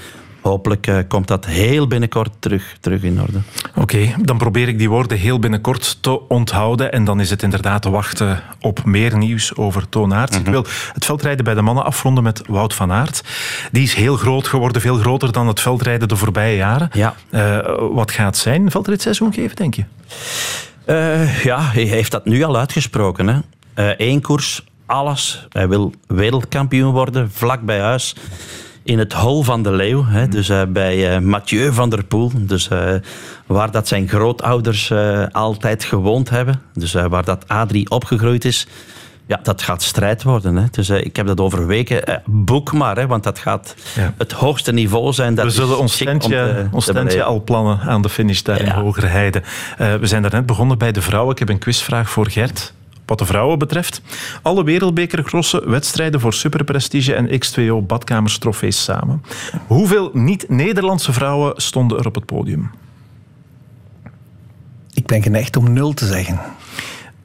hopelijk 0.41 1.05
komt 1.07 1.27
dat 1.27 1.45
heel 1.45 1.87
binnenkort 1.87 2.31
terug, 2.39 2.77
terug 2.79 3.03
in 3.03 3.21
orde. 3.21 3.37
Oké, 3.69 3.79
okay, 3.81 4.15
dan 4.21 4.37
probeer 4.37 4.67
ik 4.67 4.77
die 4.77 4.89
woorden 4.89 5.17
heel 5.17 5.39
binnenkort 5.39 5.97
te 6.01 6.27
onthouden. 6.27 6.91
En 6.91 7.03
dan 7.03 7.19
is 7.19 7.29
het 7.29 7.43
inderdaad 7.43 7.81
te 7.81 7.89
wachten 7.89 8.41
op 8.59 8.85
meer 8.85 9.17
nieuws 9.17 9.55
over 9.55 9.89
Toon 9.89 10.13
Aert. 10.13 10.29
Mm 10.29 10.37
-hmm. 10.37 10.45
Ik 10.45 10.51
wil 10.51 10.65
het 10.93 11.05
veldrijden 11.05 11.43
bij 11.43 11.53
de 11.53 11.61
mannen 11.61 11.85
afronden 11.85 12.23
met 12.23 12.41
Wout 12.47 12.73
van 12.73 12.91
Aert. 12.91 13.23
Die 13.71 13.83
is 13.83 13.93
heel 13.93 14.15
groot 14.15 14.47
geworden, 14.47 14.81
veel 14.81 14.97
groter 14.97 15.31
dan 15.31 15.47
het 15.47 15.59
veldrijden 15.59 16.07
de 16.07 16.15
voorbije 16.15 16.55
jaren. 16.55 16.89
Ja. 16.93 17.15
wat 17.91 18.11
gaat 18.11 18.37
zijn 18.37 18.71
veldritseizoen 18.71 19.33
geven, 19.33 19.55
denk 19.55 19.75
je? 19.75 19.83
ja, 21.43 21.61
hij 21.61 21.83
heeft 21.83 22.11
dat 22.11 22.25
nu 22.25 22.43
al 22.43 22.57
uitgesproken. 22.57 23.43
Eén 23.97 24.21
koers 24.21 24.63
alles. 24.87 25.47
Hij 25.49 25.67
wil 25.67 25.93
wereldkampioen 26.07 26.91
worden, 26.91 27.31
vlak 27.31 27.61
bij 27.61 27.79
huis. 27.79 28.15
In 28.83 28.99
het 28.99 29.13
hol 29.13 29.43
van 29.43 29.63
de 29.63 29.71
leeuw, 29.71 30.05
hè, 30.05 30.27
dus 30.27 30.49
uh, 30.49 30.61
bij 30.69 31.15
uh, 31.15 31.19
Mathieu 31.19 31.73
van 31.73 31.89
der 31.89 32.03
Poel. 32.03 32.31
Dus, 32.35 32.69
uh, 32.69 32.93
waar 33.45 33.71
dat 33.71 33.87
zijn 33.87 34.07
grootouders 34.07 34.91
altijd 35.31 35.83
gewoond 35.83 36.29
hebben. 36.29 36.61
Dus 36.73 36.93
waar 36.93 37.23
dat 37.23 37.47
Adrie 37.47 37.89
opgegroeid 37.89 38.45
is. 38.45 38.67
Ja, 39.25 39.39
dat 39.43 39.61
gaat 39.61 39.81
strijd 39.81 40.23
worden. 40.23 40.55
Hè. 40.55 40.65
Dus 40.71 40.89
ik 40.89 41.15
heb 41.15 41.27
dat 41.27 41.39
over 41.39 41.67
weken. 41.67 42.21
boek 42.25 42.73
maar, 42.73 42.95
hè, 42.97 43.07
want 43.07 43.23
dat 43.23 43.39
gaat 43.39 43.75
ja. 43.95 44.13
het 44.17 44.31
hoogste 44.31 44.71
niveau 44.71 45.13
zijn. 45.13 45.35
Dat 45.35 45.45
we 45.45 45.51
zullen 45.51 45.79
ons 45.79 45.97
tentje, 45.97 46.67
ons 46.71 46.85
tentje 46.85 47.23
al 47.23 47.43
plannen 47.43 47.79
aan 47.79 48.01
de 48.01 48.09
finish 48.09 48.41
daar 48.41 48.65
ja. 48.65 48.75
in 48.75 48.81
Hogerheide. 48.81 49.41
we 49.77 50.07
zijn 50.07 50.21
daarnet 50.21 50.45
begonnen 50.45 50.77
bij 50.77 50.91
de 50.91 51.01
vrouwen. 51.01 51.31
Ik 51.31 51.39
heb 51.39 51.49
een 51.49 51.59
quizvraag 51.59 52.09
voor 52.09 52.29
Gert 52.29 52.73
wat 53.07 53.17
de 53.17 53.25
vrouwen 53.25 53.59
betreft. 53.59 54.01
Alle 54.41 54.63
wereldbekercrossen, 54.63 55.69
wedstrijden 55.69 56.19
voor 56.19 56.33
superprestige 56.33 57.13
en 57.13 57.29
X2O 57.29 57.85
badkamerstrofees 57.87 58.83
samen. 58.83 59.23
Hoeveel 59.67 60.09
niet-Nederlandse 60.13 61.13
vrouwen 61.13 61.53
stonden 61.55 61.99
er 61.99 62.05
op 62.05 62.15
het 62.15 62.25
podium? 62.25 62.71
Ik 64.93 65.05
ben 65.05 65.21
geneigd 65.21 65.55
om 65.55 65.73
nul 65.73 65.93
te 65.93 66.05
zeggen. 66.05 66.39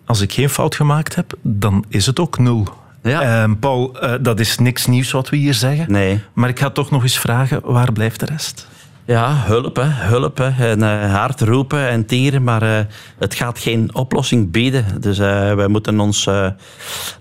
Als 0.05 0.21
ik 0.21 0.33
geen 0.33 0.49
fout 0.49 0.75
gemaakt 0.75 1.15
heb, 1.15 1.35
dan 1.43 1.85
is 1.89 2.07
het 2.07 2.21
ook 2.21 2.39
nul. 2.39 2.69
Ja. 3.03 3.47
Uh, 3.49 3.55
Paul, 3.61 4.05
uh, 4.05 4.15
dat 4.21 4.41
is 4.41 4.59
niks 4.59 4.87
nieuws 4.87 5.11
wat 5.11 5.29
we 5.29 5.37
hier 5.37 5.55
zeggen. 5.55 5.93
Nee. 5.93 6.21
Maar 6.33 6.49
ik 6.49 6.59
ga 6.59 6.71
toch 6.71 6.91
nog 6.91 7.03
eens 7.03 7.19
vragen, 7.19 7.61
waar 7.65 7.93
blijft 7.93 8.21
de 8.21 8.27
rest? 8.27 8.69
Ja, 9.05 9.35
hulp, 9.37 9.77
hè, 9.77 9.85
hulp. 9.85 10.39
Hè. 10.39 10.71
En, 10.71 10.79
uh, 10.79 11.15
hard 11.15 11.41
roepen 11.41 11.89
en 11.89 12.07
tieren, 12.07 12.43
maar 12.43 12.63
uh, 12.63 12.79
het 13.19 13.35
gaat 13.35 13.59
geen 13.59 13.95
oplossing 13.95 14.51
bieden. 14.51 14.85
Dus 15.01 15.19
uh, 15.19 15.55
wij 15.55 15.69
moeten 15.69 16.01
ons 16.01 16.29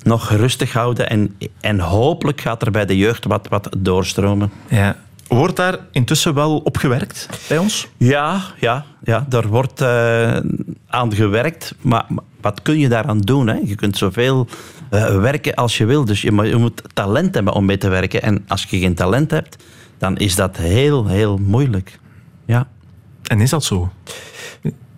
nog 0.03 0.29
rustig 0.29 0.73
houden 0.73 1.09
en, 1.09 1.35
en 1.61 1.79
hopelijk 1.79 2.41
gaat 2.41 2.61
er 2.61 2.71
bij 2.71 2.85
de 2.85 2.97
jeugd 2.97 3.25
wat, 3.25 3.47
wat 3.47 3.69
doorstromen. 3.77 4.51
Ja. 4.67 4.95
Wordt 5.27 5.55
daar 5.55 5.77
intussen 5.91 6.33
wel 6.33 6.57
op 6.57 6.77
gewerkt 6.77 7.29
bij 7.47 7.57
ons? 7.57 7.87
Ja, 7.97 8.41
ja, 8.59 8.85
ja 9.03 9.25
daar 9.29 9.47
wordt 9.47 9.81
aan 10.87 11.13
gewerkt. 11.13 11.75
Maar, 11.81 12.05
wat 12.41 12.61
kun 12.61 12.79
je 12.79 12.89
daaraan 12.89 13.19
doen? 13.19 13.47
Hè? 13.47 13.59
Je 13.63 13.75
kunt 13.75 13.97
zoveel 13.97 14.47
werken 15.19 15.55
als 15.55 15.77
je 15.77 15.85
wil. 15.85 16.05
Dus 16.05 16.21
je, 16.21 16.35
je 16.43 16.55
moet 16.55 16.81
talent 16.93 17.33
hebben 17.33 17.53
om 17.53 17.65
mee 17.65 17.77
te 17.77 17.89
werken. 17.89 18.21
En 18.21 18.43
als 18.47 18.63
je 18.69 18.79
geen 18.79 18.95
talent 18.95 19.31
hebt 19.31 19.57
dan 20.01 20.17
is 20.17 20.35
dat 20.35 20.57
heel, 20.57 21.07
heel 21.07 21.37
moeilijk. 21.37 21.99
Ja. 22.45 22.67
En 23.23 23.41
is 23.41 23.49
dat 23.49 23.63
zo? 23.63 23.91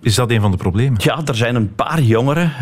Is 0.01 0.15
dat 0.15 0.31
een 0.31 0.41
van 0.41 0.51
de 0.51 0.57
problemen? 0.57 0.99
Ja, 1.03 1.21
er 1.25 1.35
zijn 1.35 1.55
een 1.55 1.75
paar 1.75 2.01
jongeren, 2.01 2.51
uh, 2.55 2.61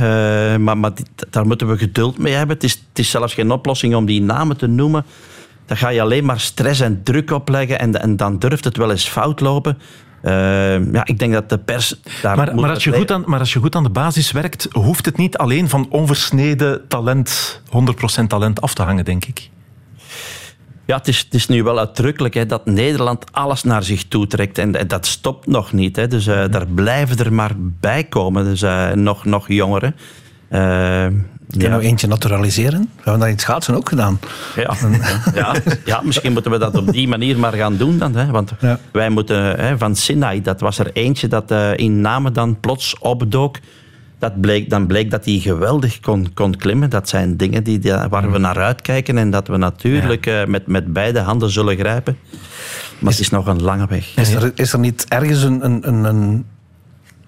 maar, 0.57 0.77
maar 0.77 0.91
daar 1.29 1.45
moeten 1.45 1.67
we 1.67 1.77
geduld 1.77 2.17
mee 2.17 2.33
hebben. 2.33 2.55
Het 2.55 2.63
is, 2.63 2.71
het 2.71 2.99
is 2.99 3.09
zelfs 3.09 3.33
geen 3.33 3.51
oplossing 3.51 3.95
om 3.95 4.05
die 4.05 4.21
namen 4.21 4.57
te 4.57 4.67
noemen. 4.67 5.05
dan 5.65 5.77
ga 5.77 5.89
je 5.89 6.01
alleen 6.01 6.25
maar 6.25 6.39
stress 6.39 6.79
en 6.79 7.03
druk 7.03 7.31
opleggen 7.31 7.79
en, 7.79 8.01
en 8.01 8.15
dan 8.15 8.39
durft 8.39 8.63
het 8.63 8.77
wel 8.77 8.91
eens 8.91 9.09
fout 9.09 9.39
lopen. 9.39 9.77
Uh, 10.23 10.93
ja, 10.93 11.05
ik 11.05 11.19
denk 11.19 11.33
dat 11.33 11.49
de 11.49 11.57
pers 11.57 11.99
daar 12.21 12.35
maar, 12.35 12.55
maar, 12.55 12.69
als 12.69 12.83
je 12.83 12.93
goed 12.93 13.11
aan, 13.11 13.23
maar 13.25 13.39
als 13.39 13.53
je 13.53 13.59
goed 13.59 13.75
aan 13.75 13.83
de 13.83 13.89
basis 13.89 14.31
werkt, 14.31 14.67
hoeft 14.71 15.05
het 15.05 15.17
niet 15.17 15.37
alleen 15.37 15.69
van 15.69 15.87
onversneden 15.89 16.87
talent, 16.87 17.61
100% 18.21 18.27
talent 18.27 18.61
af 18.61 18.73
te 18.73 18.81
hangen, 18.81 19.05
denk 19.05 19.25
ik. 19.25 19.49
Ja, 20.85 20.97
het 20.97 21.07
is, 21.07 21.19
het 21.19 21.33
is 21.33 21.47
nu 21.47 21.63
wel 21.63 21.79
uitdrukkelijk 21.79 22.33
hè, 22.33 22.45
dat 22.45 22.65
Nederland 22.65 23.25
alles 23.31 23.63
naar 23.63 23.83
zich 23.83 24.07
toe 24.07 24.27
trekt. 24.27 24.57
En, 24.57 24.75
en 24.75 24.87
dat 24.87 25.05
stopt 25.05 25.47
nog 25.47 25.73
niet. 25.73 25.95
Hè. 25.95 26.07
Dus 26.07 26.27
uh, 26.27 26.43
daar 26.49 26.67
blijven 26.67 27.17
er 27.17 27.33
maar 27.33 27.51
bij 27.57 28.03
komen. 28.03 28.43
Dus 28.43 28.61
uh, 28.61 28.91
nog, 28.91 29.25
nog 29.25 29.47
jongeren. 29.47 29.95
Uh, 30.49 31.05
kunnen 31.57 31.79
we 31.79 31.85
eentje 31.85 32.07
naturaliseren? 32.07 32.79
We 32.79 32.87
hebben 32.95 33.19
dat 33.19 33.27
in 33.27 33.33
het 33.33 33.41
schaatsen 33.41 33.75
ook 33.75 33.89
gedaan. 33.89 34.19
Ja, 34.55 34.75
ja, 35.33 35.55
ja, 35.85 36.01
misschien 36.03 36.33
moeten 36.33 36.51
we 36.51 36.57
dat 36.57 36.77
op 36.77 36.91
die 36.91 37.07
manier 37.07 37.39
maar 37.39 37.53
gaan 37.53 37.77
doen 37.77 37.97
dan. 37.97 38.15
Hè? 38.15 38.25
Want 38.25 38.51
ja. 38.59 38.79
wij 38.91 39.09
moeten 39.09 39.59
hè, 39.59 39.77
van 39.77 39.95
Sinai, 39.95 40.41
dat 40.41 40.59
was 40.59 40.79
er 40.79 40.91
eentje 40.93 41.27
dat 41.27 41.51
uh, 41.51 41.77
in 41.77 42.01
namen 42.01 42.33
dan 42.33 42.59
plots 42.59 42.99
opdook. 42.99 43.57
Dat 44.21 44.41
bleek, 44.41 44.69
dan 44.69 44.87
bleek 44.87 45.11
dat 45.11 45.25
hij 45.25 45.39
geweldig 45.39 45.99
kon, 45.99 46.33
kon 46.33 46.55
klimmen. 46.55 46.89
Dat 46.89 47.09
zijn 47.09 47.37
dingen 47.37 47.63
die, 47.63 47.79
die 47.79 47.93
waar 48.09 48.31
we 48.31 48.37
naar 48.37 48.57
uitkijken 48.57 49.17
en 49.17 49.29
dat 49.29 49.47
we 49.47 49.57
natuurlijk 49.57 50.25
ja. 50.25 50.41
uh, 50.41 50.47
met, 50.47 50.67
met 50.67 50.93
beide 50.93 51.19
handen 51.19 51.49
zullen 51.49 51.77
grijpen. 51.77 52.17
Maar 52.99 53.11
is, 53.11 53.17
het 53.17 53.25
is 53.25 53.29
nog 53.29 53.47
een 53.47 53.61
lange 53.61 53.87
weg. 53.87 54.15
Is 54.15 54.33
er, 54.33 54.51
is 54.55 54.73
er 54.73 54.79
niet 54.79 55.05
ergens 55.07 55.43
een, 55.43 55.65
een, 55.65 56.03
een 56.03 56.45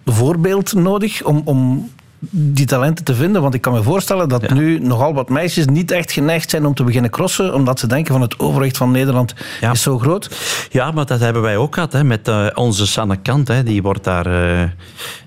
voorbeeld 0.06 0.74
nodig 0.74 1.24
om, 1.24 1.42
om 1.46 1.90
die 2.30 2.66
talenten 2.66 3.06
te 3.06 3.16
vinden. 3.16 3.42
Want 3.42 3.54
ik 3.54 3.62
kan 3.62 3.74
me 3.74 3.84
voorstellen 3.84 4.30
dat 4.30 4.42
ja. 4.42 4.54
nu 4.54 4.80
nogal 4.80 5.14
wat 5.14 5.30
meisjes 5.30 5.66
niet 5.66 5.92
echt 5.92 6.12
geneigd 6.12 6.50
zijn 6.50 6.66
om 6.66 6.74
te 6.74 6.84
beginnen 6.84 7.12
crossen, 7.12 7.54
omdat 7.54 7.80
ze 7.80 7.88
denken 7.88 8.14
van 8.14 8.22
het 8.22 8.40
overrecht 8.40 8.78
van 8.78 8.92
Nederland 8.92 9.34
ja. 9.62 9.72
is 9.72 9.82
zo 9.82 10.00
groot. 10.00 10.30
Ja, 10.70 10.92
maar 10.92 11.06
dat 11.06 11.20
hebben 11.20 11.42
wij 11.42 11.58
ook 11.58 11.74
gehad 11.74 11.94
hè, 11.94 12.04
met 12.04 12.28
uh, 12.28 12.48
onze 12.54 12.88
Sanne 12.88 13.18
Kant. 13.18 13.48
Hè. 13.48 13.64
Die 13.64 13.82
wordt 13.82 14.04
daar 14.04 14.28
uh, 14.28 14.62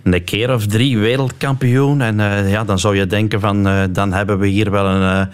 een 0.03 0.25
keer 0.25 0.55
of 0.55 0.67
drie 0.67 0.99
wereldkampioen. 0.99 2.01
En 2.01 2.19
uh, 2.19 2.51
ja, 2.51 2.65
dan 2.65 2.79
zou 2.79 2.97
je 2.97 3.07
denken 3.07 3.41
van, 3.41 3.89
dan 3.93 4.13
hebben 4.13 4.39
we 4.39 4.47
hier 4.47 4.71
wel 4.71 4.87
een, 4.87 5.29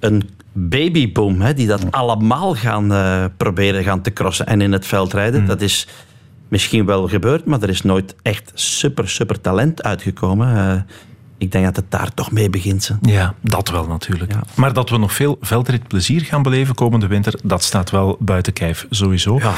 een 0.00 0.30
babyboom, 0.52 1.40
hè, 1.40 1.54
die 1.54 1.66
dat 1.66 1.82
allemaal 1.90 2.54
gaan 2.54 2.92
proberen 3.36 3.84
gaan 3.84 4.02
te 4.02 4.12
crossen 4.12 4.46
en 4.46 4.60
in 4.60 4.72
het 4.72 4.86
veld 4.86 5.12
rijden. 5.12 5.40
Mm. 5.40 5.46
Dat 5.46 5.60
is 5.60 5.86
misschien 6.52 6.86
wel 6.86 7.08
gebeurd, 7.08 7.44
maar 7.44 7.62
er 7.62 7.68
is 7.68 7.82
nooit 7.82 8.14
echt 8.22 8.50
super, 8.54 9.08
super 9.08 9.40
talent 9.40 9.82
uitgekomen. 9.82 10.56
Uh, 10.56 10.94
ik 11.38 11.52
denk 11.52 11.64
dat 11.64 11.76
het 11.76 11.90
daar 11.90 12.14
toch 12.14 12.30
mee 12.30 12.50
begint. 12.50 12.82
Ze. 12.82 12.94
Ja, 13.00 13.34
dat 13.40 13.70
wel 13.70 13.86
natuurlijk. 13.86 14.32
Ja. 14.32 14.42
Maar 14.54 14.72
dat 14.72 14.90
we 14.90 14.98
nog 14.98 15.12
veel 15.12 15.36
veldritplezier 15.40 16.20
gaan 16.20 16.42
beleven 16.42 16.74
komende 16.74 17.06
winter, 17.06 17.34
dat 17.44 17.62
staat 17.62 17.90
wel 17.90 18.16
buiten 18.20 18.52
kijf, 18.52 18.86
sowieso. 18.90 19.38
Ja. 19.38 19.52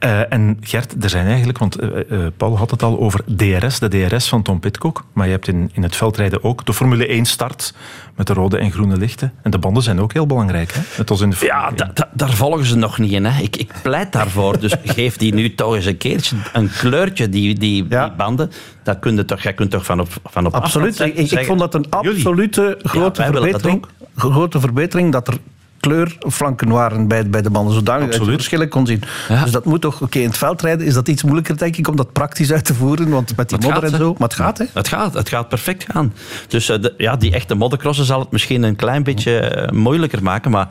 Uh, 0.00 0.32
en 0.32 0.58
Gert, 0.60 1.04
er 1.04 1.10
zijn 1.10 1.26
eigenlijk, 1.26 1.58
want 1.58 1.82
uh, 1.82 1.90
uh, 2.10 2.26
Paul 2.36 2.58
had 2.58 2.70
het 2.70 2.82
al 2.82 2.98
over 2.98 3.20
DRS, 3.36 3.78
de 3.78 3.88
DRS 3.88 4.28
van 4.28 4.42
Tom 4.42 4.60
Pitcock. 4.60 5.04
Maar 5.12 5.26
je 5.26 5.32
hebt 5.32 5.48
in, 5.48 5.70
in 5.72 5.82
het 5.82 5.96
veldrijden 5.96 6.44
ook 6.44 6.66
de 6.66 6.72
Formule 6.72 7.06
1 7.06 7.24
start 7.24 7.74
met 8.16 8.26
de 8.26 8.32
rode 8.32 8.58
en 8.58 8.72
groene 8.72 8.96
lichten. 8.96 9.32
En 9.42 9.50
de 9.50 9.58
banden 9.58 9.82
zijn 9.82 10.00
ook 10.00 10.12
heel 10.12 10.26
belangrijk. 10.26 10.72
Hè? 10.72 10.80
Net 10.96 11.10
als 11.10 11.20
in 11.20 11.30
de 11.30 11.36
ja, 11.40 11.70
da, 11.70 11.90
da, 11.94 12.08
daar 12.12 12.32
volgen 12.32 12.66
ze 12.66 12.76
nog 12.76 12.98
niet 12.98 13.12
in. 13.12 13.24
Hè? 13.24 13.42
Ik, 13.42 13.56
ik 13.56 13.72
pleit 13.82 14.12
daarvoor. 14.12 14.60
dus 14.60 14.74
geef 14.84 15.16
die 15.16 15.34
nu 15.34 15.54
toch 15.54 15.74
eens 15.74 15.86
een 15.86 15.96
keertje 15.96 16.36
een 16.52 16.70
kleurtje, 16.70 17.28
die, 17.28 17.58
die, 17.58 17.86
ja. 17.88 18.06
die 18.06 18.16
banden. 18.16 18.50
Dat 18.82 18.98
kun 18.98 19.16
je 19.16 19.24
toch, 19.24 19.40
jij 19.40 19.54
kunt 19.54 19.70
toch 19.70 19.84
van 19.84 20.00
op, 20.00 20.08
van 20.24 20.46
op 20.46 20.54
Absoluut. 20.54 21.00
Ik, 21.00 21.16
ik, 21.16 21.44
vond 21.44 21.58
dat 21.58 21.74
een 21.74 21.86
absolute 21.90 22.78
grote, 22.82 23.22
ja, 23.22 23.32
verbetering, 23.32 23.84
grote 24.16 24.60
verbetering 24.60 25.12
dat 25.12 25.28
er 25.28 25.38
kleurflanken 25.86 26.68
waren 26.68 27.08
bij, 27.08 27.30
bij 27.30 27.42
de 27.42 27.50
banden, 27.50 27.74
zodanig 27.74 28.10
dat 28.10 28.26
je 28.26 28.32
verschillen 28.32 28.68
kon 28.68 28.86
zien. 28.86 29.02
Ja. 29.28 29.42
Dus 29.42 29.52
dat 29.52 29.64
moet 29.64 29.80
toch, 29.80 29.94
oké, 29.94 30.04
okay, 30.04 30.22
in 30.22 30.28
het 30.28 30.38
veld 30.38 30.62
rijden 30.62 30.86
is 30.86 30.94
dat 30.94 31.08
iets 31.08 31.22
moeilijker, 31.22 31.58
denk 31.58 31.76
ik, 31.76 31.88
om 31.88 31.96
dat 31.96 32.12
praktisch 32.12 32.52
uit 32.52 32.64
te 32.64 32.74
voeren, 32.74 33.08
want 33.08 33.36
met 33.36 33.48
die 33.48 33.58
modder 33.58 33.84
en 33.84 33.96
zo, 33.96 34.12
maar 34.18 34.28
het 34.28 34.36
gaat, 34.36 34.58
hè? 34.58 34.64
Het 34.72 34.88
gaat, 34.88 35.14
het 35.14 35.28
gaat 35.28 35.48
perfect 35.48 35.86
gaan. 35.90 36.14
Dus 36.48 36.70
uh, 36.70 36.80
de, 36.80 36.94
ja, 36.96 37.16
die 37.16 37.32
echte 37.32 37.54
moddercrossen 37.54 38.04
zal 38.04 38.20
het 38.20 38.30
misschien 38.30 38.62
een 38.62 38.76
klein 38.76 39.02
beetje 39.02 39.66
uh, 39.72 39.78
moeilijker 39.78 40.22
maken, 40.22 40.50
maar 40.50 40.68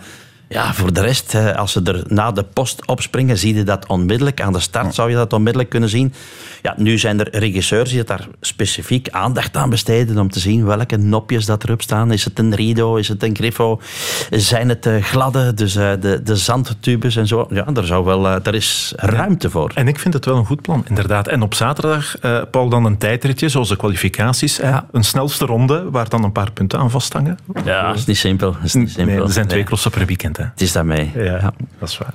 ja, 0.50 0.74
voor 0.74 0.94
de 0.94 1.02
rest, 1.02 1.36
als 1.56 1.72
ze 1.72 1.82
er 1.84 2.04
na 2.08 2.32
de 2.32 2.44
post 2.44 2.88
opspringen, 2.88 3.38
zie 3.38 3.56
je 3.56 3.64
dat 3.64 3.88
onmiddellijk. 3.88 4.42
Aan 4.42 4.54
de 4.54 4.60
start 4.60 4.96
zou 4.96 5.10
je 5.10 5.16
dat 5.16 5.34
onmiddellijk 5.34 5.70
kunnen 5.70 5.90
zien. 5.90 6.14
Ja, 6.62 6.74
nu 6.78 6.98
zijn 6.98 7.20
er 7.20 7.40
regisseurs 7.40 7.90
die 7.90 8.04
daar 8.04 8.28
specifiek 8.42 9.10
aandacht 9.10 9.58
aan 9.58 9.70
besteden 9.70 10.18
om 10.18 10.30
te 10.30 10.40
zien 10.40 10.66
welke 10.66 10.98
nopjes 10.98 11.46
dat 11.46 11.64
erop 11.64 11.82
staan. 11.82 12.12
Is 12.12 12.26
het 12.26 12.40
een 12.40 12.56
Rido, 12.56 12.96
is 12.96 13.08
het 13.08 13.24
een 13.24 13.36
Griffo, 13.36 13.82
zijn 14.30 14.70
het 14.70 14.86
uh, 14.86 15.04
gladde, 15.04 15.54
dus 15.54 15.76
uh, 15.76 15.92
de, 16.00 16.22
de 16.24 16.36
zandtubes 16.36 17.16
en 17.16 17.28
zo. 17.28 17.48
Ja, 17.50 17.64
daar, 17.64 17.86
zou 17.86 18.06
wel, 18.06 18.26
uh, 18.26 18.36
daar 18.44 18.56
is 18.56 18.94
ruimte 18.96 19.50
voor. 19.50 19.72
En 19.74 19.88
ik 19.88 20.00
vind 20.00 20.14
het 20.14 20.26
wel 20.26 20.38
een 20.38 20.46
goed 20.46 20.62
plan, 20.62 20.86
inderdaad. 20.88 21.28
En 21.28 21.42
op 21.42 21.54
zaterdag, 21.54 22.16
Paul, 22.52 22.70
dan 22.70 22.86
een 22.86 22.98
tijdritje, 22.98 23.50
zoals 23.50 23.70
de 23.70 23.76
kwalificaties. 23.76 24.58
Ja. 24.58 24.86
Een 24.92 25.04
snelste 25.04 25.46
ronde, 25.46 25.90
waar 25.92 26.10
dan 26.10 26.24
een 26.24 26.32
paar 26.32 26.52
punten 26.52 26.80
aan 26.80 26.92
vasthangen. 26.92 27.38
Ja, 27.66 27.88
dat 27.88 27.96
is 27.96 28.06
niet 28.06 28.18
simpel. 28.18 28.56
Is 28.64 28.74
niet 28.74 28.92
simpel. 28.92 29.14
Nee, 29.16 29.24
er 29.24 29.32
zijn 29.32 29.48
twee 29.48 29.64
crossen 29.64 29.92
per 29.92 30.06
weekend. 30.06 30.35
Hè. 30.38 30.44
Het 30.44 30.62
is 30.62 30.72
daarmee. 30.72 31.12
Ja, 31.16 31.24
ja, 31.24 31.54
dat 31.80 31.90
is 31.90 31.98
waar. 31.98 32.14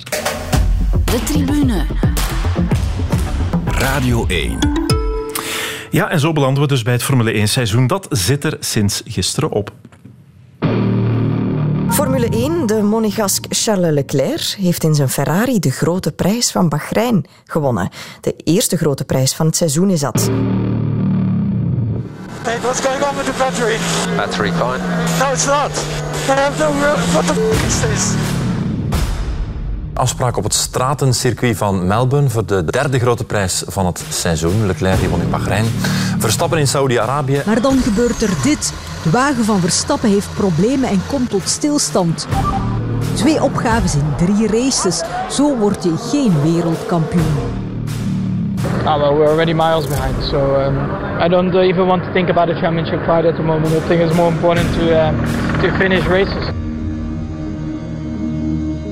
De 1.05 1.23
tribune. 1.25 1.87
Radio 3.67 4.27
1. 4.27 4.59
Ja, 5.91 6.11
en 6.11 6.21
zo 6.21 6.33
belanden 6.33 6.63
we 6.63 6.69
dus 6.69 6.83
bij 6.83 6.93
het 6.93 7.03
Formule 7.03 7.33
1 7.33 7.49
seizoen. 7.49 7.87
Dat 7.87 8.07
zit 8.11 8.45
er 8.45 8.57
sinds 8.61 9.03
gisteren 9.05 9.51
op. 9.51 9.73
Formule 11.91 12.29
1, 12.29 12.67
de 12.67 12.83
monegask 12.83 13.45
Charles 13.49 13.93
Leclerc 13.93 14.57
heeft 14.59 14.85
in 14.85 14.95
zijn 14.95 15.09
Ferrari 15.09 15.59
de 15.59 15.71
grote 15.71 16.13
prijs 16.13 16.51
van 16.51 16.69
Bahrein 16.69 17.25
gewonnen. 17.45 17.89
De 18.21 18.37
eerste 18.45 18.77
grote 18.77 19.05
prijs 19.05 19.35
van 19.35 19.47
het 19.47 19.57
seizoen 19.57 19.91
is 19.91 20.01
dat. 20.01 20.31
Hey, 22.43 22.59
what's 22.61 22.81
going 22.81 23.03
on 23.03 23.17
with 23.17 23.27
the 23.27 23.35
battery? 23.39 23.77
Battery 24.17 24.51
fine. 24.51 24.81
No, 25.19 25.33
it's 25.33 25.47
not. 25.47 25.71
I 26.29 26.41
have 26.41 26.59
no 26.59 26.73
What 27.13 27.27
the 27.27 27.33
f 27.33 27.67
is 27.67 27.81
this? 27.81 28.15
Afspraak 29.95 30.37
op 30.37 30.45
het 30.45 30.55
stratencircuit 30.55 31.57
van 31.57 31.87
Melbourne 31.87 32.29
voor 32.29 32.47
de 32.47 32.65
derde 32.65 32.99
grote 32.99 33.25
prijs 33.25 33.63
van 33.67 33.87
het 33.87 34.05
seizoen. 34.09 34.67
Leclerc 34.67 35.01
die 35.01 35.09
won 35.09 35.21
in 35.21 35.31
Bahrein. 35.31 35.65
Verstappen 36.19 36.59
in 36.59 36.69
Saudi-Arabië. 36.69 37.43
Maar 37.47 37.61
dan 37.61 37.79
gebeurt 37.79 38.23
er 38.23 38.33
dit. 38.43 38.73
De 39.03 39.11
wagen 39.11 39.45
van 39.45 39.61
Verstappen 39.61 40.11
heeft 40.11 40.35
problemen 40.35 40.89
en 40.89 41.03
komt 41.07 41.31
tot 41.31 41.49
stilstand. 41.49 42.27
Twee 43.15 43.43
opgaves 43.43 43.95
in 43.95 44.15
drie 44.17 44.47
races. 44.47 45.03
Zo 45.31 45.57
word 45.57 45.85
je 45.85 45.97
geen 45.97 46.43
wereldkampioen. 46.43 47.70
Oh, 48.63 48.99
well, 49.01 49.15
we're 49.15 49.29
already 49.29 49.55
miles 49.55 49.87
behind, 49.87 50.23
so 50.25 50.61
um, 50.61 50.79
I 51.21 51.29
don't 51.29 51.55
even 51.55 51.87
want 51.87 52.05
to 52.05 52.13
think 52.13 52.29
about 52.29 52.51
a 52.51 52.55
championship 52.55 53.05
fight 53.07 53.25
at 53.25 53.37
the 53.37 53.43
moment. 53.43 53.75
I 53.75 53.87
think 53.89 54.03
it's 54.03 54.15
more 54.17 54.31
important 54.31 54.67
to 54.75 54.99
uh, 54.99 55.63
to 55.63 55.79
finish 55.79 56.05
races. 56.07 56.70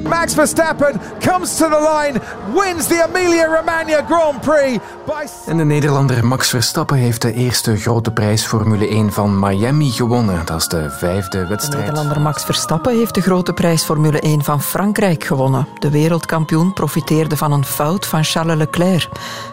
Max 0.08 0.34
Verstappen 0.34 1.00
comes 1.20 1.56
to 1.56 1.68
the 1.68 1.80
line, 1.80 2.20
wins 2.54 2.86
the 2.86 3.06
Emilia-Romagna 3.08 4.04
Grand 4.08 4.40
Prix. 4.40 4.78
By... 5.06 5.26
En 5.46 5.56
de 5.56 5.64
Nederlander 5.64 6.26
Max 6.26 6.48
Verstappen 6.48 6.96
heeft 6.96 7.22
de 7.22 7.32
eerste 7.32 7.76
grote 7.76 8.10
prijs 8.10 8.46
Formule 8.46 8.88
1 8.88 9.12
van 9.12 9.38
Miami 9.38 9.90
gewonnen. 9.90 10.46
Dat 10.46 10.60
is 10.60 10.66
de 10.66 10.90
vijfde 10.90 11.46
wedstrijd. 11.46 11.72
De 11.72 11.78
Nederlander 11.78 12.20
Max 12.20 12.44
Verstappen 12.44 12.96
heeft 12.96 13.14
de 13.14 13.20
grote 13.20 13.52
prijs 13.52 13.84
Formule 13.84 14.20
1 14.20 14.44
van 14.44 14.62
Frankrijk 14.62 15.24
gewonnen. 15.24 15.68
De 15.78 15.90
wereldkampioen 15.90 16.72
profiteerde 16.72 17.36
van 17.36 17.52
een 17.52 17.64
fout 17.64 18.06
van 18.06 18.24
Charles 18.24 18.56
Leclerc. 18.56 19.08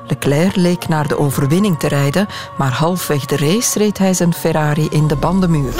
Leclerc 0.07 0.55
leek 0.55 0.87
naar 0.87 1.07
de 1.07 1.19
overwinning 1.19 1.79
te 1.79 1.87
rijden, 1.87 2.27
maar 2.57 2.71
halfweg 2.71 3.25
de 3.25 3.37
race 3.37 3.79
reed 3.79 3.97
hij 3.97 4.13
zijn 4.13 4.33
Ferrari 4.33 4.87
in 4.89 5.07
de 5.07 5.15
bandenmuur. 5.15 5.73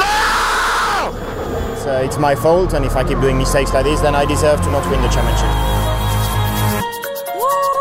Uh, 1.86 2.04
it's 2.04 2.18
my 2.18 2.36
fault, 2.36 2.74
and 2.74 2.86
if 2.86 2.96
I 2.96 3.04
keep 3.04 3.20
doing 3.20 3.38
mistakes 3.38 3.72
like 3.74 3.84
this, 3.84 4.02
then 4.02 4.16
I 4.16 4.26
deserve 4.26 4.62
to 4.64 4.72
not 4.72 4.90
win 4.90 5.02
the 5.02 5.10
championship. 5.10 5.50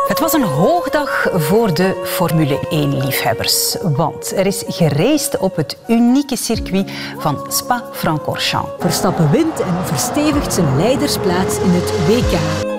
Het 0.09 0.21
was 0.21 0.33
een 0.33 0.43
hoogdag 0.43 1.29
voor 1.33 1.75
de 1.75 2.03
Formule 2.05 2.59
1-liefhebbers. 2.59 3.77
Want 3.83 4.37
er 4.37 4.47
is 4.47 4.65
geraced 4.67 5.37
op 5.37 5.57
het 5.57 5.77
unieke 5.89 6.37
circuit 6.37 6.91
van 7.19 7.47
Spa-Francorchamps. 7.49 8.71
Verstappen 8.79 9.31
wint 9.31 9.61
en 9.61 9.87
verstevigt 9.87 10.55
zijn 10.55 10.77
leidersplaats 10.77 11.59
in 11.59 11.71
het 11.71 12.07
WK. 12.07 12.74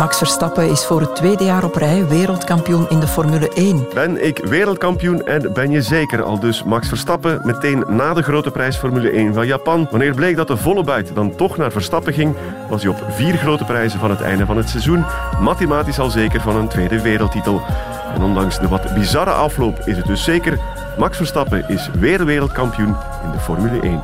Max 0.00 0.18
Verstappen 0.18 0.70
is 0.70 0.84
voor 0.84 1.00
het 1.00 1.16
tweede 1.16 1.44
jaar 1.44 1.64
op 1.64 1.74
rij 1.74 2.06
wereldkampioen 2.06 2.88
in 2.88 3.00
de 3.00 3.06
Formule 3.06 3.48
1. 3.48 3.86
Ben 3.94 4.24
ik 4.26 4.38
wereldkampioen 4.38 5.26
en 5.26 5.52
ben 5.52 5.70
je 5.70 5.82
zeker 5.82 6.22
al 6.22 6.38
dus 6.38 6.64
Max 6.64 6.88
Verstappen 6.88 7.40
meteen 7.44 7.84
na 7.88 8.14
de 8.14 8.22
grote 8.22 8.50
prijs 8.50 8.76
Formule 8.76 9.10
1 9.10 9.34
van 9.34 9.46
Japan. 9.46 9.88
Wanneer 9.90 10.14
bleek 10.14 10.36
dat 10.36 10.48
de 10.48 10.56
volle 10.56 10.84
buit 10.84 11.14
dan 11.14 11.36
toch 11.36 11.56
naar 11.56 11.72
Verstappen 11.72 12.12
ging, 12.12 12.36
was 12.68 12.82
hij 12.82 12.90
op 12.90 13.04
vier 13.08 13.34
grote 13.34 13.64
prijzen 13.64 14.00
van 14.00 14.10
het 14.10 14.20
einde 14.20 14.46
van 14.46 14.56
het 14.56 14.68
seizoen 14.68 15.04
mathematisch 15.40 15.98
al 15.98 16.10
zeker 16.10 16.40
van 16.40 16.56
een 16.56 16.68
tweede 16.68 17.02
wereldtitel. 17.02 17.62
En 18.14 18.22
ondanks 18.22 18.58
de 18.60 18.68
wat 18.68 18.94
bizarre 18.94 19.32
afloop 19.32 19.78
is 19.84 19.96
het 19.96 20.06
dus 20.06 20.24
zeker, 20.24 20.58
Max 20.98 21.16
Verstappen 21.16 21.68
is 21.68 21.90
weer 21.98 22.24
wereldkampioen 22.24 22.96
in 23.24 23.30
de 23.30 23.38
Formule 23.38 23.80
1. 23.80 24.02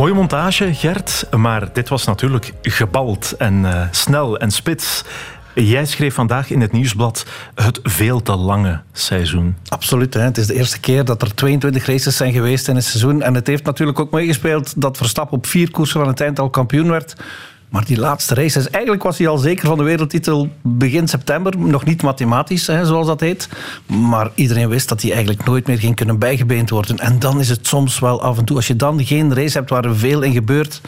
Mooie 0.00 0.14
montage, 0.14 0.74
Gert. 0.74 1.26
Maar 1.36 1.72
dit 1.72 1.88
was 1.88 2.04
natuurlijk 2.04 2.52
gebald 2.62 3.34
en 3.38 3.54
uh, 3.54 3.82
snel 3.90 4.38
en 4.38 4.50
spits. 4.50 5.04
Jij 5.54 5.86
schreef 5.86 6.14
vandaag 6.14 6.50
in 6.50 6.60
het 6.60 6.72
nieuwsblad 6.72 7.26
het 7.54 7.80
veel 7.82 8.22
te 8.22 8.36
lange 8.36 8.80
seizoen. 8.92 9.56
Absoluut. 9.68 10.14
Hè. 10.14 10.20
Het 10.20 10.38
is 10.38 10.46
de 10.46 10.54
eerste 10.54 10.80
keer 10.80 11.04
dat 11.04 11.22
er 11.22 11.34
22 11.34 11.86
races 11.86 12.16
zijn 12.16 12.32
geweest 12.32 12.68
in 12.68 12.76
een 12.76 12.82
seizoen. 12.82 13.22
En 13.22 13.34
het 13.34 13.46
heeft 13.46 13.64
natuurlijk 13.64 13.98
ook 13.98 14.10
meegespeeld 14.10 14.80
dat 14.80 14.96
Verstappen 14.96 15.36
op 15.36 15.46
vier 15.46 15.70
koersen 15.70 16.00
van 16.00 16.08
het 16.08 16.20
eind 16.20 16.38
al 16.38 16.50
kampioen 16.50 16.90
werd. 16.90 17.14
Maar 17.70 17.84
die 17.84 17.98
laatste 17.98 18.34
races, 18.34 18.70
eigenlijk 18.70 19.02
was 19.02 19.18
hij 19.18 19.28
al 19.28 19.38
zeker 19.38 19.66
van 19.66 19.78
de 19.78 19.84
wereldtitel 19.84 20.48
begin 20.62 21.08
september. 21.08 21.58
Nog 21.58 21.84
niet 21.84 22.02
mathematisch, 22.02 22.66
hè, 22.66 22.84
zoals 22.84 23.06
dat 23.06 23.20
heet. 23.20 23.48
Maar 23.86 24.30
iedereen 24.34 24.68
wist 24.68 24.88
dat 24.88 25.02
hij 25.02 25.10
eigenlijk 25.10 25.44
nooit 25.44 25.66
meer 25.66 25.78
ging 25.78 25.96
kunnen 25.96 26.18
bijgebeend 26.18 26.70
worden. 26.70 26.98
En 26.98 27.18
dan 27.18 27.40
is 27.40 27.48
het 27.48 27.66
soms 27.66 27.98
wel 27.98 28.22
af 28.22 28.38
en 28.38 28.44
toe, 28.44 28.56
als 28.56 28.66
je 28.66 28.76
dan 28.76 29.04
geen 29.04 29.34
race 29.34 29.58
hebt 29.58 29.70
waar 29.70 29.84
er 29.84 29.96
veel 29.96 30.22
in 30.22 30.32
gebeurt 30.32 30.80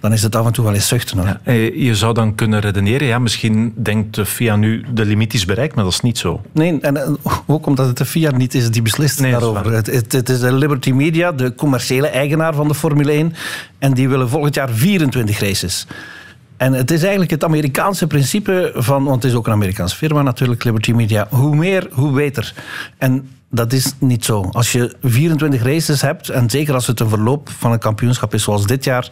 dan 0.00 0.12
is 0.12 0.22
het 0.22 0.36
af 0.36 0.46
en 0.46 0.52
toe 0.52 0.64
wel 0.64 0.74
eens 0.74 0.88
zuchten. 0.88 1.18
Hoor. 1.18 1.38
Ja, 1.44 1.52
je 1.74 1.94
zou 1.94 2.14
dan 2.14 2.34
kunnen 2.34 2.60
redeneren, 2.60 3.06
ja, 3.06 3.18
misschien 3.18 3.72
denkt 3.76 4.14
de 4.14 4.26
FIA 4.26 4.56
nu 4.56 4.84
de 4.92 5.04
limiet 5.04 5.34
is 5.34 5.44
bereikt, 5.44 5.74
maar 5.74 5.84
dat 5.84 5.92
is 5.92 6.00
niet 6.00 6.18
zo. 6.18 6.40
Nee, 6.52 6.80
en 6.80 6.96
eh, 6.96 7.32
ook 7.46 7.66
omdat 7.66 7.86
het 7.86 7.96
de 7.96 8.04
FIA 8.04 8.30
niet 8.30 8.54
is 8.54 8.70
die 8.70 8.82
beslist 8.82 9.20
nee, 9.20 9.30
daarover. 9.30 9.72
Het, 9.72 9.86
het, 9.86 10.12
het, 10.12 10.28
is 10.28 10.40
de 10.40 10.52
Liberty 10.52 10.90
Media, 10.90 11.32
de 11.32 11.54
commerciële 11.54 12.06
eigenaar 12.06 12.54
van 12.54 12.68
de 12.68 12.74
Formule 12.74 13.12
1, 13.12 13.34
en 13.78 13.94
die 13.94 14.08
willen 14.08 14.28
volgend 14.28 14.54
jaar 14.54 14.70
24 14.70 15.40
races. 15.40 15.86
En 16.56 16.72
het 16.72 16.90
is 16.90 17.00
eigenlijk 17.00 17.30
het 17.30 17.44
Amerikaanse 17.44 18.06
principe 18.06 18.72
van, 18.74 19.04
want 19.04 19.22
het 19.22 19.32
is 19.32 19.38
ook 19.38 19.46
een 19.46 19.52
Amerikaanse 19.52 19.96
firma 19.96 20.22
natuurlijk, 20.22 20.64
Liberty 20.64 20.92
Media, 20.92 21.26
hoe 21.30 21.56
meer, 21.56 21.88
hoe 21.92 22.12
beter. 22.12 22.54
En 22.98 23.28
dat 23.50 23.72
is 23.72 23.92
niet 23.98 24.24
zo. 24.24 24.48
Als 24.52 24.72
je 24.72 24.94
24 25.02 25.62
races 25.62 26.00
hebt, 26.00 26.28
en 26.28 26.50
zeker 26.50 26.74
als 26.74 26.86
het 26.86 27.00
een 27.00 27.08
verloop 27.08 27.50
van 27.58 27.72
een 27.72 27.78
kampioenschap 27.78 28.34
is 28.34 28.42
zoals 28.42 28.66
dit 28.66 28.84
jaar, 28.84 29.10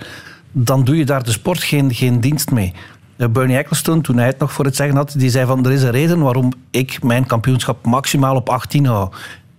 dan 0.58 0.84
doe 0.84 0.96
je 0.96 1.04
daar 1.04 1.24
de 1.24 1.30
sport 1.30 1.62
geen, 1.62 1.94
geen 1.94 2.20
dienst 2.20 2.50
mee. 2.50 2.72
Eh, 3.16 3.28
Bernie 3.28 3.56
Ecclestone, 3.56 4.00
toen 4.00 4.16
hij 4.16 4.26
het 4.26 4.38
nog 4.38 4.52
voor 4.52 4.64
het 4.64 4.76
zeggen 4.76 4.96
had, 4.96 5.14
die 5.18 5.30
zei 5.30 5.46
van 5.46 5.64
er 5.66 5.72
is 5.72 5.82
een 5.82 5.90
reden 5.90 6.20
waarom 6.20 6.52
ik 6.70 7.02
mijn 7.02 7.26
kampioenschap 7.26 7.84
maximaal 7.84 8.36
op 8.36 8.48
18 8.48 8.86
hou. 8.86 9.10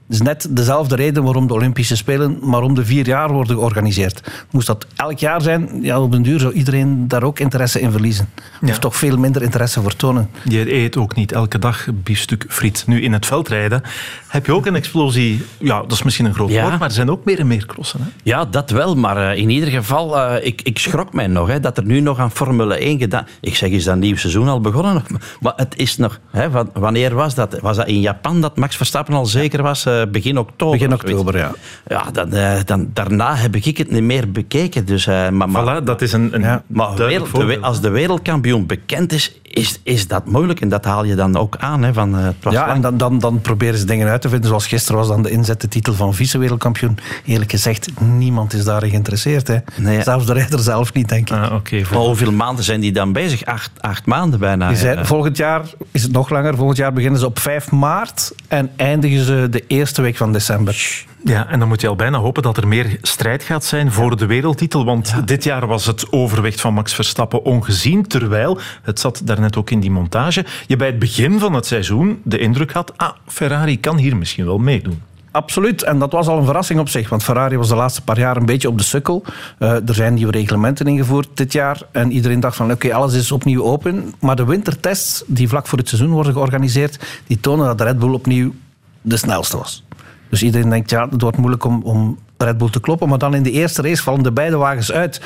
Het 0.08 0.16
is 0.16 0.22
net 0.22 0.48
dezelfde 0.50 0.96
reden 0.96 1.24
waarom 1.24 1.48
de 1.48 1.54
Olympische 1.54 1.96
Spelen 1.96 2.38
maar 2.42 2.62
om 2.62 2.76
de 2.76 2.86
vier 2.86 3.06
jaar 3.06 3.32
worden 3.32 3.56
georganiseerd. 3.56 4.46
Moest 4.52 4.68
dat 4.68 4.88
elk 4.96 5.20
jaar 5.20 5.42
zijn, 5.42 5.70
ja, 5.82 6.02
op 6.02 6.12
den 6.12 6.22
duur 6.22 6.40
zou 6.40 6.54
iedereen 6.54 7.08
daar 7.08 7.24
ook 7.24 7.40
interesse 7.40 7.80
in 7.80 7.92
verliezen. 7.92 8.30
Of 8.62 8.80
toch 8.80 8.96
veel 8.96 9.18
minder 9.18 9.42
interesse 9.42 9.82
voor 9.82 9.96
tonen. 9.96 10.30
Je 10.44 10.74
eet 10.74 10.98
ook 10.98 11.16
niet 11.16 11.32
elke 11.32 11.60
dag 11.60 11.88
biefstuk 11.94 12.46
friet. 12.50 12.84
Nu, 12.88 13.02
in 13.02 13.14
het 13.14 13.26
veldrijden 13.26 13.82
heb 14.28 14.46
je 14.46 14.54
ook 14.54 14.66
een 14.66 14.76
explosie. 14.76 15.46
Ja, 15.58 15.82
dat 15.82 15.92
is 15.92 16.04
misschien 16.04 16.26
een 16.26 16.34
groot 16.34 16.52
woord, 16.52 16.80
maar 16.80 16.88
er 16.88 16.92
zijn 16.92 17.12
ook 17.12 17.26
meer 17.26 17.40
en 17.40 17.48
meer 17.48 17.66
crossen. 17.66 18.00
Hè? 18.02 18.08
Ja, 18.24 18.46
dat 18.46 18.70
wel. 18.70 18.96
Maar 18.96 19.18
uh, 19.18 19.42
in 19.42 19.50
ieder 19.50 19.70
geval, 19.70 20.18
uh, 20.18 20.46
ik, 20.46 20.62
ik 20.62 20.80
schrok 20.80 21.14
mij 21.14 21.28
nog 21.28 21.48
hè, 21.48 21.60
dat 21.60 21.78
er 21.78 21.86
nu 21.86 22.00
nog 22.00 22.20
aan 22.20 22.32
Formule 22.32 22.76
1 22.76 23.00
gedaan... 23.00 23.28
Ik 23.42 23.56
zeg, 23.56 23.70
is 23.70 23.84
dat 23.84 23.98
nieuw 23.98 24.16
seizoen 24.16 24.48
al 24.48 24.62
begonnen? 24.62 25.04
Maar 25.42 25.54
het 25.56 25.78
is 25.78 25.98
nog... 25.98 26.20
Hè, 26.32 26.50
wanneer 26.74 27.16
was 27.16 27.36
dat? 27.36 27.60
Was 27.60 27.78
dat 27.78 27.88
in 27.88 28.02
Japan 28.02 28.42
dat 28.42 28.58
Max 28.58 28.76
Verstappen 28.76 29.14
al 29.14 29.26
zeker 29.26 29.64
was? 29.64 29.86
Uh, 29.86 29.97
begin 30.12 30.38
oktober. 30.38 30.78
Begin 30.78 30.94
oktober, 30.94 31.38
ja. 31.38 31.52
Ja, 31.88 32.12
dan, 32.12 32.30
dan, 32.66 32.90
daarna 32.94 33.36
heb 33.36 33.56
ik 33.56 33.78
het 33.78 33.92
niet 33.92 34.04
meer 34.04 34.32
bekeken. 34.32 34.86
Dus, 34.86 35.06
maar, 35.06 35.50
maar, 35.50 35.84
dat 35.84 36.02
is 36.02 36.14
een, 36.14 36.34
een 36.34 36.42
ja. 36.42 36.64
maar 36.68 36.96
wereld, 36.96 37.36
de, 37.36 37.60
als 37.62 37.82
de 37.82 37.90
wereldkampioen 37.90 38.66
bekend 38.66 39.12
is, 39.12 39.40
is, 39.48 39.80
is 39.84 40.08
dat 40.08 40.26
moeilijk. 40.26 40.62
En 40.62 40.70
dat 40.70 40.86
haal 40.86 41.04
je 41.04 41.16
dan 41.16 41.38
ook 41.38 41.56
aan. 41.58 41.84
Hè, 41.84 41.94
van, 41.94 42.14
het 42.14 42.36
ja, 42.50 42.74
en 42.74 42.82
dan, 42.82 42.98
dan, 42.98 43.20
dan 43.20 43.42
proberen 43.42 43.80
ze 43.80 43.86
dingen 43.86 44.08
uit 44.08 44.22
te 44.22 44.30
vinden. 44.30 44.48
Zoals 44.48 44.68
gisteren 44.68 44.98
was 44.98 45.08
dan 45.08 45.24
de 45.24 45.30
inzette 45.30 45.68
titel 45.68 45.94
van 45.94 46.14
vice-wereldkampioen. 46.14 46.98
Eerlijk 47.26 47.52
gezegd, 47.52 47.90
niemand 48.00 48.54
is 48.54 48.64
daar 48.64 48.86
geïnteresseerd. 48.86 49.48
Hè. 49.48 49.58
Nee. 49.76 50.04
Zelfs 50.04 50.26
de 50.26 50.34
rijder 50.34 50.60
zelf 50.60 50.94
niet, 50.94 51.10
denk 51.10 51.30
ik. 51.30 51.38
Ah, 51.38 51.54
okay, 51.54 51.86
hoeveel 51.92 52.32
maanden 52.32 52.64
zijn 52.64 52.80
die 52.80 52.92
dan 52.92 53.14
bezig? 53.14 53.46
Acht, 53.46 53.72
acht 53.80 54.06
maanden 54.06 54.40
bijna. 54.40 54.68
Die 54.68 54.78
zijn, 54.78 55.06
volgend 55.06 55.38
jaar 55.38 55.62
is 55.92 56.04
het 56.04 56.12
nog 56.12 56.30
langer. 56.30 56.56
Volgend 56.56 56.78
jaar 56.78 56.94
beginnen 56.94 57.20
ze 57.20 57.26
op 57.26 57.40
5 57.40 57.72
maart 57.72 58.34
en 58.48 58.70
eindigen 58.76 59.26
ze 59.26 59.48
de 59.50 59.64
eerste 59.68 60.02
week 60.02 60.18
van 60.18 60.34
december. 60.34 61.06
Ja, 61.24 61.48
en 61.48 61.60
dan 61.60 61.68
moet 61.68 61.82
je 61.82 61.88
al 61.88 61.96
bijna 61.96 62.18
hopen 62.18 62.44
dat 62.44 62.58
er 62.58 62.68
meer 62.68 62.98
strijd 63.02 63.44
gaat 63.44 63.64
zijn 63.64 63.92
voor 63.92 64.18
de 64.18 64.26
wereldtitel. 64.26 64.86
Want 64.86 65.28
dit 65.28 65.44
jaar 65.44 65.68
was 65.68 65.86
het 65.86 66.12
overwicht 66.12 66.62
van 66.62 66.74
Max 66.74 66.94
Verstappen 66.94 67.44
ongezien. 67.44 68.08
Terwijl, 68.08 68.60
het 68.82 69.00
zat 69.00 69.22
daarnet 69.24 69.58
ook 69.58 69.70
in 69.70 69.80
die 69.80 69.92
montage, 69.92 70.46
je 70.68 70.76
bij 70.76 70.88
het 70.88 71.00
begin 71.00 71.40
van 71.40 71.54
het 71.54 71.66
seizoen 71.66 72.22
de 72.24 72.38
indruk 72.38 72.72
had, 72.72 72.94
ah, 72.98 73.10
Ferrari 73.28 73.80
kan 73.80 73.98
hier 73.98 74.18
misschien 74.18 74.46
wel 74.46 74.58
meedoen. 74.58 75.02
Absoluut, 75.32 75.84
en 75.84 76.00
dat 76.00 76.12
was 76.12 76.28
al 76.28 76.38
een 76.38 76.46
verrassing 76.46 76.80
op 76.80 76.90
zich, 76.90 77.10
want 77.10 77.24
Ferrari 77.24 77.58
was 77.58 77.68
de 77.68 77.76
laatste 77.76 78.02
paar 78.02 78.20
jaar 78.20 78.38
een 78.38 78.46
beetje 78.46 78.68
op 78.68 78.78
de 78.78 78.84
sukkel. 78.84 79.24
Uh, 79.60 79.88
er 79.88 79.94
zijn 79.94 80.14
nieuwe 80.14 80.32
reglementen 80.32 80.88
ingevoerd 80.88 81.28
dit 81.34 81.54
jaar 81.54 81.82
en 81.92 82.12
iedereen 82.12 82.40
dacht 82.40 82.56
van 82.56 82.72
oké, 82.72 82.94
alles 82.94 83.14
is 83.14 83.32
opnieuw 83.32 83.64
open. 83.64 84.14
Maar 84.20 84.36
de 84.36 84.46
wintertests 84.46 85.24
die 85.28 85.48
vlak 85.48 85.68
voor 85.68 85.78
het 85.78 85.90
seizoen 85.90 86.12
worden 86.12 86.34
georganiseerd, 86.34 87.06
die 87.28 87.40
tonen 87.40 87.66
dat 87.66 87.82
Red 87.82 88.00
Bull 88.00 88.14
opnieuw 88.14 88.54
de 89.02 89.18
snelste 89.18 89.58
was. 89.58 89.87
Dus 90.30 90.44
iedereen 90.44 90.70
denkt, 90.70 90.90
ja, 90.90 91.08
het 91.10 91.22
wordt 91.22 91.38
moeilijk 91.38 91.64
om, 91.64 91.82
om 91.84 92.18
Red 92.38 92.58
Bull 92.58 92.70
te 92.70 92.80
kloppen. 92.80 93.10
Maar 93.10 93.18
dan 93.18 93.36
in 93.36 93.44
de 93.44 93.52
eerste 93.52 93.82
race 93.82 94.04
vallen 94.04 94.24
de 94.24 94.32
beide 94.32 94.58
wagens 94.58 94.92
uit. 94.92 95.22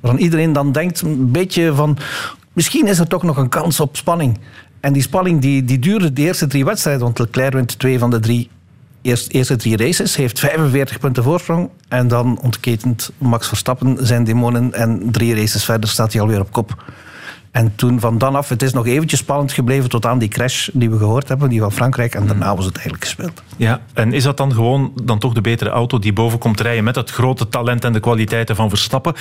Waarvan 0.00 0.20
iedereen 0.20 0.52
dan 0.52 0.72
denkt 0.72 1.00
een 1.00 1.30
beetje 1.30 1.74
van... 1.74 1.98
Misschien 2.52 2.86
is 2.86 2.98
er 2.98 3.06
toch 3.06 3.22
nog 3.22 3.36
een 3.36 3.48
kans 3.48 3.80
op 3.80 3.96
spanning. 3.96 4.38
En 4.80 4.92
die 4.92 5.02
spanning 5.02 5.40
die, 5.40 5.64
die 5.64 5.78
duurde 5.78 6.12
de 6.12 6.22
eerste 6.22 6.46
drie 6.46 6.64
wedstrijden. 6.64 7.02
Want 7.02 7.18
Leclerc 7.18 7.52
wint 7.52 7.78
twee 7.78 7.98
van 7.98 8.10
de 8.10 8.20
drie 8.20 8.50
eerst, 9.02 9.30
eerste 9.30 9.56
drie 9.56 9.76
races. 9.76 10.16
Heeft 10.16 10.38
45 10.38 10.98
punten 10.98 11.22
voorsprong. 11.22 11.70
En 11.88 12.08
dan 12.08 12.38
ontketent 12.42 13.10
Max 13.18 13.48
Verstappen 13.48 14.06
zijn 14.06 14.24
demonen. 14.24 14.72
En 14.72 15.10
drie 15.10 15.34
races 15.34 15.64
verder 15.64 15.88
staat 15.88 16.12
hij 16.12 16.22
alweer 16.22 16.40
op 16.40 16.52
kop. 16.52 16.84
En 17.54 17.72
toen 17.74 18.00
van 18.00 18.18
dan 18.18 18.34
af, 18.34 18.48
het 18.48 18.62
is 18.62 18.72
nog 18.72 18.86
eventjes 18.86 19.20
spannend 19.20 19.52
gebleven 19.52 19.88
tot 19.88 20.06
aan 20.06 20.18
die 20.18 20.28
crash 20.28 20.68
die 20.72 20.90
we 20.90 20.98
gehoord 20.98 21.28
hebben, 21.28 21.48
die 21.48 21.60
van 21.60 21.72
Frankrijk. 21.72 22.14
En 22.14 22.26
daarna 22.26 22.56
was 22.56 22.64
het 22.64 22.74
eigenlijk 22.74 23.04
gespeeld. 23.04 23.42
Ja, 23.56 23.80
en 23.92 24.12
is 24.12 24.22
dat 24.22 24.36
dan 24.36 24.52
gewoon 24.52 24.92
dan 25.02 25.18
toch 25.18 25.32
de 25.32 25.40
betere 25.40 25.70
auto 25.70 25.98
die 25.98 26.12
boven 26.12 26.38
komt 26.38 26.60
rijden 26.60 26.84
met 26.84 26.94
het 26.94 27.10
grote 27.10 27.48
talent 27.48 27.84
en 27.84 27.92
de 27.92 28.00
kwaliteiten 28.00 28.56
van 28.56 28.68
Verstappen? 28.68 29.14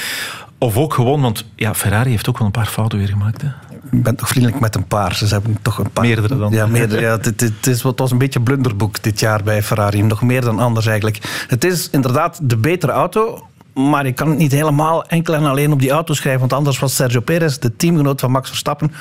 Of 0.58 0.78
ook 0.78 0.94
gewoon, 0.94 1.22
want 1.22 1.46
ja, 1.56 1.74
Ferrari 1.74 2.10
heeft 2.10 2.30
ook 2.30 2.38
wel 2.38 2.48
een 2.48 2.54
paar 2.54 2.66
fouten 2.66 2.98
weer 2.98 3.08
gemaakt. 3.08 3.42
Hè? 3.42 3.48
Ik 3.92 4.04
ben 4.04 4.16
toch 4.16 4.28
vriendelijk 4.28 4.60
met 4.62 4.76
een 4.76 4.88
paar. 4.88 5.16
Ze 5.16 5.26
hebben 5.26 5.58
toch 5.62 5.78
een 5.78 5.92
paar. 5.92 6.06
Meerdere 6.06 6.38
dan. 6.38 6.52
Ja, 6.52 6.66
meerdere. 6.68 7.02
Ja, 7.08 7.12
het, 7.12 7.26
het, 7.26 7.68
is, 7.68 7.84
het 7.84 8.00
was 8.00 8.12
een 8.12 8.18
beetje 8.18 8.42
blunderboek 8.42 9.04
dit 9.04 9.20
jaar 9.20 9.44
bij 9.44 9.64
Ferrari. 9.64 10.02
Nog 10.02 10.22
meer 10.22 10.42
dan 10.42 10.60
anders 10.60 10.86
eigenlijk. 10.86 11.46
Het 11.48 11.64
is 11.64 11.90
inderdaad 11.90 12.40
de 12.42 12.58
betere 12.58 12.92
auto. 12.92 13.48
Maar 13.74 14.06
ik 14.06 14.16
kan 14.16 14.30
het 14.30 14.38
niet 14.38 14.52
helemaal 14.52 15.06
enkel 15.06 15.34
en 15.34 15.46
alleen 15.46 15.72
op 15.72 15.80
die 15.80 15.92
auto 15.92 16.14
schrijven. 16.14 16.40
Want 16.40 16.54
anders 16.54 16.80
was 16.80 16.96
Sergio 16.96 17.20
Perez, 17.20 17.58
de 17.58 17.76
teamgenoot 17.76 18.20
van 18.20 18.32
Max 18.32 18.50
Verstappen, 18.50 18.92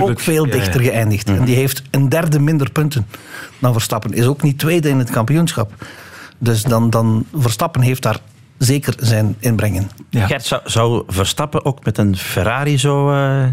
ook 0.00 0.20
veel 0.20 0.46
dichter 0.46 0.80
geëindigd. 0.80 1.28
En 1.28 1.44
die 1.44 1.54
heeft 1.54 1.82
een 1.90 2.08
derde 2.08 2.40
minder 2.40 2.70
punten 2.70 3.06
dan 3.58 3.72
Verstappen. 3.72 4.12
Is 4.12 4.26
ook 4.26 4.42
niet 4.42 4.58
tweede 4.58 4.88
in 4.88 4.98
het 4.98 5.10
kampioenschap. 5.10 5.72
Dus 6.38 6.62
dan, 6.62 6.90
dan 6.90 7.26
Verstappen 7.34 7.80
heeft 7.80 8.02
daar 8.02 8.18
zeker 8.58 8.94
zijn 8.98 9.36
inbrengen. 9.38 9.90
Ja. 10.10 10.26
Gert, 10.26 10.44
zou, 10.44 10.60
zou, 10.64 11.02
Verstappen 11.06 11.64
ook 11.64 11.84
met 11.84 11.98
een 11.98 12.16
Ferrari 12.16 12.78
zo 12.78 13.12
uh, 13.12 13.44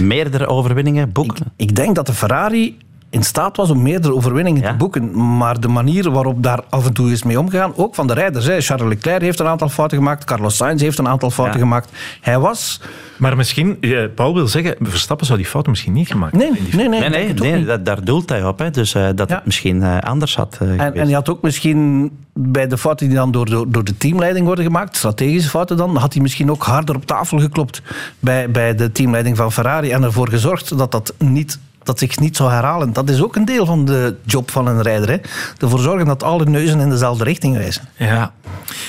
meerdere 0.00 0.46
overwinningen 0.46 1.12
boeken? 1.12 1.52
Ik, 1.56 1.68
ik 1.68 1.76
denk 1.76 1.94
dat 1.94 2.06
de 2.06 2.14
Ferrari 2.14 2.78
in 3.14 3.22
staat 3.22 3.56
was 3.56 3.70
om 3.70 3.82
meerdere 3.82 4.14
overwinningen 4.14 4.62
te 4.62 4.74
boeken. 4.74 5.36
Maar 5.36 5.60
de 5.60 5.68
manier 5.68 6.10
waarop 6.10 6.42
daar 6.42 6.60
af 6.68 6.86
en 6.86 6.92
toe 6.92 7.12
is 7.12 7.22
mee 7.22 7.38
omgegaan, 7.38 7.76
ook 7.76 7.94
van 7.94 8.06
de 8.06 8.14
rijders. 8.14 8.46
Hè. 8.46 8.60
Charles 8.60 8.88
Leclerc 8.88 9.20
heeft 9.20 9.40
een 9.40 9.46
aantal 9.46 9.68
fouten 9.68 9.98
gemaakt, 9.98 10.24
Carlos 10.24 10.56
Sainz 10.56 10.82
heeft 10.82 10.98
een 10.98 11.08
aantal 11.08 11.30
fouten 11.30 11.60
gemaakt. 11.60 11.90
Hij 12.20 12.38
was... 12.38 12.80
Maar 13.16 13.36
misschien, 13.36 13.78
Paul 14.14 14.34
wil 14.34 14.46
zeggen, 14.46 14.76
Verstappen 14.80 15.26
zou 15.26 15.38
die 15.38 15.46
fouten 15.46 15.70
misschien 15.70 15.92
niet 15.92 16.08
gemaakt 16.08 16.36
hebben. 16.36 16.58
Nee, 16.72 16.88
nee, 16.88 17.00
nee, 17.00 17.08
nee, 17.08 17.34
nee 17.34 17.64
dat, 17.64 17.84
daar 17.84 18.04
doelt 18.04 18.28
hij 18.28 18.44
op. 18.44 18.58
Hè. 18.58 18.70
Dus 18.70 18.94
uh, 18.94 19.08
dat 19.14 19.30
het 19.30 19.44
misschien 19.44 19.76
uh, 19.76 19.98
anders 19.98 20.36
had 20.36 20.58
uh, 20.62 20.70
en, 20.70 20.94
en, 20.94 21.04
hij 21.04 21.12
had 21.12 21.28
ook 21.28 21.42
misschien 21.42 22.10
bij 22.32 22.66
de 22.66 22.78
fouten 22.78 23.06
die 23.06 23.16
dan 23.16 23.30
door, 23.30 23.50
door, 23.50 23.70
door, 23.70 23.84
de 23.84 23.96
teamleiding 23.96 24.46
worden 24.46 24.64
gemaakt, 24.64 24.96
strategische 24.96 25.50
fouten 25.50 25.76
dan, 25.76 25.96
had 25.96 26.12
hij 26.12 26.22
misschien 26.22 26.50
ook 26.50 26.62
harder 26.62 26.94
op 26.94 27.06
tafel 27.06 27.38
geklopt 27.38 27.82
bij, 28.18 28.50
bij 28.50 28.74
de 28.74 28.92
teamleiding 28.92 29.36
van 29.36 29.52
Ferrari 29.52 29.90
en 29.90 30.02
ervoor 30.02 30.28
gezorgd 30.28 30.78
dat 30.78 30.92
dat 30.92 31.14
niet 31.18 31.58
dat 31.84 31.98
zich 31.98 32.18
niet 32.18 32.36
zou 32.36 32.50
herhalen. 32.50 32.92
Dat 32.92 33.08
is 33.08 33.22
ook 33.22 33.36
een 33.36 33.44
deel 33.44 33.66
van 33.66 33.84
de 33.84 34.16
job 34.24 34.50
van 34.50 34.66
een 34.66 34.82
rijder. 34.82 35.08
Hè? 35.08 35.16
Ervoor 35.58 35.78
zorgen 35.78 36.06
dat 36.06 36.22
alle 36.22 36.44
neuzen 36.44 36.80
in 36.80 36.90
dezelfde 36.90 37.24
richting 37.24 37.56
wijzen. 37.56 37.88
Ja. 37.96 38.32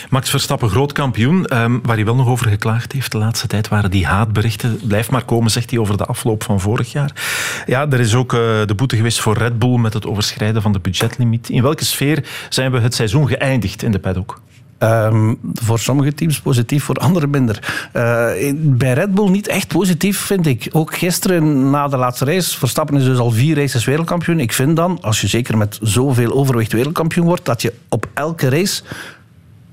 Max 0.09 0.29
Verstappen, 0.29 0.69
groot 0.69 0.91
kampioen. 0.91 1.57
Um, 1.57 1.79
waar 1.83 1.95
hij 1.95 2.05
wel 2.05 2.15
nog 2.15 2.27
over 2.27 2.49
geklaagd 2.49 2.91
heeft 2.91 3.11
de 3.11 3.17
laatste 3.17 3.47
tijd 3.47 3.67
waren 3.67 3.91
die 3.91 4.05
haatberichten. 4.05 4.79
Blijf 4.87 5.11
maar 5.11 5.25
komen, 5.25 5.51
zegt 5.51 5.69
hij 5.69 5.79
over 5.79 5.97
de 5.97 6.05
afloop 6.05 6.43
van 6.43 6.59
vorig 6.59 6.91
jaar. 6.91 7.11
Ja, 7.65 7.89
er 7.89 7.99
is 7.99 8.15
ook 8.15 8.33
uh, 8.33 8.39
de 8.65 8.75
boete 8.75 8.95
geweest 8.95 9.19
voor 9.19 9.37
Red 9.37 9.59
Bull 9.59 9.77
met 9.77 9.93
het 9.93 10.05
overschrijden 10.05 10.61
van 10.61 10.71
de 10.71 10.79
budgetlimiet. 10.79 11.49
In 11.49 11.61
welke 11.61 11.85
sfeer 11.85 12.27
zijn 12.49 12.71
we 12.71 12.79
het 12.79 12.95
seizoen 12.95 13.27
geëindigd 13.27 13.83
in 13.83 13.91
de 13.91 13.99
paddock? 13.99 14.41
Um, 14.85 15.37
voor 15.53 15.79
sommige 15.79 16.13
teams 16.13 16.41
positief, 16.41 16.83
voor 16.83 16.95
andere 16.95 17.27
minder. 17.27 17.87
Uh, 17.93 18.53
bij 18.55 18.93
Red 18.93 19.13
Bull 19.13 19.29
niet 19.29 19.47
echt 19.47 19.67
positief, 19.67 20.19
vind 20.19 20.45
ik. 20.45 20.69
Ook 20.71 20.95
gisteren 20.95 21.69
na 21.69 21.87
de 21.87 21.97
laatste 21.97 22.25
race. 22.25 22.57
Verstappen 22.57 22.97
is 22.97 23.03
dus 23.03 23.17
al 23.17 23.31
vier 23.31 23.55
races 23.55 23.85
wereldkampioen. 23.85 24.39
Ik 24.39 24.53
vind 24.53 24.75
dan, 24.75 24.97
als 25.01 25.21
je 25.21 25.27
zeker 25.27 25.57
met 25.57 25.79
zoveel 25.81 26.33
overwicht 26.33 26.71
wereldkampioen 26.71 27.25
wordt, 27.25 27.45
dat 27.45 27.61
je 27.61 27.73
op 27.89 28.07
elke 28.13 28.49
race 28.49 28.83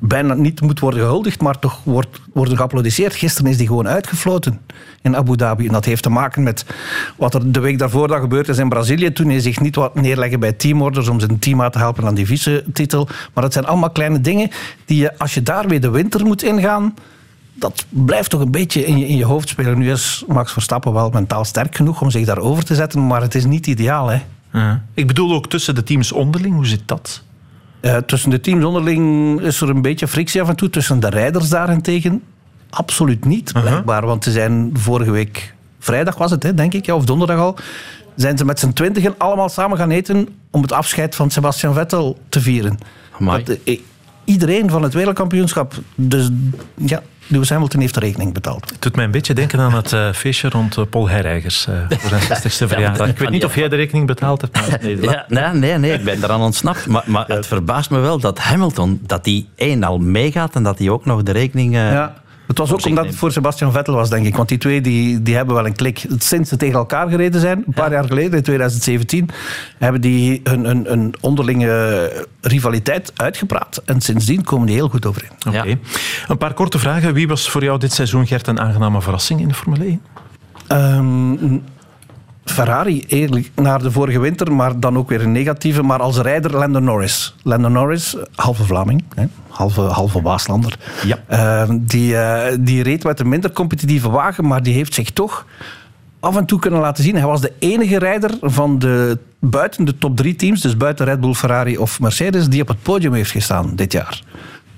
bijna 0.05 0.35
niet 0.35 0.61
moet 0.61 0.81
worden 0.81 1.01
gehuldigd, 1.01 1.41
maar 1.41 1.59
toch 1.59 1.81
wordt, 1.85 2.21
worden 2.33 2.57
geapplaudisseerd. 2.57 3.15
Gisteren 3.15 3.51
is 3.51 3.57
die 3.57 3.67
gewoon 3.67 3.89
uitgefloten 3.89 4.61
in 5.03 5.17
Abu 5.17 5.37
Dhabi. 5.37 5.67
En 5.67 5.73
dat 5.73 5.85
heeft 5.85 6.03
te 6.03 6.11
maken 6.11 6.43
met 6.43 6.67
wat 7.17 7.35
er 7.35 7.53
de 7.53 7.61
week 7.61 7.79
daarvoor 7.79 8.09
dat 8.09 8.21
gebeurd 8.21 8.49
is 8.49 8.59
in 8.59 8.69
Brazilië. 8.69 9.13
Toen 9.13 9.29
hij 9.29 9.41
zich 9.41 9.61
niet 9.61 9.75
wat 9.75 9.95
neerleggen 9.95 10.41
bij 10.41 10.53
teamorders 10.53 11.09
om 11.09 11.21
zijn 11.21 11.39
team 11.39 11.63
aan 11.63 11.71
te 11.71 11.79
helpen 11.79 12.07
aan 12.07 12.15
die 12.15 12.27
vice-titel. 12.27 13.09
Maar 13.35 13.45
dat 13.45 13.53
zijn 13.53 13.67
allemaal 13.67 13.91
kleine 13.91 14.21
dingen 14.21 14.51
die 14.85 14.99
je, 14.99 15.19
als 15.19 15.35
je 15.35 15.43
daar 15.43 15.69
weer 15.69 15.81
de 15.81 15.91
winter 15.91 16.25
moet 16.25 16.43
ingaan, 16.43 16.95
dat 17.55 17.87
blijft 17.89 18.31
toch 18.31 18.41
een 18.41 18.51
beetje 18.51 18.87
in 18.87 18.99
je, 18.99 19.07
in 19.07 19.17
je 19.17 19.25
hoofd 19.25 19.49
spelen. 19.49 19.79
Nu 19.79 19.91
is 19.91 20.25
Max 20.27 20.53
Verstappen 20.53 20.93
wel 20.93 21.11
mentaal 21.11 21.45
sterk 21.45 21.77
genoeg 21.77 22.01
om 22.01 22.11
zich 22.11 22.27
daarover 22.27 22.65
te 22.65 22.75
zetten, 22.75 23.07
maar 23.07 23.21
het 23.21 23.35
is 23.35 23.45
niet 23.45 23.67
ideaal. 23.67 24.09
Hè? 24.09 24.23
Ja. 24.53 24.85
Ik 24.95 25.07
bedoel 25.07 25.35
ook 25.35 25.49
tussen 25.49 25.75
de 25.75 25.83
teams 25.83 26.13
onderling, 26.13 26.55
hoe 26.55 26.67
zit 26.67 26.83
dat? 26.87 27.23
Uh, 27.83 27.97
tussen 27.97 28.31
de 28.31 28.41
teams 28.41 28.65
onderling 28.65 29.41
is 29.41 29.61
er 29.61 29.69
een 29.69 29.83
beetje 29.83 30.09
frictie 30.09 30.43
af 30.43 30.49
en 30.49 30.57
toe. 30.57 30.71
Tussen 30.71 31.01
de 31.01 31.09
rijders 31.09 31.49
daarentegen 31.49 32.23
absoluut 32.71 33.25
niet, 33.25 33.53
blijkbaar. 33.53 34.07
Want 34.07 34.25
ze 34.25 34.31
zijn 34.31 34.71
vorige 34.73 35.11
week, 35.11 35.55
vrijdag 35.79 36.17
was 36.17 36.31
het, 36.31 36.43
hè, 36.43 36.55
denk 36.55 36.75
ik, 36.75 36.87
ja, 36.87 36.95
of 36.95 37.05
donderdag 37.05 37.39
al, 37.39 37.57
zijn 38.15 38.39
ze 38.39 38.45
met 38.45 38.59
z'n 38.59 38.73
twintigen 38.73 39.15
allemaal 39.19 39.49
samen 39.49 39.79
gaan 39.79 39.91
eten 39.91 40.29
om 40.51 40.63
het 40.63 40.73
afscheid 40.73 41.15
van 41.15 41.31
Sebastian 41.31 41.75
Vettel 41.75 42.19
te 42.29 42.41
vieren. 42.41 42.79
Dat, 43.19 43.59
eh, 43.65 43.79
iedereen 44.33 44.71
van 44.71 44.83
het 44.83 44.95
wereldkampioenschap. 44.95 45.75
Dus 45.95 46.31
ja, 46.75 47.03
Lewis 47.27 47.51
Hamilton 47.51 47.81
heeft 47.81 47.95
de 47.95 48.01
rekening 48.01 48.35
betaald. 48.35 48.71
Het 48.71 48.83
doet 48.83 48.97
mij 48.97 49.05
een 49.05 49.11
beetje 49.11 49.35
denken 49.35 49.61
aan 49.61 49.75
het 49.75 49.93
uh, 49.93 50.13
feestje 50.13 50.49
rond 50.49 50.77
uh, 50.77 50.85
Paul 50.91 51.09
Herreigers 51.09 51.67
uh, 51.69 51.75
voor 51.89 52.09
zijn 52.09 52.23
60ste 52.41 52.69
verjaardag. 52.69 53.09
ik 53.09 53.19
weet 53.19 53.31
niet 53.31 53.45
of 53.45 53.55
jij 53.55 53.69
de 53.69 53.77
rekening 53.77 54.07
betaald 54.07 54.41
hebt. 54.41 54.55
Maar 54.55 54.79
nee, 54.83 55.01
ja, 55.01 55.25
nee, 55.29 55.53
nee, 55.53 55.79
nee, 55.79 55.93
ik 55.93 56.05
ben 56.05 56.25
eraan 56.25 56.41
ontsnapt. 56.41 56.87
Maar, 56.87 57.03
maar 57.07 57.27
het 57.27 57.47
verbaast 57.47 57.91
me 57.91 57.99
wel 57.99 58.19
dat 58.19 58.39
Hamilton, 58.39 59.01
dat 59.07 59.25
hij 59.25 59.47
één 59.55 59.83
al 59.83 59.99
meegaat 59.99 60.55
en 60.55 60.63
dat 60.63 60.79
hij 60.79 60.89
ook 60.89 61.05
nog 61.05 61.23
de 61.23 61.33
rekening... 61.33 61.75
ja. 61.75 62.22
Het 62.53 62.61
was 62.61 62.73
ook 62.73 62.87
omdat 62.87 63.07
het 63.07 63.17
voor 63.17 63.33
Sebastian 63.33 63.73
Vettel 63.73 63.95
was, 63.95 64.11
denk 64.11 64.27
ik. 64.27 64.37
Want 64.37 64.49
die 64.49 64.59
twee 64.59 64.81
die, 64.81 65.23
die 65.23 65.35
hebben 65.37 65.55
wel 65.55 65.67
een 65.67 65.75
klik. 65.75 66.07
Sinds 66.19 66.49
ze 66.49 66.57
tegen 66.57 66.75
elkaar 66.75 67.09
gereden 67.09 67.41
zijn, 67.41 67.63
een 67.67 67.73
paar 67.73 67.93
jaar 67.93 68.05
geleden, 68.05 68.33
in 68.33 68.43
2017, 68.43 69.29
hebben 69.79 70.01
die 70.01 70.41
hun, 70.45 70.65
hun, 70.65 70.85
hun 70.85 71.15
onderlinge 71.21 72.27
rivaliteit 72.41 73.13
uitgepraat. 73.17 73.83
En 73.85 74.01
sindsdien 74.01 74.45
komen 74.45 74.67
die 74.67 74.77
heel 74.77 74.89
goed 74.89 75.07
overeen. 75.07 75.31
Oké. 75.49 75.79
Een 76.29 76.39
paar 76.39 76.55
korte 76.55 76.79
vragen. 76.79 77.15
Wie 77.15 77.29
was 77.29 77.51
voor 77.51 77.63
jou 77.63 77.79
dit 77.79 77.93
seizoen, 77.93 78.27
Gert, 78.27 78.47
een 78.47 78.61
aangename 78.61 79.03
verrassing 79.03 79.41
in 79.41 79.49
de 79.49 79.55
Formule 79.55 79.85
1? 79.85 80.03
Um, 80.69 81.63
Ferrari 82.45 83.05
eerlijk 83.07 83.51
naar 83.55 83.83
de 83.83 83.91
vorige 83.91 84.21
winter, 84.21 84.53
maar 84.53 84.81
dan 84.81 84.97
ook 84.97 85.09
weer 85.09 85.23
een 85.23 85.33
negatieve. 85.33 85.83
Maar 85.83 86.01
als 86.01 86.19
rijder 86.19 86.57
Lando 86.57 86.79
Norris. 86.79 87.35
Lando 87.43 87.69
Norris, 87.69 88.17
halve 88.35 88.65
Vlaming, 88.65 89.05
hè? 89.15 89.25
Halve, 89.49 89.81
halve 89.81 90.23
Waaslander. 90.23 90.79
Ja. 91.05 91.19
Uh, 91.31 91.77
die, 91.81 92.13
uh, 92.13 92.43
die 92.61 92.83
reed 92.83 93.05
met 93.05 93.21
een 93.21 93.29
minder 93.29 93.53
competitieve 93.53 94.11
wagen, 94.11 94.47
maar 94.47 94.63
die 94.63 94.75
heeft 94.75 94.95
zich 94.95 95.11
toch 95.11 95.47
af 96.21 96.37
en 96.37 96.47
toe 96.47 96.59
kunnen 96.59 96.81
laten 96.81 97.05
zien. 97.05 97.17
Hij 97.17 97.27
was 97.27 97.41
de 97.41 97.53
enige 97.59 97.99
rijder 97.99 98.31
van 98.41 98.79
de, 98.79 99.19
buiten 99.39 99.85
de 99.85 99.99
top 99.99 100.17
drie 100.17 100.37
teams, 100.37 100.61
dus 100.61 100.77
buiten 100.77 101.07
Red 101.07 101.21
Bull, 101.21 101.35
Ferrari 101.35 101.79
of 101.79 102.01
Mercedes, 102.01 102.49
die 102.49 102.63
op 102.63 102.69
het 102.69 102.83
podium 102.83 103.13
heeft 103.13 103.31
gestaan 103.31 103.77
dit 103.77 103.93
jaar. 103.93 104.23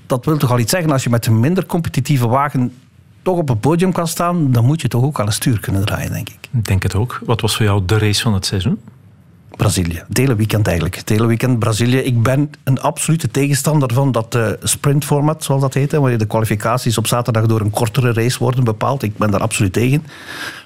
Dat 0.06 0.24
wil 0.24 0.36
toch 0.36 0.50
al 0.50 0.58
iets 0.58 0.70
zeggen 0.70 0.90
als 0.90 1.04
je 1.04 1.10
met 1.10 1.26
een 1.26 1.40
minder 1.40 1.66
competitieve 1.66 2.28
wagen 2.28 2.72
toch 3.24 3.38
op 3.38 3.48
het 3.48 3.60
podium 3.60 3.92
kan 3.92 4.08
staan, 4.08 4.52
dan 4.52 4.64
moet 4.64 4.80
je 4.80 4.88
toch 4.88 5.02
ook 5.02 5.18
al 5.18 5.26
een 5.26 5.32
stuur 5.32 5.60
kunnen 5.60 5.84
draaien, 5.84 6.12
denk 6.12 6.28
ik. 6.28 6.38
Ik 6.52 6.64
denk 6.64 6.82
het 6.82 6.94
ook. 6.94 7.20
Wat 7.24 7.40
was 7.40 7.56
voor 7.56 7.66
jou 7.66 7.82
de 7.86 7.98
race 7.98 8.22
van 8.22 8.34
het 8.34 8.46
seizoen? 8.46 8.80
Brazilië. 9.56 10.02
Het 10.08 10.16
hele 10.16 10.34
weekend 10.34 10.66
eigenlijk. 10.66 10.96
Het 10.96 11.08
hele 11.08 11.26
weekend 11.26 11.58
Brazilië. 11.58 11.96
Ik 11.96 12.22
ben 12.22 12.50
een 12.64 12.80
absolute 12.80 13.28
tegenstander 13.28 13.92
van 13.92 14.12
dat 14.12 14.34
uh, 14.34 14.48
sprintformat, 14.62 15.44
zoals 15.44 15.60
dat 15.60 15.74
heet. 15.74 15.90
Hè, 15.90 16.00
waar 16.00 16.18
de 16.18 16.26
kwalificaties 16.26 16.98
op 16.98 17.06
zaterdag 17.06 17.46
door 17.46 17.60
een 17.60 17.70
kortere 17.70 18.12
race 18.12 18.38
worden 18.38 18.64
bepaald. 18.64 19.02
Ik 19.02 19.16
ben 19.16 19.30
daar 19.30 19.40
absoluut 19.40 19.72
tegen. 19.72 20.06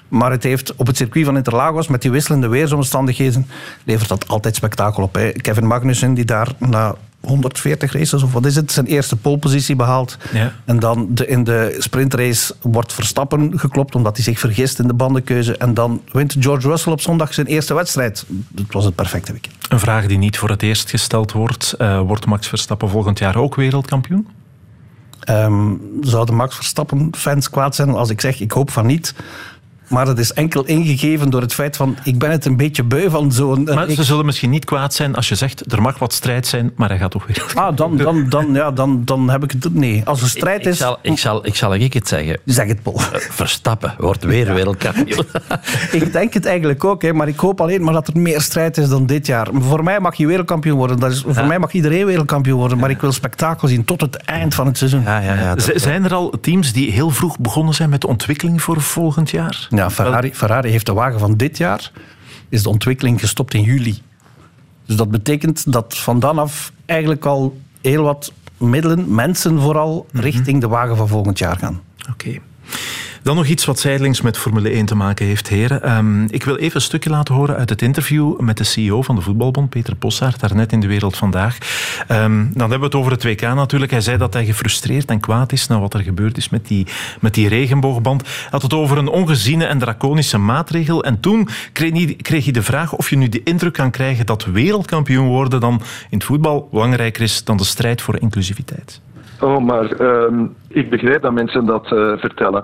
Maar 0.07 0.31
het 0.31 0.43
heeft 0.43 0.75
op 0.75 0.87
het 0.87 0.97
circuit 0.97 1.25
van 1.25 1.37
Interlagos, 1.37 1.87
met 1.87 2.01
die 2.01 2.11
wisselende 2.11 2.47
weersomstandigheden, 2.47 3.47
levert 3.83 4.09
dat 4.09 4.27
altijd 4.27 4.55
spektakel 4.55 5.03
op. 5.03 5.15
Hè. 5.15 5.31
Kevin 5.31 5.67
Magnussen, 5.67 6.13
die 6.13 6.25
daar 6.25 6.51
na 6.57 6.95
140 7.21 7.93
races, 7.93 8.23
of 8.23 8.33
wat 8.33 8.45
is 8.45 8.55
het, 8.55 8.71
zijn 8.71 8.85
eerste 8.85 9.15
polepositie 9.15 9.75
behaald. 9.75 10.17
Ja. 10.33 10.53
En 10.65 10.79
dan 10.79 11.07
de, 11.11 11.27
in 11.27 11.43
de 11.43 11.75
sprintrace 11.79 12.55
wordt 12.61 12.93
Verstappen 12.93 13.59
geklopt, 13.59 13.95
omdat 13.95 14.15
hij 14.15 14.25
zich 14.25 14.39
vergist 14.39 14.79
in 14.79 14.87
de 14.87 14.93
bandenkeuze. 14.93 15.57
En 15.57 15.73
dan 15.73 16.01
wint 16.11 16.35
George 16.39 16.67
Russell 16.67 16.91
op 16.91 17.01
zondag 17.01 17.33
zijn 17.33 17.47
eerste 17.47 17.73
wedstrijd. 17.73 18.25
Dat 18.27 18.65
was 18.69 18.85
het 18.85 18.95
perfecte 18.95 19.31
weekend. 19.31 19.55
Een 19.69 19.79
vraag 19.79 20.05
die 20.05 20.17
niet 20.17 20.37
voor 20.37 20.49
het 20.49 20.63
eerst 20.63 20.89
gesteld 20.89 21.31
wordt. 21.31 21.75
Uh, 21.77 22.01
wordt 22.01 22.25
Max 22.25 22.47
Verstappen 22.47 22.89
volgend 22.89 23.19
jaar 23.19 23.35
ook 23.35 23.55
wereldkampioen? 23.55 24.27
Um, 25.29 25.81
zouden 26.01 26.35
Max 26.35 26.55
Verstappen 26.55 27.09
fans 27.17 27.49
kwaad 27.49 27.75
zijn 27.75 27.89
als 27.89 28.09
ik 28.09 28.21
zeg, 28.21 28.39
ik 28.39 28.51
hoop 28.51 28.71
van 28.71 28.85
niet. 28.85 29.13
Maar 29.89 30.05
dat 30.05 30.19
is 30.19 30.33
enkel 30.33 30.65
ingegeven 30.65 31.29
door 31.29 31.41
het 31.41 31.53
feit 31.53 31.77
van 31.77 31.97
ik 32.03 32.19
ben 32.19 32.31
het 32.31 32.45
een 32.45 32.57
beetje 32.57 32.83
beu 32.83 33.09
van 33.09 33.31
zo'n... 33.31 33.63
Maar 33.63 33.89
ze 33.89 34.03
zullen 34.03 34.25
misschien 34.25 34.49
niet 34.49 34.65
kwaad 34.65 34.93
zijn 34.93 35.15
als 35.15 35.29
je 35.29 35.35
zegt 35.35 35.71
er 35.71 35.81
mag 35.81 35.99
wat 35.99 36.13
strijd 36.13 36.47
zijn, 36.47 36.71
maar 36.75 36.89
hij 36.89 36.97
gaat 36.97 37.11
toch 37.11 37.25
weer... 37.27 37.45
Ah, 37.53 37.75
dan, 37.75 37.97
dan, 37.97 38.29
dan, 38.29 38.53
ja, 38.53 38.71
dan, 38.71 39.01
dan 39.05 39.29
heb 39.29 39.43
ik 39.43 39.51
het... 39.51 39.73
Nee, 39.73 40.01
als 40.05 40.21
er 40.21 40.29
strijd 40.29 40.65
is... 40.65 40.71
Ik 40.71 40.77
zal, 40.77 40.99
ik 41.01 41.17
zal, 41.17 41.45
ik 41.45 41.55
zal 41.55 41.75
ik 41.75 41.93
het 41.93 42.07
zeggen. 42.07 42.39
Zeg 42.45 42.67
het, 42.67 42.81
Paul. 42.81 42.99
Verstappen 43.29 43.95
wordt 43.97 44.23
weer 44.23 44.53
wereldkampioen. 44.53 45.25
ik 45.91 46.13
denk 46.13 46.33
het 46.33 46.45
eigenlijk 46.45 46.83
ook, 46.83 47.01
hè, 47.01 47.13
maar 47.13 47.27
ik 47.27 47.39
hoop 47.39 47.61
alleen 47.61 47.83
maar 47.83 47.93
dat 47.93 48.07
er 48.07 48.19
meer 48.19 48.41
strijd 48.41 48.77
is 48.77 48.89
dan 48.89 49.05
dit 49.05 49.25
jaar. 49.27 49.47
Voor 49.53 49.83
mij 49.83 49.99
mag 49.99 50.15
je 50.15 50.27
wereldkampioen 50.27 50.77
worden. 50.77 50.99
Dat 50.99 51.11
is, 51.11 51.23
voor 51.27 51.45
mij 51.45 51.59
mag 51.59 51.71
iedereen 51.71 52.05
wereldkampioen 52.05 52.59
worden, 52.59 52.77
maar 52.77 52.89
ik 52.89 53.01
wil 53.01 53.11
spektakel 53.11 53.67
zien 53.67 53.85
tot 53.85 54.01
het 54.01 54.15
eind 54.15 54.55
van 54.55 54.65
het 54.65 54.77
seizoen. 54.77 55.01
Ja, 55.01 55.19
ja, 55.19 55.33
ja, 55.33 55.55
zijn 55.75 56.03
er 56.03 56.13
al 56.13 56.33
teams 56.41 56.73
die 56.73 56.91
heel 56.91 57.09
vroeg 57.09 57.39
begonnen 57.39 57.73
zijn 57.73 57.89
met 57.89 58.01
de 58.01 58.07
ontwikkeling 58.07 58.61
voor 58.61 58.81
volgend 58.81 59.29
jaar? 59.29 59.67
Ja, 59.79 59.89
Ferrari, 59.89 60.33
Ferrari 60.33 60.69
heeft 60.69 60.85
de 60.85 60.93
wagen 60.93 61.19
van 61.19 61.37
dit 61.37 61.57
jaar, 61.57 61.91
is 62.49 62.63
de 62.63 62.69
ontwikkeling 62.69 63.19
gestopt 63.19 63.53
in 63.53 63.61
juli. 63.61 64.01
Dus 64.85 64.95
dat 64.95 65.11
betekent 65.11 65.71
dat 65.71 65.97
van 65.97 66.19
dan 66.19 66.39
af 66.39 66.71
eigenlijk 66.85 67.25
al 67.25 67.57
heel 67.81 68.03
wat 68.03 68.33
middelen, 68.57 69.15
mensen 69.15 69.59
vooral, 69.59 70.05
richting 70.11 70.61
de 70.61 70.67
wagen 70.67 70.97
van 70.97 71.07
volgend 71.07 71.39
jaar 71.39 71.57
gaan. 71.57 71.81
Oké. 72.09 72.39
Dan 73.23 73.35
nog 73.35 73.45
iets 73.45 73.65
wat 73.65 73.79
zijdelings 73.79 74.21
met 74.21 74.37
Formule 74.37 74.69
1 74.69 74.85
te 74.85 74.95
maken 74.95 75.25
heeft, 75.25 75.47
heren. 75.47 75.97
Um, 75.97 76.25
ik 76.29 76.43
wil 76.43 76.55
even 76.55 76.75
een 76.75 76.81
stukje 76.81 77.09
laten 77.09 77.35
horen 77.35 77.55
uit 77.55 77.69
het 77.69 77.81
interview 77.81 78.39
met 78.39 78.57
de 78.57 78.63
CEO 78.63 79.01
van 79.01 79.15
de 79.15 79.21
Voetbalbond, 79.21 79.69
Peter 79.69 79.95
Possaert, 79.95 80.39
daarnet 80.39 80.71
in 80.71 80.79
de 80.79 80.87
Wereld 80.87 81.17
Vandaag. 81.17 81.57
Um, 82.11 82.51
dan 82.53 82.59
hebben 82.59 82.79
we 82.79 82.85
het 82.85 82.95
over 82.95 83.11
het 83.11 83.23
WK 83.23 83.41
natuurlijk. 83.41 83.91
Hij 83.91 84.01
zei 84.01 84.17
dat 84.17 84.33
hij 84.33 84.45
gefrustreerd 84.45 85.09
en 85.09 85.19
kwaad 85.19 85.51
is 85.51 85.67
na 85.67 85.79
wat 85.79 85.93
er 85.93 85.99
gebeurd 85.99 86.37
is 86.37 86.49
met 86.49 86.67
die, 86.67 86.87
met 87.19 87.33
die 87.33 87.47
regenboogband. 87.47 88.21
Hij 88.21 88.47
had 88.49 88.61
het 88.61 88.73
over 88.73 88.97
een 88.97 89.07
ongeziene 89.07 89.65
en 89.65 89.79
draconische 89.79 90.37
maatregel. 90.37 91.03
En 91.03 91.19
toen 91.19 91.47
kreeg 91.73 91.91
hij, 91.91 92.15
kreeg 92.15 92.45
de 92.45 92.63
vraag 92.63 92.93
of 92.93 93.09
je 93.09 93.17
nu 93.17 93.29
de 93.29 93.43
indruk 93.43 93.73
kan 93.73 93.91
krijgen 93.91 94.25
dat 94.25 94.45
wereldkampioen 94.45 95.27
worden 95.27 95.59
dan 95.59 95.73
in 96.09 96.17
het 96.17 96.23
voetbal 96.23 96.67
belangrijker 96.71 97.23
is 97.23 97.43
dan 97.43 97.57
de 97.57 97.63
strijd 97.63 98.01
voor 98.01 98.19
inclusiviteit. 98.19 99.01
Oh, 99.41 99.57
maar 99.57 100.01
um, 100.01 100.55
ik 100.67 100.89
begrijp 100.89 101.21
dat 101.21 101.33
mensen 101.33 101.65
dat 101.65 101.91
uh, 101.91 102.17
vertellen. 102.17 102.63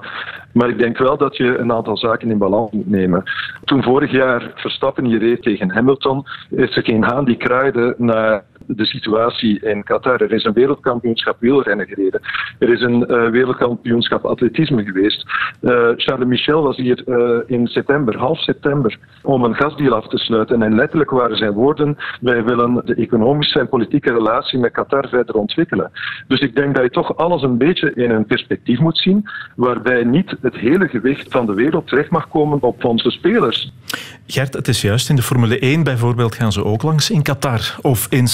Maar 0.54 0.70
ik 0.70 0.78
denk 0.78 0.98
wel 0.98 1.18
dat 1.18 1.38
je 1.38 1.58
een 1.58 1.72
aantal 1.72 1.98
zaken 1.98 2.32
in 2.32 2.38
balans 2.38 2.72
moet 2.72 2.90
nemen. 2.90 3.24
Toen 3.64 3.84
vorig 3.84 4.12
jaar 4.12 4.52
Verstappen 4.56 5.06
hier 5.06 5.20
reed 5.20 5.42
tegen 5.42 5.72
Hamilton, 5.72 6.26
is 6.50 6.76
er 6.76 6.84
geen 6.84 7.04
haan 7.04 7.26
die 7.26 7.38
kruide 7.38 7.96
naar 7.98 8.44
de 8.68 8.86
situatie 8.86 9.60
in 9.60 9.84
Qatar. 9.84 10.22
Er 10.22 10.32
is 10.32 10.44
een 10.44 10.54
wereldkampioenschap 10.54 11.38
wielrennen 11.40 11.88
gereden. 11.88 12.22
Er 12.60 12.70
is 12.70 12.82
een 12.82 13.12
uh, 13.12 13.30
wereldkampioenschap 13.30 14.26
atletisme 14.26 14.84
geweest. 14.84 15.26
Uh, 15.62 15.90
Charles 15.96 16.28
Michel 16.28 16.64
was 16.64 16.78
hier 16.78 17.04
uh, 17.06 17.40
in 17.46 17.68
september, 17.68 18.18
half 18.18 18.40
september, 18.40 18.98
om 19.22 19.44
een 19.44 19.56
gasdeal 19.56 19.96
af 19.96 20.08
te 20.08 20.18
sluiten. 20.18 20.62
En 20.62 20.76
letterlijk 20.76 21.10
waren 21.10 21.38
zijn 21.38 21.52
woorden: 21.52 21.98
wij 22.22 22.44
willen 22.44 22.82
de 22.86 22.96
economische 22.96 23.60
en 23.60 23.70
politieke 23.70 24.14
relatie 24.14 24.60
met 24.60 24.72
Qatar 24.72 25.08
verder 25.10 25.36
ontwikkelen. 25.36 25.92
Dus 26.28 26.40
ik 26.40 26.56
denk 26.56 26.76
dat 26.76 26.84
je 26.84 26.90
toch 26.90 27.18
alles 27.18 27.42
een 27.42 27.58
beetje 27.58 27.94
in 27.94 28.10
een 28.10 28.26
perspectief 28.26 28.80
moet 28.80 28.98
zien, 28.98 29.30
waarbij 29.56 30.04
niet 30.04 30.36
het 30.42 30.56
hele 30.56 30.88
gewicht 30.88 31.32
van 31.32 31.46
de 31.46 31.54
wereld 31.54 31.88
terecht 31.88 32.10
mag 32.10 32.30
komen 32.30 32.62
op 32.62 32.84
onze 32.84 33.10
spelers. 33.10 33.74
Gert, 34.28 34.54
het 34.54 34.68
is 34.68 34.82
juist 34.82 35.10
in 35.10 35.16
de 35.16 35.22
Formule 35.22 35.60
1 35.60 35.84
bijvoorbeeld 35.84 36.36
gaan 36.36 36.52
ze 36.52 36.64
ook 36.64 36.84
langs 36.84 37.10
in 37.10 37.22
Qatar 37.22 37.76
of 37.82 38.08
in 38.10 38.28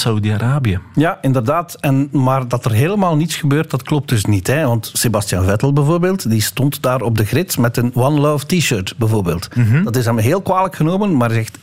Ja, 0.94 1.18
inderdaad. 1.20 1.76
En, 1.80 2.08
maar 2.12 2.48
dat 2.48 2.64
er 2.64 2.72
helemaal 2.72 3.16
niets 3.16 3.36
gebeurt, 3.36 3.70
dat 3.70 3.82
klopt 3.82 4.08
dus 4.08 4.24
niet. 4.24 4.46
Hè? 4.46 4.66
Want 4.66 4.90
Sebastian 4.92 5.44
Vettel 5.44 5.72
bijvoorbeeld, 5.72 6.30
die 6.30 6.42
stond 6.42 6.82
daar 6.82 7.00
op 7.00 7.16
de 7.16 7.24
grid 7.24 7.58
met 7.58 7.76
een 7.76 7.90
One 7.94 8.20
Love 8.20 8.46
t-shirt 8.46 8.94
bijvoorbeeld. 8.96 9.56
Mm 9.56 9.64
-hmm. 9.64 9.84
Dat 9.84 9.96
is 9.96 10.04
hem 10.04 10.18
heel 10.18 10.42
kwalijk 10.42 10.76
genomen, 10.76 11.16
maar 11.16 11.30
zegt 11.30 11.58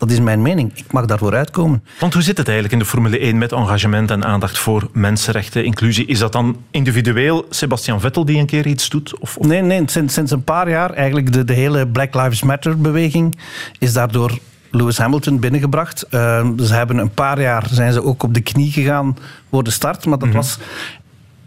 dat 0.00 0.10
is 0.10 0.20
mijn 0.20 0.42
mening. 0.42 0.72
Ik 0.74 0.92
mag 0.92 1.04
daarvoor 1.04 1.34
uitkomen. 1.34 1.84
Want 1.98 2.12
hoe 2.12 2.22
zit 2.22 2.36
het 2.36 2.46
eigenlijk 2.46 2.76
in 2.76 2.82
de 2.82 2.90
Formule 2.90 3.18
1 3.18 3.38
met 3.38 3.52
engagement 3.52 4.10
en 4.10 4.24
aandacht 4.24 4.58
voor 4.58 4.88
mensenrechten, 4.92 5.64
inclusie? 5.64 6.06
Is 6.06 6.18
dat 6.18 6.32
dan 6.32 6.56
individueel 6.70 7.46
Sebastian 7.50 8.00
Vettel 8.00 8.24
die 8.24 8.38
een 8.38 8.46
keer 8.46 8.66
iets 8.66 8.88
doet? 8.88 9.18
Of, 9.18 9.36
of? 9.36 9.46
Nee, 9.46 9.62
nee 9.62 9.82
sinds, 9.86 10.14
sinds 10.14 10.30
een 10.30 10.44
paar 10.44 10.68
jaar. 10.70 10.92
Eigenlijk 10.92 11.32
de, 11.32 11.44
de 11.44 11.52
hele 11.52 11.86
Black 11.86 12.14
Lives 12.14 12.42
Matter-beweging 12.42 13.38
is 13.78 13.92
daardoor 13.92 14.38
Lewis 14.70 14.98
Hamilton 14.98 15.38
binnengebracht. 15.38 16.06
Uh, 16.10 16.48
ze 16.58 16.74
hebben 16.74 16.98
een 16.98 17.14
paar 17.14 17.40
jaar 17.40 17.68
zijn 17.70 17.92
ze 17.92 18.04
ook 18.04 18.22
op 18.22 18.34
de 18.34 18.40
knie 18.40 18.72
gegaan 18.72 19.16
voor 19.50 19.64
de 19.64 19.70
start, 19.70 20.06
maar 20.06 20.18
dat 20.18 20.28
mm 20.28 20.34
-hmm. 20.34 20.42
was 20.42 20.58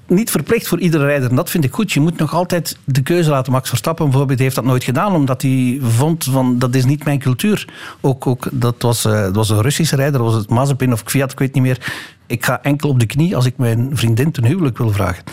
niet 0.08 0.32
verplicht 0.32 0.68
voor 0.68 0.80
iedere 0.80 1.06
rijder. 1.06 1.30
En 1.30 1.36
dat 1.36 1.50
vind 1.50 1.64
ik 1.64 1.74
goed. 1.74 1.92
Je 1.92 2.00
moet 2.00 2.18
nog 2.18 2.34
altijd 2.34 2.78
de 2.84 3.02
keuze 3.02 3.30
laten. 3.30 3.52
Max 3.52 3.70
Verstappen 3.70 4.10
bijvoorbeeld 4.10 4.40
heeft 4.40 4.56
dat 4.56 4.64
nooit 4.64 4.84
gedaan, 4.84 5.14
omdat 5.14 5.42
hij 5.42 5.80
vond 5.82 6.24
van 6.24 6.60
dat 6.60 6.76
is 6.76 6.86
niet 6.86 7.06
mijn 7.06 7.20
cultuur. 7.20 7.68
Ook, 8.02 8.28
ook 8.28 8.48
dat, 8.52 8.76
was, 8.80 9.06
uh, 9.06 9.12
dat 9.12 9.36
was 9.36 9.50
een 9.50 9.62
Russische 9.62 9.96
rijder, 9.96 10.24
was 10.24 10.34
het 10.34 10.50
Mazepin 10.50 10.94
of 10.94 11.04
Kvyat, 11.04 11.32
ik 11.32 11.40
weet 11.40 11.54
niet 11.54 11.64
meer. 11.64 11.94
Ik 12.28 12.46
ga 12.46 12.62
enkel 12.62 12.90
op 12.90 13.00
de 13.00 13.06
knie 13.06 13.36
als 13.36 13.46
ik 13.46 13.58
mijn 13.58 13.90
vriendin 13.94 14.32
ten 14.32 14.46
huwelijk 14.46 14.78
wil 14.78 14.92
vragen. 14.92 15.24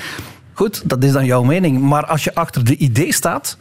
Goed, 0.53 0.83
dat 0.85 1.05
is 1.05 1.13
dan 1.13 1.25
jouw 1.25 1.43
mening. 1.43 1.81
Maar 1.81 2.07
als 2.07 2.25
je 2.25 2.35
achter 2.35 2.65
de 2.65 2.77
idee 2.77 3.13
staat, 3.13 3.57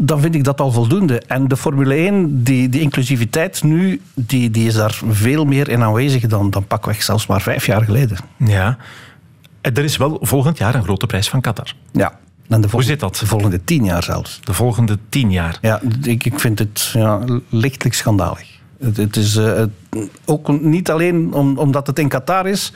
dan 0.00 0.20
vind 0.20 0.34
ik 0.34 0.44
dat 0.44 0.60
al 0.60 0.72
voldoende. 0.72 1.20
En 1.20 1.48
de 1.48 1.56
Formule 1.56 1.94
1, 1.94 2.42
die, 2.42 2.68
die 2.68 2.80
inclusiviteit 2.80 3.62
nu, 3.62 4.00
die, 4.14 4.50
die 4.50 4.66
is 4.66 4.74
daar 4.74 5.00
veel 5.08 5.44
meer 5.44 5.68
in 5.68 5.82
aanwezig 5.82 6.26
dan, 6.26 6.50
dan 6.50 6.66
pakweg 6.66 7.02
zelfs 7.02 7.26
maar 7.26 7.40
vijf 7.40 7.66
jaar 7.66 7.82
geleden. 7.82 8.16
Ja. 8.36 8.76
En 9.60 9.74
er 9.74 9.84
is 9.84 9.96
wel 9.96 10.18
volgend 10.20 10.58
jaar 10.58 10.74
een 10.74 10.82
grote 10.82 11.06
prijs 11.06 11.28
van 11.28 11.40
Qatar. 11.40 11.72
Ja. 11.92 12.18
En 12.48 12.60
de 12.60 12.68
Hoe 12.70 12.82
zit 12.82 13.00
dat? 13.00 13.16
De 13.16 13.26
volgende 13.26 13.64
tien 13.64 13.84
jaar 13.84 14.02
zelfs. 14.02 14.40
De 14.44 14.52
volgende 14.52 14.98
tien 15.08 15.30
jaar? 15.30 15.58
Ja, 15.60 15.80
ik, 16.02 16.24
ik 16.24 16.40
vind 16.40 16.58
het 16.58 16.90
ja, 16.92 17.20
lichtelijk 17.48 17.94
schandalig. 17.94 18.48
Het, 18.78 18.96
het 18.96 19.16
is 19.16 19.36
uh, 19.36 19.62
ook 20.24 20.60
niet 20.60 20.90
alleen 20.90 21.32
om, 21.32 21.58
omdat 21.58 21.86
het 21.86 21.98
in 21.98 22.08
Qatar 22.08 22.46
is, 22.46 22.72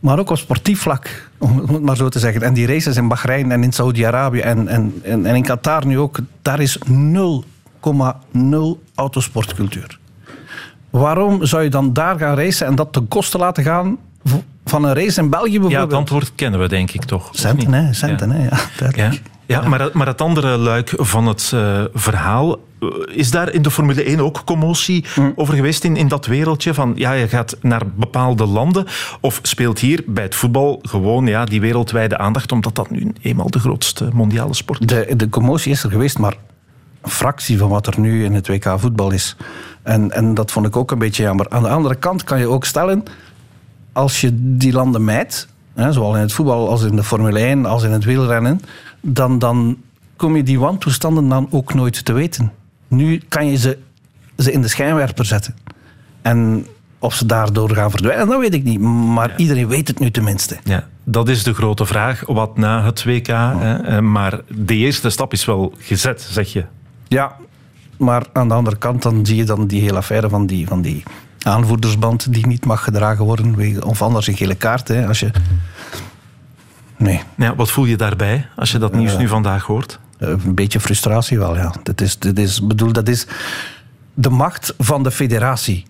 maar 0.00 0.18
ook 0.18 0.30
op 0.30 0.36
sportief 0.36 0.80
vlak, 0.80 1.30
om 1.38 1.58
het 1.58 1.82
maar 1.82 1.96
zo 1.96 2.08
te 2.08 2.18
zeggen. 2.18 2.42
En 2.42 2.54
die 2.54 2.66
races 2.66 2.96
in 2.96 3.08
Bahrein 3.08 3.52
en 3.52 3.62
in 3.62 3.72
Saudi-Arabië 3.72 4.40
en, 4.40 4.68
en, 4.68 4.94
en, 5.02 5.26
in 5.26 5.42
Qatar 5.42 5.86
nu 5.86 5.98
ook, 5.98 6.18
daar 6.42 6.60
is 6.60 6.78
0,0 6.78 6.86
autosportcultuur. 8.94 9.98
Waarom 10.90 11.46
zou 11.46 11.62
je 11.62 11.70
dan 11.70 11.92
daar 11.92 12.18
gaan 12.18 12.36
racen 12.36 12.66
en 12.66 12.74
dat 12.74 12.92
ten 12.92 13.08
koste 13.08 13.38
laten 13.38 13.64
gaan 13.64 13.98
van 14.64 14.84
een 14.84 14.94
race 14.94 15.20
in 15.20 15.30
België 15.30 15.60
bijvoorbeeld? 15.60 15.72
Ja, 15.72 15.80
het 15.80 15.92
antwoord 15.92 16.32
kennen 16.34 16.60
we 16.60 16.68
denk 16.68 16.90
ik 16.90 17.04
toch. 17.04 17.28
Centen, 17.32 17.72
hè? 17.72 17.92
Centen, 17.92 18.30
hè? 18.30 18.42
Ja, 18.42 18.58
ja. 18.94 19.12
Ja, 19.50 19.68
maar, 19.68 19.90
maar 19.92 20.06
het 20.06 20.20
andere 20.20 20.56
luik 20.56 20.92
van 20.96 21.26
het 21.26 21.50
uh, 21.54 21.84
verhaal, 21.94 22.58
eh, 22.80 22.88
is 23.06 23.30
daar 23.30 23.52
in 23.52 23.62
de 23.62 23.70
Formule 23.70 24.02
1 24.02 24.20
ook 24.20 24.42
commotie 24.44 25.04
mm. 25.16 25.32
over 25.36 25.54
geweest 25.54 25.84
in, 25.84 25.96
in 25.96 26.08
dat 26.08 26.26
wereldje? 26.26 26.74
Van 26.74 26.92
ja, 26.96 27.12
je 27.12 27.28
gaat 27.28 27.56
naar 27.60 27.82
bepaalde 27.94 28.46
landen 28.46 28.86
of 29.20 29.38
speelt 29.42 29.78
hier 29.78 30.02
bij 30.06 30.22
het 30.22 30.34
voetbal 30.34 30.78
gewoon 30.82 31.26
ja, 31.26 31.44
die 31.44 31.60
wereldwijde 31.60 32.18
aandacht, 32.18 32.52
omdat 32.52 32.74
dat 32.74 32.90
nu 32.90 33.12
eenmaal 33.22 33.50
de 33.50 33.58
grootste 33.58 34.08
mondiale 34.12 34.54
sport 34.54 34.80
is? 34.80 34.86
De, 34.86 35.16
de 35.16 35.28
commotie 35.28 35.72
is 35.72 35.82
er 35.82 35.90
geweest, 35.90 36.18
maar 36.18 36.36
een 37.00 37.10
fractie 37.10 37.58
van 37.58 37.68
wat 37.68 37.86
er 37.86 38.00
nu 38.00 38.24
in 38.24 38.34
het 38.34 38.48
WK 38.48 38.74
voetbal 38.76 39.10
is. 39.10 39.36
En, 39.82 40.10
en 40.10 40.34
dat 40.34 40.52
vond 40.52 40.66
ik 40.66 40.76
ook 40.76 40.90
een 40.90 40.98
beetje 40.98 41.22
jammer. 41.22 41.46
Aan 41.48 41.62
de 41.62 41.68
andere 41.68 41.94
kant 41.94 42.24
kan 42.24 42.38
je 42.38 42.48
ook 42.48 42.64
stellen, 42.64 43.02
als 43.92 44.20
je 44.20 44.30
die 44.32 44.72
landen 44.72 45.04
mijt, 45.04 45.48
hè, 45.74 45.92
zowel 45.92 46.14
in 46.14 46.20
het 46.20 46.32
voetbal 46.32 46.68
als 46.68 46.82
in 46.82 46.96
de 46.96 47.04
Formule 47.04 47.38
1, 47.38 47.66
als 47.66 47.82
in 47.82 47.90
het 47.90 48.04
wielrennen, 48.04 48.60
dan, 49.00 49.38
dan 49.38 49.76
kom 50.16 50.36
je 50.36 50.42
die 50.42 50.58
wantoestanden 50.58 51.28
dan 51.28 51.48
ook 51.50 51.74
nooit 51.74 52.04
te 52.04 52.12
weten. 52.12 52.52
Nu 52.88 53.20
kan 53.28 53.46
je 53.46 53.56
ze, 53.56 53.78
ze 54.36 54.52
in 54.52 54.62
de 54.62 54.68
schijnwerper 54.68 55.24
zetten. 55.24 55.54
En 56.22 56.66
of 56.98 57.14
ze 57.14 57.26
daardoor 57.26 57.70
gaan 57.70 57.90
verdwijnen, 57.90 58.26
dat 58.26 58.40
weet 58.40 58.54
ik 58.54 58.64
niet. 58.64 58.80
Maar 58.80 59.36
iedereen 59.36 59.68
weet 59.68 59.88
het 59.88 59.98
nu 59.98 60.10
tenminste. 60.10 60.56
Ja, 60.64 60.88
dat 61.04 61.28
is 61.28 61.42
de 61.42 61.54
grote 61.54 61.86
vraag. 61.86 62.22
Wat 62.26 62.56
na 62.56 62.84
het 62.84 63.04
WK? 63.04 63.26
Hè? 63.26 63.74
Eh, 63.74 63.98
maar 63.98 64.40
de 64.48 64.74
eerste 64.74 65.10
stap 65.10 65.32
is 65.32 65.44
wel 65.44 65.74
gezet, 65.78 66.20
zeg 66.30 66.52
je. 66.52 66.64
Ja, 67.08 67.36
maar 67.96 68.26
aan 68.32 68.48
de 68.48 68.54
andere 68.54 68.76
kant 68.76 69.02
dan 69.02 69.26
zie 69.26 69.36
je 69.36 69.44
dan 69.44 69.66
die 69.66 69.80
hele 69.80 69.96
affaire 69.96 70.28
van 70.28 70.46
die, 70.46 70.66
van 70.66 70.82
die 70.82 71.02
aanvoerdersband 71.42 72.32
die 72.32 72.46
niet 72.46 72.64
mag 72.64 72.84
gedragen 72.84 73.24
worden. 73.24 73.82
Of 73.84 74.02
anders 74.02 74.26
een 74.26 74.36
gele 74.36 74.54
kaart. 74.54 74.88
Hè. 74.88 75.06
Als 75.06 75.20
je 75.20 75.30
Nee. 77.00 77.20
Ja, 77.36 77.54
wat 77.54 77.70
voel 77.70 77.84
je 77.84 77.96
daarbij 77.96 78.46
als 78.56 78.70
je 78.70 78.78
dat 78.78 78.94
nieuws 78.94 79.16
nu 79.16 79.28
vandaag 79.28 79.64
hoort? 79.64 79.98
Eh, 80.18 80.28
een 80.28 80.54
beetje 80.54 80.80
frustratie 80.80 81.38
wel, 81.38 81.56
ja. 81.56 81.74
Dat 81.82 82.00
is, 82.00 82.18
dat 82.18 82.38
is, 82.38 82.66
bedoel, 82.66 82.92
dat 82.92 83.08
is 83.08 83.26
de 84.14 84.30
macht 84.30 84.74
van 84.78 85.02
de 85.02 85.10
federatie. 85.10 85.84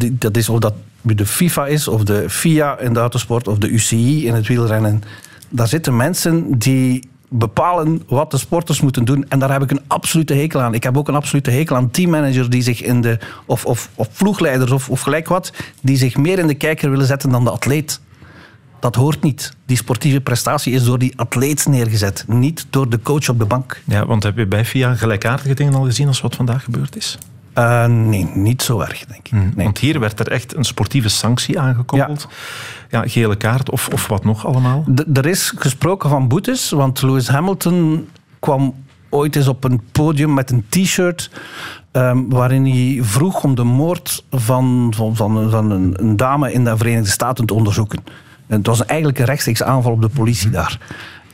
dat 0.00 0.36
is 0.36 0.48
of 0.48 0.58
dat 0.58 0.74
de 1.02 1.26
FIFA 1.26 1.66
is, 1.66 1.88
of 1.88 2.04
de 2.04 2.30
FIA 2.30 2.78
in 2.78 2.92
de 2.92 3.00
autosport, 3.00 3.48
of 3.48 3.58
de 3.58 3.68
UCI 3.68 4.26
in 4.26 4.34
het 4.34 4.46
wielrennen. 4.46 5.02
Daar 5.48 5.68
zitten 5.68 5.96
mensen 5.96 6.58
die 6.58 7.08
bepalen 7.28 8.02
wat 8.06 8.30
de 8.30 8.38
sporters 8.38 8.80
moeten 8.80 9.04
doen. 9.04 9.24
En 9.28 9.38
daar 9.38 9.52
heb 9.52 9.62
ik 9.62 9.70
een 9.70 9.82
absolute 9.86 10.34
hekel 10.34 10.60
aan. 10.60 10.74
Ik 10.74 10.82
heb 10.82 10.96
ook 10.96 11.08
een 11.08 11.14
absolute 11.14 11.50
hekel 11.50 11.76
aan 11.76 11.90
teammanagers 11.90 12.48
die 12.48 12.62
zich 12.62 12.82
in 12.82 13.00
de. 13.00 13.18
of, 13.46 13.64
of, 13.64 13.90
of 13.94 14.08
ploegleiders 14.16 14.70
of, 14.70 14.88
of 14.88 15.00
gelijk 15.00 15.28
wat. 15.28 15.52
die 15.82 15.96
zich 15.96 16.16
meer 16.16 16.38
in 16.38 16.46
de 16.46 16.54
kijker 16.54 16.90
willen 16.90 17.06
zetten 17.06 17.30
dan 17.30 17.44
de 17.44 17.50
atleet. 17.50 18.00
Dat 18.80 18.94
hoort 18.94 19.22
niet. 19.22 19.56
Die 19.66 19.76
sportieve 19.76 20.20
prestatie 20.20 20.72
is 20.72 20.84
door 20.84 20.98
die 20.98 21.12
atleet 21.16 21.66
neergezet, 21.66 22.24
niet 22.28 22.66
door 22.70 22.88
de 22.88 23.00
coach 23.02 23.28
op 23.28 23.38
de 23.38 23.44
bank. 23.44 23.82
Ja, 23.84 24.06
want 24.06 24.22
heb 24.22 24.36
je 24.36 24.46
bij 24.46 24.64
FIA 24.64 24.94
gelijkaardige 24.94 25.54
dingen 25.54 25.74
al 25.74 25.84
gezien 25.84 26.06
als 26.06 26.20
wat 26.20 26.34
vandaag 26.34 26.64
gebeurd 26.64 26.96
is? 26.96 27.18
Uh, 27.58 27.86
nee, 27.86 28.30
niet 28.34 28.62
zo 28.62 28.80
erg, 28.80 29.04
denk 29.04 29.26
ik. 29.26 29.30
Hmm, 29.30 29.52
nee. 29.54 29.64
Want 29.64 29.78
hier 29.78 30.00
werd 30.00 30.20
er 30.20 30.28
echt 30.28 30.56
een 30.56 30.64
sportieve 30.64 31.08
sanctie 31.08 31.60
aangekoppeld. 31.60 32.28
Ja, 32.90 33.02
ja 33.02 33.08
gele 33.08 33.36
kaart 33.36 33.70
of, 33.70 33.88
of 33.88 34.06
wat 34.06 34.24
nog 34.24 34.46
allemaal? 34.46 34.84
er 35.12 35.26
is 35.26 35.52
gesproken 35.56 36.10
van 36.10 36.28
boetes, 36.28 36.70
want 36.70 37.02
Lewis 37.02 37.28
Hamilton 37.28 38.08
kwam 38.38 38.74
ooit 39.08 39.36
eens 39.36 39.48
op 39.48 39.64
een 39.64 39.80
podium 39.92 40.34
met 40.34 40.50
een 40.50 40.64
t-shirt 40.68 41.30
um, 41.92 42.28
waarin 42.28 42.66
hij 42.66 43.04
vroeg 43.04 43.44
om 43.44 43.54
de 43.54 43.64
moord 43.64 44.24
van, 44.30 44.92
van, 44.96 45.16
van, 45.16 45.50
van 45.50 45.70
een, 45.70 45.94
een, 46.02 46.16
dame 46.16 46.52
in 46.52 46.64
de 46.64 46.76
Verenigde 46.76 47.10
Staten 47.10 47.46
te 47.46 47.54
onderzoeken. 47.54 48.04
Het 48.58 48.66
was 48.66 48.84
eigenlijk 48.84 49.18
een 49.18 49.24
rechtstreeks 49.24 49.62
aanval 49.62 49.92
op 49.92 50.02
de 50.02 50.08
politie 50.08 50.50
daar. 50.50 50.78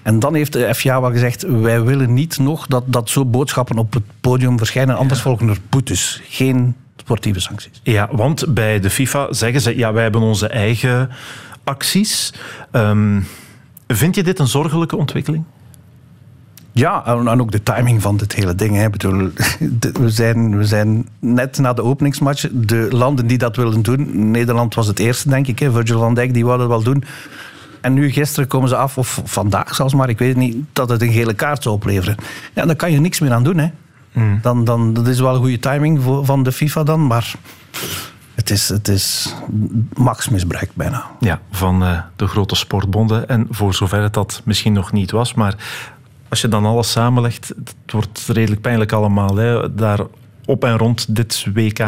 En 0.02 0.18
dan 0.18 0.34
heeft 0.34 0.52
de 0.52 0.74
FIA 0.74 1.00
wel 1.00 1.10
gezegd, 1.10 1.42
wij 1.42 1.82
willen 1.82 2.14
niet 2.14 2.38
nog 2.38 2.66
dat, 2.66 2.84
dat 2.86 3.10
zo 3.10 3.24
boodschappen 3.24 3.78
op 3.78 3.92
het 3.92 4.02
podium 4.20 4.58
verschijnen, 4.58 4.96
anders 4.96 5.20
volgen 5.20 5.48
er 5.48 5.58
boetes. 5.68 6.22
Geen 6.28 6.74
sportieve 6.96 7.40
sancties. 7.40 7.80
Ja, 7.82 8.08
want 8.12 8.54
bij 8.54 8.80
de 8.80 8.90
FIFA 8.90 9.32
zeggen 9.32 9.60
ze, 9.60 9.76
ja, 9.76 9.92
wij 9.92 10.02
hebben 10.02 10.20
onze 10.20 10.48
eigen 10.48 11.10
acties. 11.64 12.32
Um, 12.72 13.26
vind 13.86 14.14
je 14.14 14.22
dit 14.22 14.38
een 14.38 14.46
zorgelijke 14.46 14.96
ontwikkeling? 14.96 15.44
Ja, 16.78 17.06
en 17.06 17.40
ook 17.40 17.50
de 17.50 17.62
timing 17.62 18.02
van 18.02 18.16
dit 18.16 18.34
hele 18.34 18.54
ding. 18.54 18.76
Hè. 18.76 18.90
Bedoel, 18.90 19.18
we, 20.00 20.10
zijn, 20.10 20.56
we 20.56 20.64
zijn 20.64 21.08
net 21.18 21.58
na 21.58 21.72
de 21.72 21.82
openingsmatch. 21.82 22.46
De 22.52 22.88
landen 22.90 23.26
die 23.26 23.38
dat 23.38 23.56
willen 23.56 23.82
doen. 23.82 24.30
Nederland 24.30 24.74
was 24.74 24.86
het 24.86 24.98
eerste, 24.98 25.28
denk 25.28 25.46
ik. 25.46 25.58
Hè. 25.58 25.72
Virgil 25.72 25.98
van 25.98 26.14
Dijk 26.14 26.34
die 26.34 26.44
wou 26.44 26.58
dat 26.58 26.68
wel 26.68 26.82
doen. 26.82 27.04
En 27.80 27.94
nu 27.94 28.10
gisteren 28.10 28.48
komen 28.48 28.68
ze 28.68 28.76
af, 28.76 28.98
of 28.98 29.20
vandaag 29.24 29.74
zelfs 29.74 29.94
maar, 29.94 30.08
ik 30.08 30.18
weet 30.18 30.28
het 30.28 30.36
niet, 30.36 30.56
dat 30.72 30.88
het 30.88 31.02
een 31.02 31.12
gele 31.12 31.34
kaart 31.34 31.62
zou 31.62 31.74
opleveren. 31.74 32.16
Ja, 32.54 32.66
daar 32.66 32.76
kan 32.76 32.92
je 32.92 33.00
niks 33.00 33.20
meer 33.20 33.32
aan 33.32 33.44
doen. 33.44 33.58
Hè. 33.58 33.68
Hmm. 34.12 34.38
Dan, 34.42 34.64
dan, 34.64 34.94
dat 34.94 35.06
is 35.06 35.20
wel 35.20 35.34
een 35.34 35.40
goede 35.40 35.58
timing 35.58 36.02
voor, 36.02 36.24
van 36.24 36.42
de 36.42 36.52
FIFA 36.52 36.82
dan, 36.82 37.06
maar 37.06 37.34
het 38.34 38.50
is, 38.50 38.68
het 38.68 38.88
is 38.88 39.34
machtsmisbruik 39.94 40.70
bijna. 40.74 41.04
Ja, 41.20 41.40
van 41.50 41.82
uh, 41.82 41.98
de 42.16 42.26
grote 42.26 42.54
sportbonden. 42.54 43.28
En 43.28 43.46
voor 43.50 43.74
zover 43.74 44.02
het 44.02 44.14
dat 44.14 44.40
misschien 44.44 44.72
nog 44.72 44.92
niet 44.92 45.10
was, 45.10 45.34
maar 45.34 45.54
als 46.36 46.44
je 46.44 46.50
dan 46.50 46.66
alles 46.66 46.90
samenlegt, 46.90 47.48
het 47.48 47.92
wordt 47.92 48.24
redelijk 48.26 48.60
pijnlijk 48.60 48.92
allemaal. 48.92 49.36
Hè, 49.36 49.74
daar 49.74 50.00
op 50.44 50.64
en 50.64 50.78
rond 50.78 51.14
dit 51.16 51.46
WK. 51.54 51.78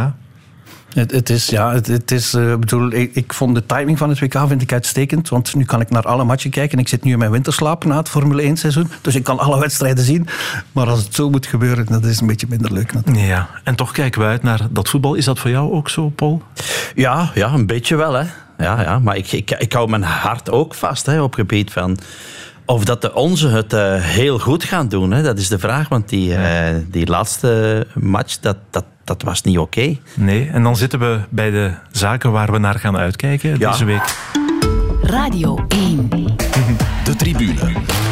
Het, 0.88 1.10
het, 1.10 1.30
is, 1.30 1.46
ja, 1.46 1.72
het, 1.72 1.86
het 1.86 2.10
is, 2.10 2.34
uh, 2.34 2.56
bedoel, 2.56 2.92
ik, 2.92 3.14
ik, 3.14 3.32
vond 3.32 3.54
de 3.54 3.66
timing 3.66 3.98
van 3.98 4.08
het 4.08 4.20
WK 4.20 4.38
vind 4.46 4.62
ik 4.62 4.72
uitstekend. 4.72 5.28
Want 5.28 5.54
nu 5.54 5.64
kan 5.64 5.80
ik 5.80 5.90
naar 5.90 6.02
alle 6.02 6.24
matchen 6.24 6.50
kijken. 6.50 6.78
Ik 6.78 6.88
zit 6.88 7.04
nu 7.04 7.12
in 7.12 7.18
mijn 7.18 7.30
winterslaap 7.30 7.84
na 7.84 7.96
het 7.96 8.08
Formule 8.08 8.42
1 8.42 8.56
seizoen. 8.56 8.90
Dus 9.02 9.14
ik 9.14 9.24
kan 9.24 9.38
alle 9.38 9.60
wedstrijden 9.60 10.04
zien. 10.04 10.28
Maar 10.72 10.88
als 10.88 11.04
het 11.04 11.14
zo 11.14 11.30
moet 11.30 11.46
gebeuren, 11.46 11.86
dat 11.86 12.04
is 12.04 12.20
een 12.20 12.26
beetje 12.26 12.46
minder 12.50 12.72
leuk 12.72 12.92
natuurlijk. 12.92 13.26
Ja, 13.26 13.48
en 13.64 13.74
toch 13.74 13.92
kijken 13.92 14.20
we 14.20 14.26
uit 14.26 14.42
naar 14.42 14.66
dat 14.70 14.88
voetbal. 14.88 15.14
Is 15.14 15.24
dat 15.24 15.38
voor 15.38 15.50
jou 15.50 15.72
ook 15.72 15.88
zo, 15.88 16.08
Paul? 16.08 16.42
Ja, 16.94 17.30
ja 17.34 17.52
een 17.52 17.66
beetje 17.66 17.96
wel. 17.96 18.12
Hè. 18.12 18.24
Ja, 18.58 18.82
ja, 18.82 18.98
maar 18.98 19.16
ik, 19.16 19.32
ik, 19.32 19.50
ik 19.50 19.72
hou 19.72 19.88
mijn 19.88 20.02
hart 20.02 20.50
ook 20.50 20.74
vast 20.74 21.06
hè, 21.06 21.22
op 21.22 21.34
gebied 21.34 21.72
van 21.72 21.98
of 22.68 22.84
dat 22.84 23.02
de 23.02 23.14
onze 23.14 23.48
het 23.48 23.72
uh, 23.72 23.94
heel 23.94 24.38
goed 24.38 24.64
gaan 24.64 24.88
doen, 24.88 25.10
hè? 25.10 25.22
dat 25.22 25.38
is 25.38 25.48
de 25.48 25.58
vraag. 25.58 25.88
Want 25.88 26.08
die, 26.08 26.30
uh, 26.30 26.68
die 26.90 27.06
laatste 27.06 27.86
match, 27.94 28.38
dat, 28.40 28.56
dat, 28.70 28.84
dat 29.04 29.22
was 29.22 29.42
niet 29.42 29.58
oké. 29.58 29.78
Okay. 29.78 30.00
Nee, 30.14 30.48
en 30.52 30.62
dan 30.62 30.76
zitten 30.76 30.98
we 30.98 31.20
bij 31.28 31.50
de 31.50 31.72
zaken 31.90 32.32
waar 32.32 32.52
we 32.52 32.58
naar 32.58 32.78
gaan 32.78 32.96
uitkijken 32.96 33.58
ja. 33.58 33.70
deze 33.70 33.84
week. 33.84 34.16
Radio 35.02 35.64
1. 35.68 36.08
De 37.04 37.16
tribune. 37.16 38.07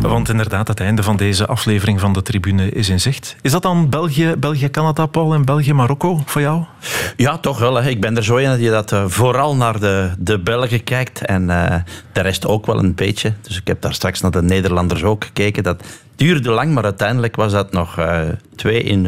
Want 0.00 0.28
inderdaad, 0.28 0.68
het 0.68 0.80
einde 0.80 1.02
van 1.02 1.16
deze 1.16 1.46
aflevering 1.46 2.00
van 2.00 2.12
de 2.12 2.22
tribune 2.22 2.70
is 2.70 2.88
in 2.88 3.00
zicht. 3.00 3.36
Is 3.40 3.52
dat 3.52 3.62
dan 3.62 3.90
België, 3.90 4.34
België 4.38 4.70
Canada, 4.70 5.06
Paul, 5.06 5.34
en 5.34 5.44
België-Marokko 5.44 6.22
voor 6.24 6.40
jou? 6.40 6.64
Ja, 7.16 7.38
toch 7.38 7.58
wel. 7.58 7.82
Ik 7.82 8.00
ben 8.00 8.16
er 8.16 8.24
zo 8.24 8.36
in 8.36 8.48
dat 8.48 8.60
je 8.60 8.70
dat 8.70 8.92
uh, 8.92 9.04
vooral 9.06 9.56
naar 9.56 9.80
de, 9.80 10.10
de 10.18 10.38
Belgen 10.38 10.84
kijkt 10.84 11.24
en 11.24 11.42
uh, 11.42 11.74
de 12.12 12.20
rest 12.20 12.46
ook 12.46 12.66
wel 12.66 12.78
een 12.78 12.94
beetje. 12.94 13.32
Dus 13.40 13.56
ik 13.56 13.66
heb 13.66 13.80
daar 13.80 13.94
straks 13.94 14.20
naar 14.20 14.30
de 14.30 14.42
Nederlanders 14.42 15.02
ook 15.02 15.24
gekeken. 15.24 15.62
Dat 15.62 15.84
duurde 16.16 16.50
lang, 16.50 16.74
maar 16.74 16.84
uiteindelijk 16.84 17.36
was 17.36 17.52
dat 17.52 17.72
nog 17.72 17.98
uh, 17.98 18.20
twee 18.56 18.82
in 18.82 19.06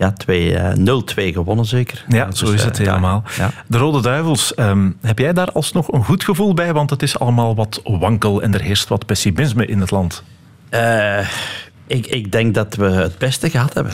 ja, 0.00 0.12
2, 0.12 0.54
eh, 0.56 0.74
0-2 0.76 1.32
gewonnen 1.32 1.64
zeker. 1.64 2.04
Ja, 2.08 2.24
Dus, 2.24 2.38
zo 2.38 2.50
is 2.52 2.60
eh, 2.60 2.66
het 2.66 2.78
helemaal. 2.78 3.22
ja. 3.36 3.50
De 3.66 3.78
Rode 3.78 4.00
Duivels, 4.02 4.54
ehm, 4.54 4.90
heb 5.00 5.18
jij 5.18 5.32
daar 5.32 5.52
alsnog 5.52 5.92
een 5.92 6.04
goed 6.04 6.24
gevoel 6.24 6.54
bij? 6.54 6.72
Want 6.72 6.90
het 6.90 7.02
is 7.02 7.18
allemaal 7.18 7.54
wat 7.54 7.80
wankel 7.84 8.42
en 8.42 8.54
er 8.54 8.60
heerst 8.60 8.88
wat 8.88 9.06
pessimisme 9.06 9.66
in 9.66 9.80
het 9.80 9.90
land. 9.90 10.22
Eh, 10.68 11.28
ik, 11.86 12.06
ik 12.06 12.32
denk 12.32 12.54
dat 12.54 12.74
we 12.74 12.84
het 12.84 13.18
beste 13.18 13.50
gehad 13.50 13.74
hebben. 13.74 13.92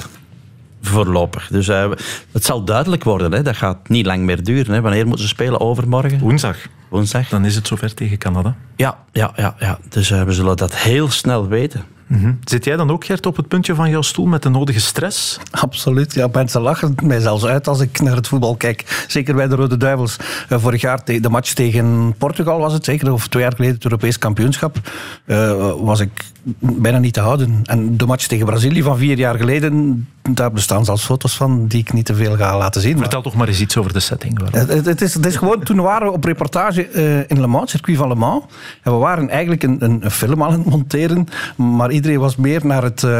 Voorlopig. 0.83 1.49
Dus 1.51 1.69
eh, 1.69 1.91
het 2.33 2.45
zal 2.45 2.65
duidelijk 2.65 3.05
worden. 3.05 3.33
Hè. 3.33 3.43
Dat 3.43 3.57
gaat 3.57 3.89
niet 3.89 4.07
lang 4.07 4.23
meer 4.23 4.43
duren. 4.45 4.75
Hè. 4.75 4.81
Wanneer 4.81 5.07
moeten 5.07 5.23
ze 5.25 5.29
spelen? 5.29 5.61
Overmorgen? 5.61 6.19
Woensdag. 6.19 6.57
Woensdag. 6.89 7.29
Dan 7.29 7.45
is 7.45 7.55
het 7.55 7.67
zover 7.67 7.95
tegen 7.95 8.19
Canada. 8.19 8.55
Ja, 8.77 8.99
ja, 9.13 9.33
ja, 9.37 9.55
ja. 9.59 9.79
dus 9.89 10.11
eh, 10.11 10.23
we 10.23 10.33
zullen 10.33 10.57
dat 10.57 10.77
heel 10.77 11.11
snel 11.11 11.49
weten. 11.49 11.85
Mhm. 12.07 12.33
Zit 12.45 12.65
jij 12.65 12.77
dan 12.77 12.91
ook, 12.91 13.05
Gert, 13.05 13.27
op 13.27 13.37
het 13.37 13.49
puntje 13.49 13.75
van 13.75 13.91
jouw 13.91 14.03
stoel 14.03 14.27
met 14.27 14.43
de 14.43 14.49
nodige 14.49 14.81
stress? 14.81 15.39
Absoluut. 15.51 16.15
Ja, 16.15 16.29
mensen 16.33 16.61
lachen 16.61 16.95
mij 17.03 17.21
zelfs 17.21 17.45
uit 17.45 17.69
als 17.69 17.81
ik 17.81 18.01
naar 18.01 18.17
het 18.17 18.29
voetbal 18.29 18.57
kijk. 18.57 19.05
Zeker 19.09 19.35
bij 19.35 19.49
de 19.49 19.55
Rode 19.55 19.77
Duivels. 19.77 20.17
Eh, 20.49 20.59
vorig 20.59 20.81
jaar 20.81 21.01
de 21.05 21.29
match 21.29 21.53
tegen 21.53 22.15
Portugal 22.19 22.59
was 22.59 22.73
het 22.73 22.85
zeker, 22.85 23.13
of 23.13 23.29
twee 23.29 23.43
jaar 23.43 23.53
geleden 23.53 23.75
het 23.75 23.85
Europees 23.85 24.19
kampioenschap, 24.19 24.77
eh, 25.25 25.73
was 25.81 26.01
ik 26.01 26.25
bijna 26.59 26.99
niet 26.99 27.13
te 27.15 27.21
houden. 27.21 27.61
En 27.65 27.97
de 27.97 28.07
match 28.07 28.27
tegen 28.27 28.47
Brazilië 28.47 28.83
van 28.83 28.99
vier 28.99 29.19
jaar 29.19 29.37
geleden, 29.39 30.07
daar 30.31 30.53
bestaan 30.53 30.85
zelfs 30.85 31.05
foto's 31.05 31.37
van 31.37 31.67
die 31.67 31.81
ik 31.81 31.93
niet 31.93 32.05
te 32.07 32.15
veel 32.15 32.37
ga 32.37 32.59
laten 32.59 32.81
zien. 32.81 32.99
Vertel 32.99 33.23
toch 33.23 33.35
maar 33.35 33.49
eens 33.49 33.61
iets 33.61 33.77
over 33.77 33.93
de 33.93 34.01
setting. 34.01 34.41
Het, 34.51 34.85
het- 34.87 35.01
is, 35.01 35.15
het 35.15 35.27
is 35.27 35.37
gewoon, 35.37 35.63
toen 35.63 35.81
waren 35.81 36.07
we 36.07 36.13
op 36.13 36.25
reportage 36.25 36.87
eh, 36.89 37.19
in 37.19 37.41
Le 37.41 37.47
Mans, 37.47 37.71
circuit 37.71 37.97
van 37.97 38.09
Le 38.09 38.15
Mans. 38.15 38.45
En 38.83 38.93
we 38.93 38.99
waren 38.99 39.29
eigenlijk 39.29 39.63
een, 39.63 39.77
een 40.05 40.11
film 40.11 40.43
aan 40.43 40.53
het 40.53 40.65
monteren. 40.65 41.29
Maar 41.57 41.91
iedereen 41.97 42.19
was 42.19 42.37
meer 42.37 42.67
naar 42.67 42.83
het, 42.83 43.03
eh, 43.03 43.11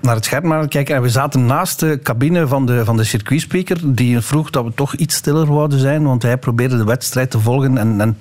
naar 0.00 0.14
het 0.14 0.24
scherm 0.24 0.52
aan 0.52 0.60
het 0.60 0.70
kijken. 0.70 0.94
En 0.94 1.02
we 1.02 1.08
zaten 1.08 1.46
naast 1.46 1.80
de 1.80 2.00
cabine 2.02 2.46
van 2.46 2.66
de, 2.66 2.84
van 2.84 2.96
de 2.96 3.04
circuitspeaker. 3.04 3.94
Die 3.94 4.20
vroeg 4.20 4.50
dat 4.50 4.64
we 4.64 4.72
toch 4.74 4.94
iets 4.94 5.14
stiller 5.14 5.46
wouden 5.46 5.78
zijn. 5.78 6.04
Want 6.04 6.22
hij 6.22 6.36
probeerde 6.36 6.76
de 6.76 6.84
wedstrijd 6.84 7.30
te 7.30 7.40
volgen. 7.40 7.78
En, 7.78 8.00
en 8.00 8.18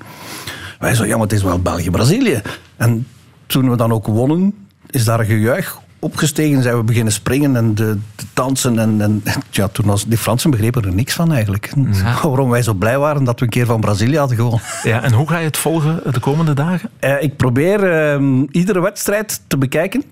wij 0.80 0.96
zo, 0.96 1.06
ja, 1.06 1.12
maar 1.12 1.28
het 1.28 1.32
is 1.32 1.44
wel 1.44 1.62
België-Brazilië. 1.62 2.42
En 2.78 3.08
toen 3.46 3.70
we 3.70 3.78
dan 3.78 3.92
ook 3.92 4.08
wonnen, 4.08 4.54
is 4.90 5.06
daar 5.06 5.20
een 5.20 5.26
gejuich 5.26 5.80
opgestegen. 6.00 6.62
Zijn 6.62 6.78
we 6.78 6.84
beginnen 6.84 7.14
springen 7.14 7.56
en 7.56 7.76
de 7.76 7.98
dansen. 8.40 8.80
En, 8.80 9.02
en 9.02 9.24
ja, 9.60 9.68
toen 9.68 9.86
was, 9.86 10.06
die 10.06 10.18
Fransen 10.18 10.52
begrepen 10.52 10.84
er 10.84 10.94
niks 10.94 11.14
van 11.14 11.32
eigenlijk. 11.32 11.74
Waarom 12.24 12.50
wij 12.50 12.62
zo 12.62 12.74
blij 12.74 13.00
waren 13.00 13.24
dat 13.24 13.40
we 13.40 13.46
een 13.46 13.52
keer 13.52 13.66
van 13.66 13.82
Brazilië 13.82 14.18
hadden 14.18 14.38
gewonnen. 14.38 14.62
Ja, 14.84 15.04
en 15.04 15.14
hoe 15.14 15.30
ga 15.30 15.38
je 15.38 15.46
het 15.46 15.58
volgen 15.58 16.02
de 16.12 16.20
komende 16.20 16.54
dagen? 16.54 16.90
Eh, 17.00 17.22
ik 17.22 17.38
probeer 17.38 17.92
ehm, 17.92 18.46
iedere 18.52 18.82
wedstrijd 18.82 19.42
te 19.48 19.58
bekijken. 19.58 20.04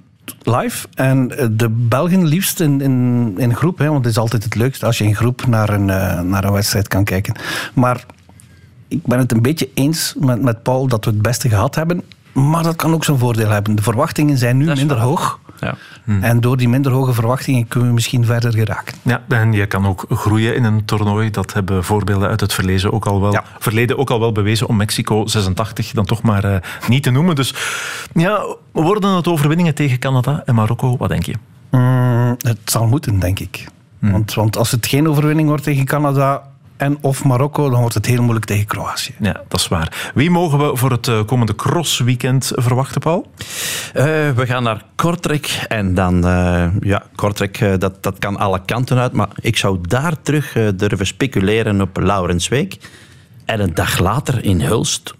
Live. 0.41 0.87
En 0.93 1.37
eh, 1.37 1.47
de 1.51 1.69
Belgen 1.69 2.25
liefst 2.25 2.59
in, 2.59 2.81
in, 2.81 3.33
in 3.37 3.55
groep. 3.55 3.77
Hè, 3.77 3.87
want 3.87 4.05
het 4.05 4.13
is 4.13 4.19
altijd 4.19 4.43
het 4.43 4.55
leukste 4.55 4.85
als 4.85 4.97
je 4.97 5.03
in 5.03 5.15
groep 5.15 5.45
naar 5.47 5.69
een, 5.69 5.89
eh, 5.89 6.21
naar 6.21 6.43
een 6.43 6.51
wedstrijd 6.51 6.87
kan 6.87 7.03
kijken. 7.03 7.35
Maar 7.73 8.05
ik 8.87 9.05
ben 9.05 9.19
het 9.19 9.31
een 9.31 9.41
beetje 9.41 9.69
eens 9.73 10.15
met, 10.19 10.41
met 10.41 10.63
Paul 10.63 10.87
dat 10.87 11.05
we 11.05 11.11
het 11.11 11.21
beste 11.21 11.49
gehad 11.49 11.75
hebben. 11.75 12.03
Maar 12.33 12.63
dat 12.63 12.75
kan 12.75 12.93
ook 12.93 13.03
zijn 13.03 13.17
voordeel 13.17 13.49
hebben. 13.49 13.75
De 13.75 13.81
verwachtingen 13.81 14.37
zijn 14.37 14.57
nu 14.57 14.65
minder 14.65 14.99
hoog. 14.99 15.39
Ja. 15.59 15.75
En 16.21 16.41
door 16.41 16.57
die 16.57 16.69
minder 16.69 16.91
hoge 16.91 17.13
verwachtingen 17.13 17.67
kunnen 17.67 17.89
we 17.89 17.95
misschien 17.95 18.25
verder 18.25 18.53
geraken. 18.53 18.97
Ja, 19.01 19.21
en 19.27 19.53
je 19.53 19.65
kan 19.65 19.85
ook 19.85 20.05
groeien 20.09 20.55
in 20.55 20.63
een 20.63 20.85
toernooi. 20.85 21.29
Dat 21.29 21.53
hebben 21.53 21.83
voorbeelden 21.83 22.29
uit 22.29 22.41
het 22.41 22.53
verleden 22.53 22.93
ook 22.93 23.05
al 23.05 23.21
wel, 23.21 23.39
verleden 23.59 23.97
ook 23.97 24.09
al 24.09 24.19
wel 24.19 24.31
bewezen 24.31 24.67
om 24.67 24.75
Mexico 24.75 25.25
86 25.25 25.91
dan 25.91 26.05
toch 26.05 26.21
maar 26.21 26.43
eh, 26.43 26.59
niet 26.87 27.03
te 27.03 27.11
noemen. 27.11 27.35
Dus 27.35 27.53
ja, 28.13 28.55
worden 28.71 29.15
het 29.15 29.27
overwinningen 29.27 29.75
tegen 29.75 29.99
Canada 29.99 30.41
en 30.45 30.55
Marokko? 30.55 30.97
Wat 30.97 31.09
denk 31.09 31.25
je? 31.25 31.33
Mm, 31.71 32.35
het 32.37 32.59
zal 32.65 32.87
moeten, 32.87 33.19
denk 33.19 33.39
ik. 33.39 33.65
Want, 33.99 34.33
want 34.33 34.57
als 34.57 34.71
het 34.71 34.87
geen 34.87 35.09
overwinning 35.09 35.47
wordt 35.47 35.63
tegen 35.63 35.85
Canada 35.85 36.43
en 36.77 36.97
of 37.01 37.23
Marokko, 37.23 37.69
dan 37.69 37.79
wordt 37.79 37.93
het 37.95 38.05
heel 38.05 38.21
moeilijk 38.21 38.45
tegen 38.45 38.65
Kroatië. 38.65 39.13
Ja, 39.19 39.41
dat 39.47 39.59
is 39.59 39.67
waar. 39.67 40.11
Wie 40.13 40.29
mogen 40.29 40.59
we 40.59 40.77
voor 40.77 40.91
het 40.91 41.07
eh, 41.07 41.25
komende 41.25 41.55
crossweekend 41.55 42.51
verwachten, 42.55 43.01
Paul? 43.01 43.31
Eh, 43.93 44.03
we 44.31 44.43
gaan 44.45 44.63
naar 44.63 44.83
Kortrijk 44.95 45.65
en 45.67 45.93
dan, 45.93 46.25
eh, 46.27 46.67
ja, 46.79 47.03
Kortrijk, 47.15 47.79
dat, 47.79 48.03
dat 48.03 48.19
kan 48.19 48.37
alle 48.37 48.61
kanten 48.65 48.97
uit, 48.97 49.11
maar 49.13 49.29
ik 49.39 49.57
zou 49.57 49.77
daar 49.81 50.21
terug 50.21 50.53
durven 50.75 51.07
speculeren 51.07 51.81
op 51.81 51.97
Laurensweek. 51.99 52.77
En 53.45 53.59
een 53.59 53.73
dag 53.73 53.99
later 53.99 54.43
in 54.43 54.61
Hulst. 54.61 55.15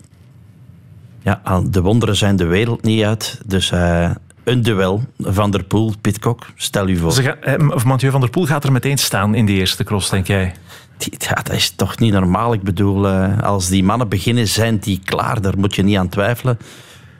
Ja, 1.22 1.42
de 1.70 1.82
wonderen 1.82 2.16
zijn 2.16 2.36
de 2.36 2.46
wereld 2.46 2.84
niet 2.84 3.04
uit, 3.04 3.40
dus 3.46 3.72
eh, 3.72 4.10
een 4.44 4.62
duel 4.62 5.04
Van 5.20 5.52
der 5.52 5.64
Poel, 5.64 5.94
Pitcock, 6.02 6.46
stel 6.56 6.88
u 6.88 6.98
voor. 6.98 7.12
Ze 7.12 7.22
gaan- 7.24 7.42
eh, 7.42 7.70
of 7.70 7.84
Mathieu 7.86 8.12
van 8.12 8.22
der 8.22 8.30
Poel 8.30 8.46
gaat 8.46 8.64
er 8.64 8.72
meteen 8.72 8.98
staan 8.98 9.36
in 9.36 9.46
die 9.46 9.58
eerste 9.60 9.84
cross, 9.84 10.10
denk 10.10 10.28
jij? 10.28 10.54
Ja, 10.98 11.34
dat 11.34 11.54
is 11.54 11.70
toch 11.70 12.00
niet 12.00 12.14
normaal. 12.14 12.54
Ik 12.54 12.62
bedoel, 12.62 13.08
eh, 13.08 13.40
als 13.42 13.68
die 13.68 13.84
mannen 13.84 14.10
beginnen, 14.10 14.48
zijn 14.48 14.78
die 14.78 15.02
klaar. 15.04 15.42
Daar 15.42 15.58
moet 15.58 15.76
je 15.76 15.84
niet 15.84 15.98
aan 15.98 16.10
twijfelen. 16.10 16.58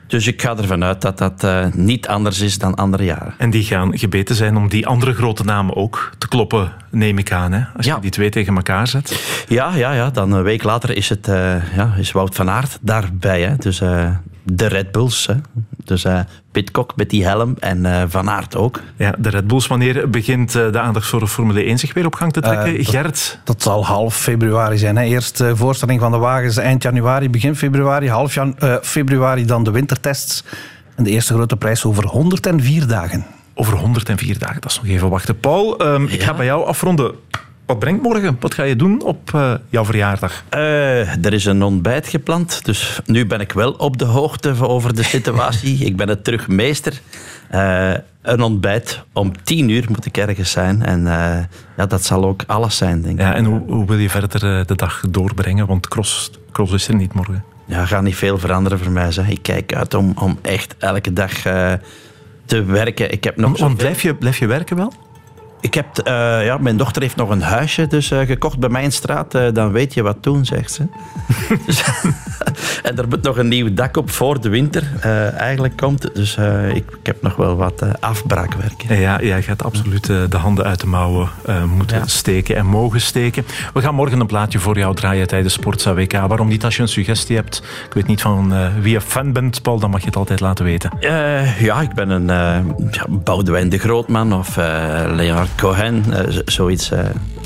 Dus 0.08 0.26
ik 0.26 0.42
ga 0.42 0.56
ervan 0.56 0.84
uit 0.84 1.00
dat 1.00 1.18
dat 1.18 1.44
eh, 1.44 1.66
niet 1.72 2.06
anders 2.06 2.40
is 2.40 2.58
dan 2.58 2.74
andere 2.74 3.04
jaren. 3.04 3.34
En 3.38 3.50
die 3.50 3.62
gaan 3.64 3.98
gebeten 3.98 4.34
zijn 4.34 4.56
om 4.56 4.68
die 4.68 4.86
andere 4.86 5.14
grote 5.14 5.44
namen 5.44 5.76
ook 5.76 6.12
te 6.18 6.28
kloppen, 6.28 6.72
neem 6.90 7.18
ik 7.18 7.32
aan. 7.32 7.52
Hè? 7.52 7.64
Als 7.76 7.86
je 7.86 7.96
die 8.00 8.10
twee 8.10 8.30
tegen 8.30 8.56
elkaar 8.56 8.88
zet. 8.88 9.44
Ja, 9.48 9.74
ja, 9.74 9.92
ja. 9.92 10.10
Dan 10.10 10.32
een 10.32 10.42
week 10.42 10.62
later 10.62 10.96
is, 10.96 11.08
het, 11.08 11.28
eh, 11.28 11.74
ja, 11.76 11.94
is 11.98 12.12
Wout 12.12 12.34
van 12.34 12.50
Aert 12.50 12.78
daarbij. 12.80 13.42
Hè. 13.42 13.56
Dus 13.56 13.80
eh, 13.80 14.10
de 14.52 14.66
Red 14.66 14.92
Bulls. 14.92 15.26
Hè. 15.26 15.34
Dus 15.84 16.04
eh 16.04 16.20
Pitcock 16.52 16.92
met 16.96 17.10
die 17.10 17.24
helm 17.24 17.54
en 17.58 17.86
eh, 17.86 18.02
Van 18.08 18.30
Aert 18.30 18.56
ook. 18.56 18.80
Ja, 18.96 19.14
de 19.18 19.28
Red 19.28 19.46
Bulls, 19.46 19.66
wanneer 19.66 20.10
begint 20.10 20.54
eh, 20.54 20.72
de 20.72 20.80
aandacht 20.80 21.06
voor 21.06 21.20
de 21.20 21.26
Formule 21.26 21.62
1 21.62 21.78
zich 21.78 21.94
weer 21.94 22.06
op 22.06 22.14
gang 22.14 22.32
te 22.32 22.40
trekken? 22.40 22.76
Dat- 22.76 22.88
Gert? 22.88 23.38
Dat 23.44 23.62
zal 23.62 23.86
half 23.86 24.16
februari 24.16 24.78
zijn. 24.78 24.96
Hè. 24.96 25.02
Eerst 25.04 25.36
de 25.38 25.56
voorstelling 25.56 26.00
van 26.00 26.10
de 26.10 26.18
wagens 26.18 26.56
eind 26.56 26.82
januari, 26.82 27.30
begin 27.30 27.56
februari. 27.56 28.08
Half 28.08 28.34
jan- 28.34 28.56
februari 28.82 29.44
dan 29.44 29.64
de 29.64 29.70
wintertests. 29.70 30.44
En 30.94 31.04
de 31.04 31.10
eerste 31.10 31.34
grote 31.34 31.56
prijs 31.56 31.84
over 31.84 32.04
104 32.06 32.86
dagen. 32.86 33.26
Over 33.54 33.74
104 33.76 34.38
dagen, 34.38 34.60
dat 34.60 34.70
is 34.70 34.76
nog 34.76 34.86
even 34.90 35.10
wachten. 35.10 35.40
Paul, 35.40 35.78
ehm, 35.78 36.04
ik 36.04 36.22
ga 36.22 36.34
bij 36.34 36.46
jou 36.46 36.66
afronden. 36.66 37.12
Wat 37.68 37.78
brengt 37.78 38.02
morgen? 38.02 38.36
Wat 38.40 38.54
ga 38.54 38.62
je 38.62 38.76
doen 38.76 39.02
op 39.02 39.34
eh, 39.34 39.54
jouw 39.70 39.84
verjaardag? 39.84 40.44
Eh, 40.48 41.24
er 41.24 41.32
is 41.32 41.44
een 41.44 41.62
ontbijt 41.62 42.08
gepland, 42.08 42.64
dus 42.64 43.00
nu 43.06 43.26
ben 43.26 43.40
ik 43.40 43.52
wel 43.52 43.72
op 43.72 43.98
de 43.98 44.04
hoogte 44.04 44.54
van- 44.54 44.66
over 44.68 44.94
de 44.94 45.02
situatie. 45.02 45.78
ik 45.86 45.96
ben 45.96 46.08
het 46.08 46.24
terug 46.24 46.48
meester. 46.48 47.00
Eh, 47.50 47.92
een 48.22 48.40
ontbijt 48.42 49.02
om 49.12 49.42
tien 49.42 49.68
uur 49.68 49.84
moet 49.88 50.06
ik 50.06 50.16
ergens 50.16 50.50
zijn. 50.50 50.82
En 50.82 51.02
ja, 51.76 51.86
dat 51.88 52.04
zal 52.04 52.24
ook 52.24 52.42
alles 52.46 52.76
zijn, 52.76 53.02
denk 53.02 53.14
ik. 53.14 53.20
Ja, 53.20 53.34
en 53.34 53.44
hoe, 53.44 53.60
hoe 53.66 53.86
wil 53.86 53.98
je 53.98 54.10
verder 54.10 54.66
de 54.66 54.74
dag 54.74 55.02
doorbrengen? 55.10 55.66
Want 55.66 55.88
cross, 55.88 56.30
cross 56.52 56.72
is 56.72 56.88
er 56.88 56.94
niet 56.94 57.12
morgen. 57.14 57.44
Ja, 57.66 57.86
gaat 57.86 58.02
niet 58.02 58.16
veel 58.16 58.38
veranderen 58.38 58.78
voor 58.78 58.92
mij. 58.92 59.12
Zeg. 59.12 59.28
Ik 59.28 59.42
kijk 59.42 59.74
uit 59.74 59.94
om, 59.94 60.12
om 60.18 60.38
echt 60.42 60.74
elke 60.78 61.12
dag 61.12 61.32
te 62.44 62.64
werken. 62.66 63.12
Ik 63.12 63.24
heb 63.24 63.36
nog 63.36 63.46
Want 63.46 63.58
zoveel- 63.58 63.76
blijf 63.76 64.02
je, 64.02 64.14
blijf 64.14 64.38
je 64.38 64.46
werken 64.46 64.76
wel? 64.76 64.92
Ik 65.60 65.74
heb, 65.74 65.98
eh, 65.98 66.44
ja, 66.44 66.58
mijn 66.58 66.76
dochter 66.76 67.02
heeft 67.02 67.16
nog 67.16 67.30
een 67.30 67.42
huisje 67.42 67.86
dus, 67.86 68.10
eh, 68.10 68.20
gekocht 68.20 68.58
bij 68.58 68.68
mij 68.68 68.82
in 68.82 68.92
straat. 68.92 69.34
Eh, 69.34 69.46
dan 69.52 69.72
weet 69.72 69.94
je 69.94 70.02
wat 70.02 70.22
doen, 70.22 70.44
zegt 70.44 70.72
ze. 70.72 70.86
Dus- 71.66 71.84
en 72.82 72.98
er 72.98 73.08
moet 73.08 73.22
nog 73.22 73.38
een 73.38 73.48
nieuw 73.48 73.74
dak 73.74 73.96
op 73.96 74.10
voor 74.10 74.40
de 74.40 74.48
winter 74.48 74.82
eigenlijk 75.36 75.76
komt. 75.76 76.14
Dus 76.14 76.36
ik, 76.74 76.84
ik 77.00 77.06
heb 77.06 77.22
nog 77.22 77.36
wel 77.36 77.56
wat 77.56 78.00
afbraakwerk. 78.00 78.84
Ja, 78.88 79.20
jij 79.22 79.42
gaat 79.42 79.64
absoluut 79.64 80.06
de 80.06 80.36
handen 80.36 80.64
uit 80.64 80.80
de 80.80 80.86
mouwen 80.86 81.28
moeten 81.76 82.02
steken 82.06 82.56
en 82.56 82.66
mogen 82.66 83.00
steken. 83.00 83.46
We 83.74 83.80
gaan 83.80 83.94
morgen 83.94 84.20
een 84.20 84.26
plaatje 84.26 84.58
voor 84.58 84.78
jou 84.78 84.94
draaien 84.94 85.26
tijdens 85.26 85.54
Sportza 85.54 85.94
WK. 85.94 86.12
Waarom 86.12 86.48
niet 86.48 86.64
als 86.64 86.76
je 86.76 86.82
een 86.82 86.88
suggestie 86.88 87.36
hebt? 87.36 87.62
Ik 87.86 87.94
weet 87.94 88.06
niet 88.06 88.20
van 88.20 88.72
wie 88.80 88.92
je 88.92 89.00
fan 89.00 89.32
bent, 89.32 89.62
Paul, 89.62 89.78
dan 89.78 89.90
mag 89.90 90.00
je 90.00 90.06
het 90.06 90.16
altijd 90.16 90.40
laten 90.40 90.64
weten. 90.64 90.90
Ja, 91.58 91.80
ik 91.80 91.94
ben 91.94 92.10
een 92.10 92.26
ja, 92.90 93.04
Boudewijn 93.08 93.68
de 93.68 93.78
Grootman 93.78 94.32
of 94.32 94.56
eh, 94.56 95.14
Leonard 95.56 95.56
Cohen. 95.56 96.04
eh, 96.26 96.38
zoiets 96.44 96.90
eh 96.90 97.00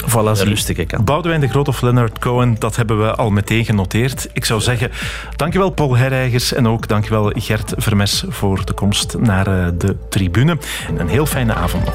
Voilà, 0.06 0.32
zie. 0.32 0.44
rustige 0.48 0.84
kant. 0.84 1.04
Boudewijn 1.04 1.40
de 1.40 1.48
Groot 1.48 1.68
of 1.68 1.80
Leonard 1.80 2.18
Cohen, 2.18 2.56
dat 2.58 2.76
hebben 2.76 3.00
we 3.02 3.14
al 3.14 3.30
meteen 3.30 3.64
genoteerd. 3.64 4.28
Ik 4.32 4.44
zou 4.44 4.60
zeggen, 4.60 4.90
dankjewel 5.36 5.70
Paul 5.70 5.96
Herreigers 5.96 6.52
en 6.52 6.68
ook 6.68 6.88
dankjewel 6.88 7.32
Gert 7.34 7.72
Vermes 7.76 8.24
voor 8.28 8.64
de 8.64 8.72
komst 8.72 9.18
naar 9.18 9.46
eh, 9.46 9.66
de 9.78 9.96
tribune. 10.08 10.58
En 10.88 11.00
een 11.00 11.08
heel 11.08 11.26
fijne 11.26 11.54
avond 11.54 11.84
nog. 11.84 11.94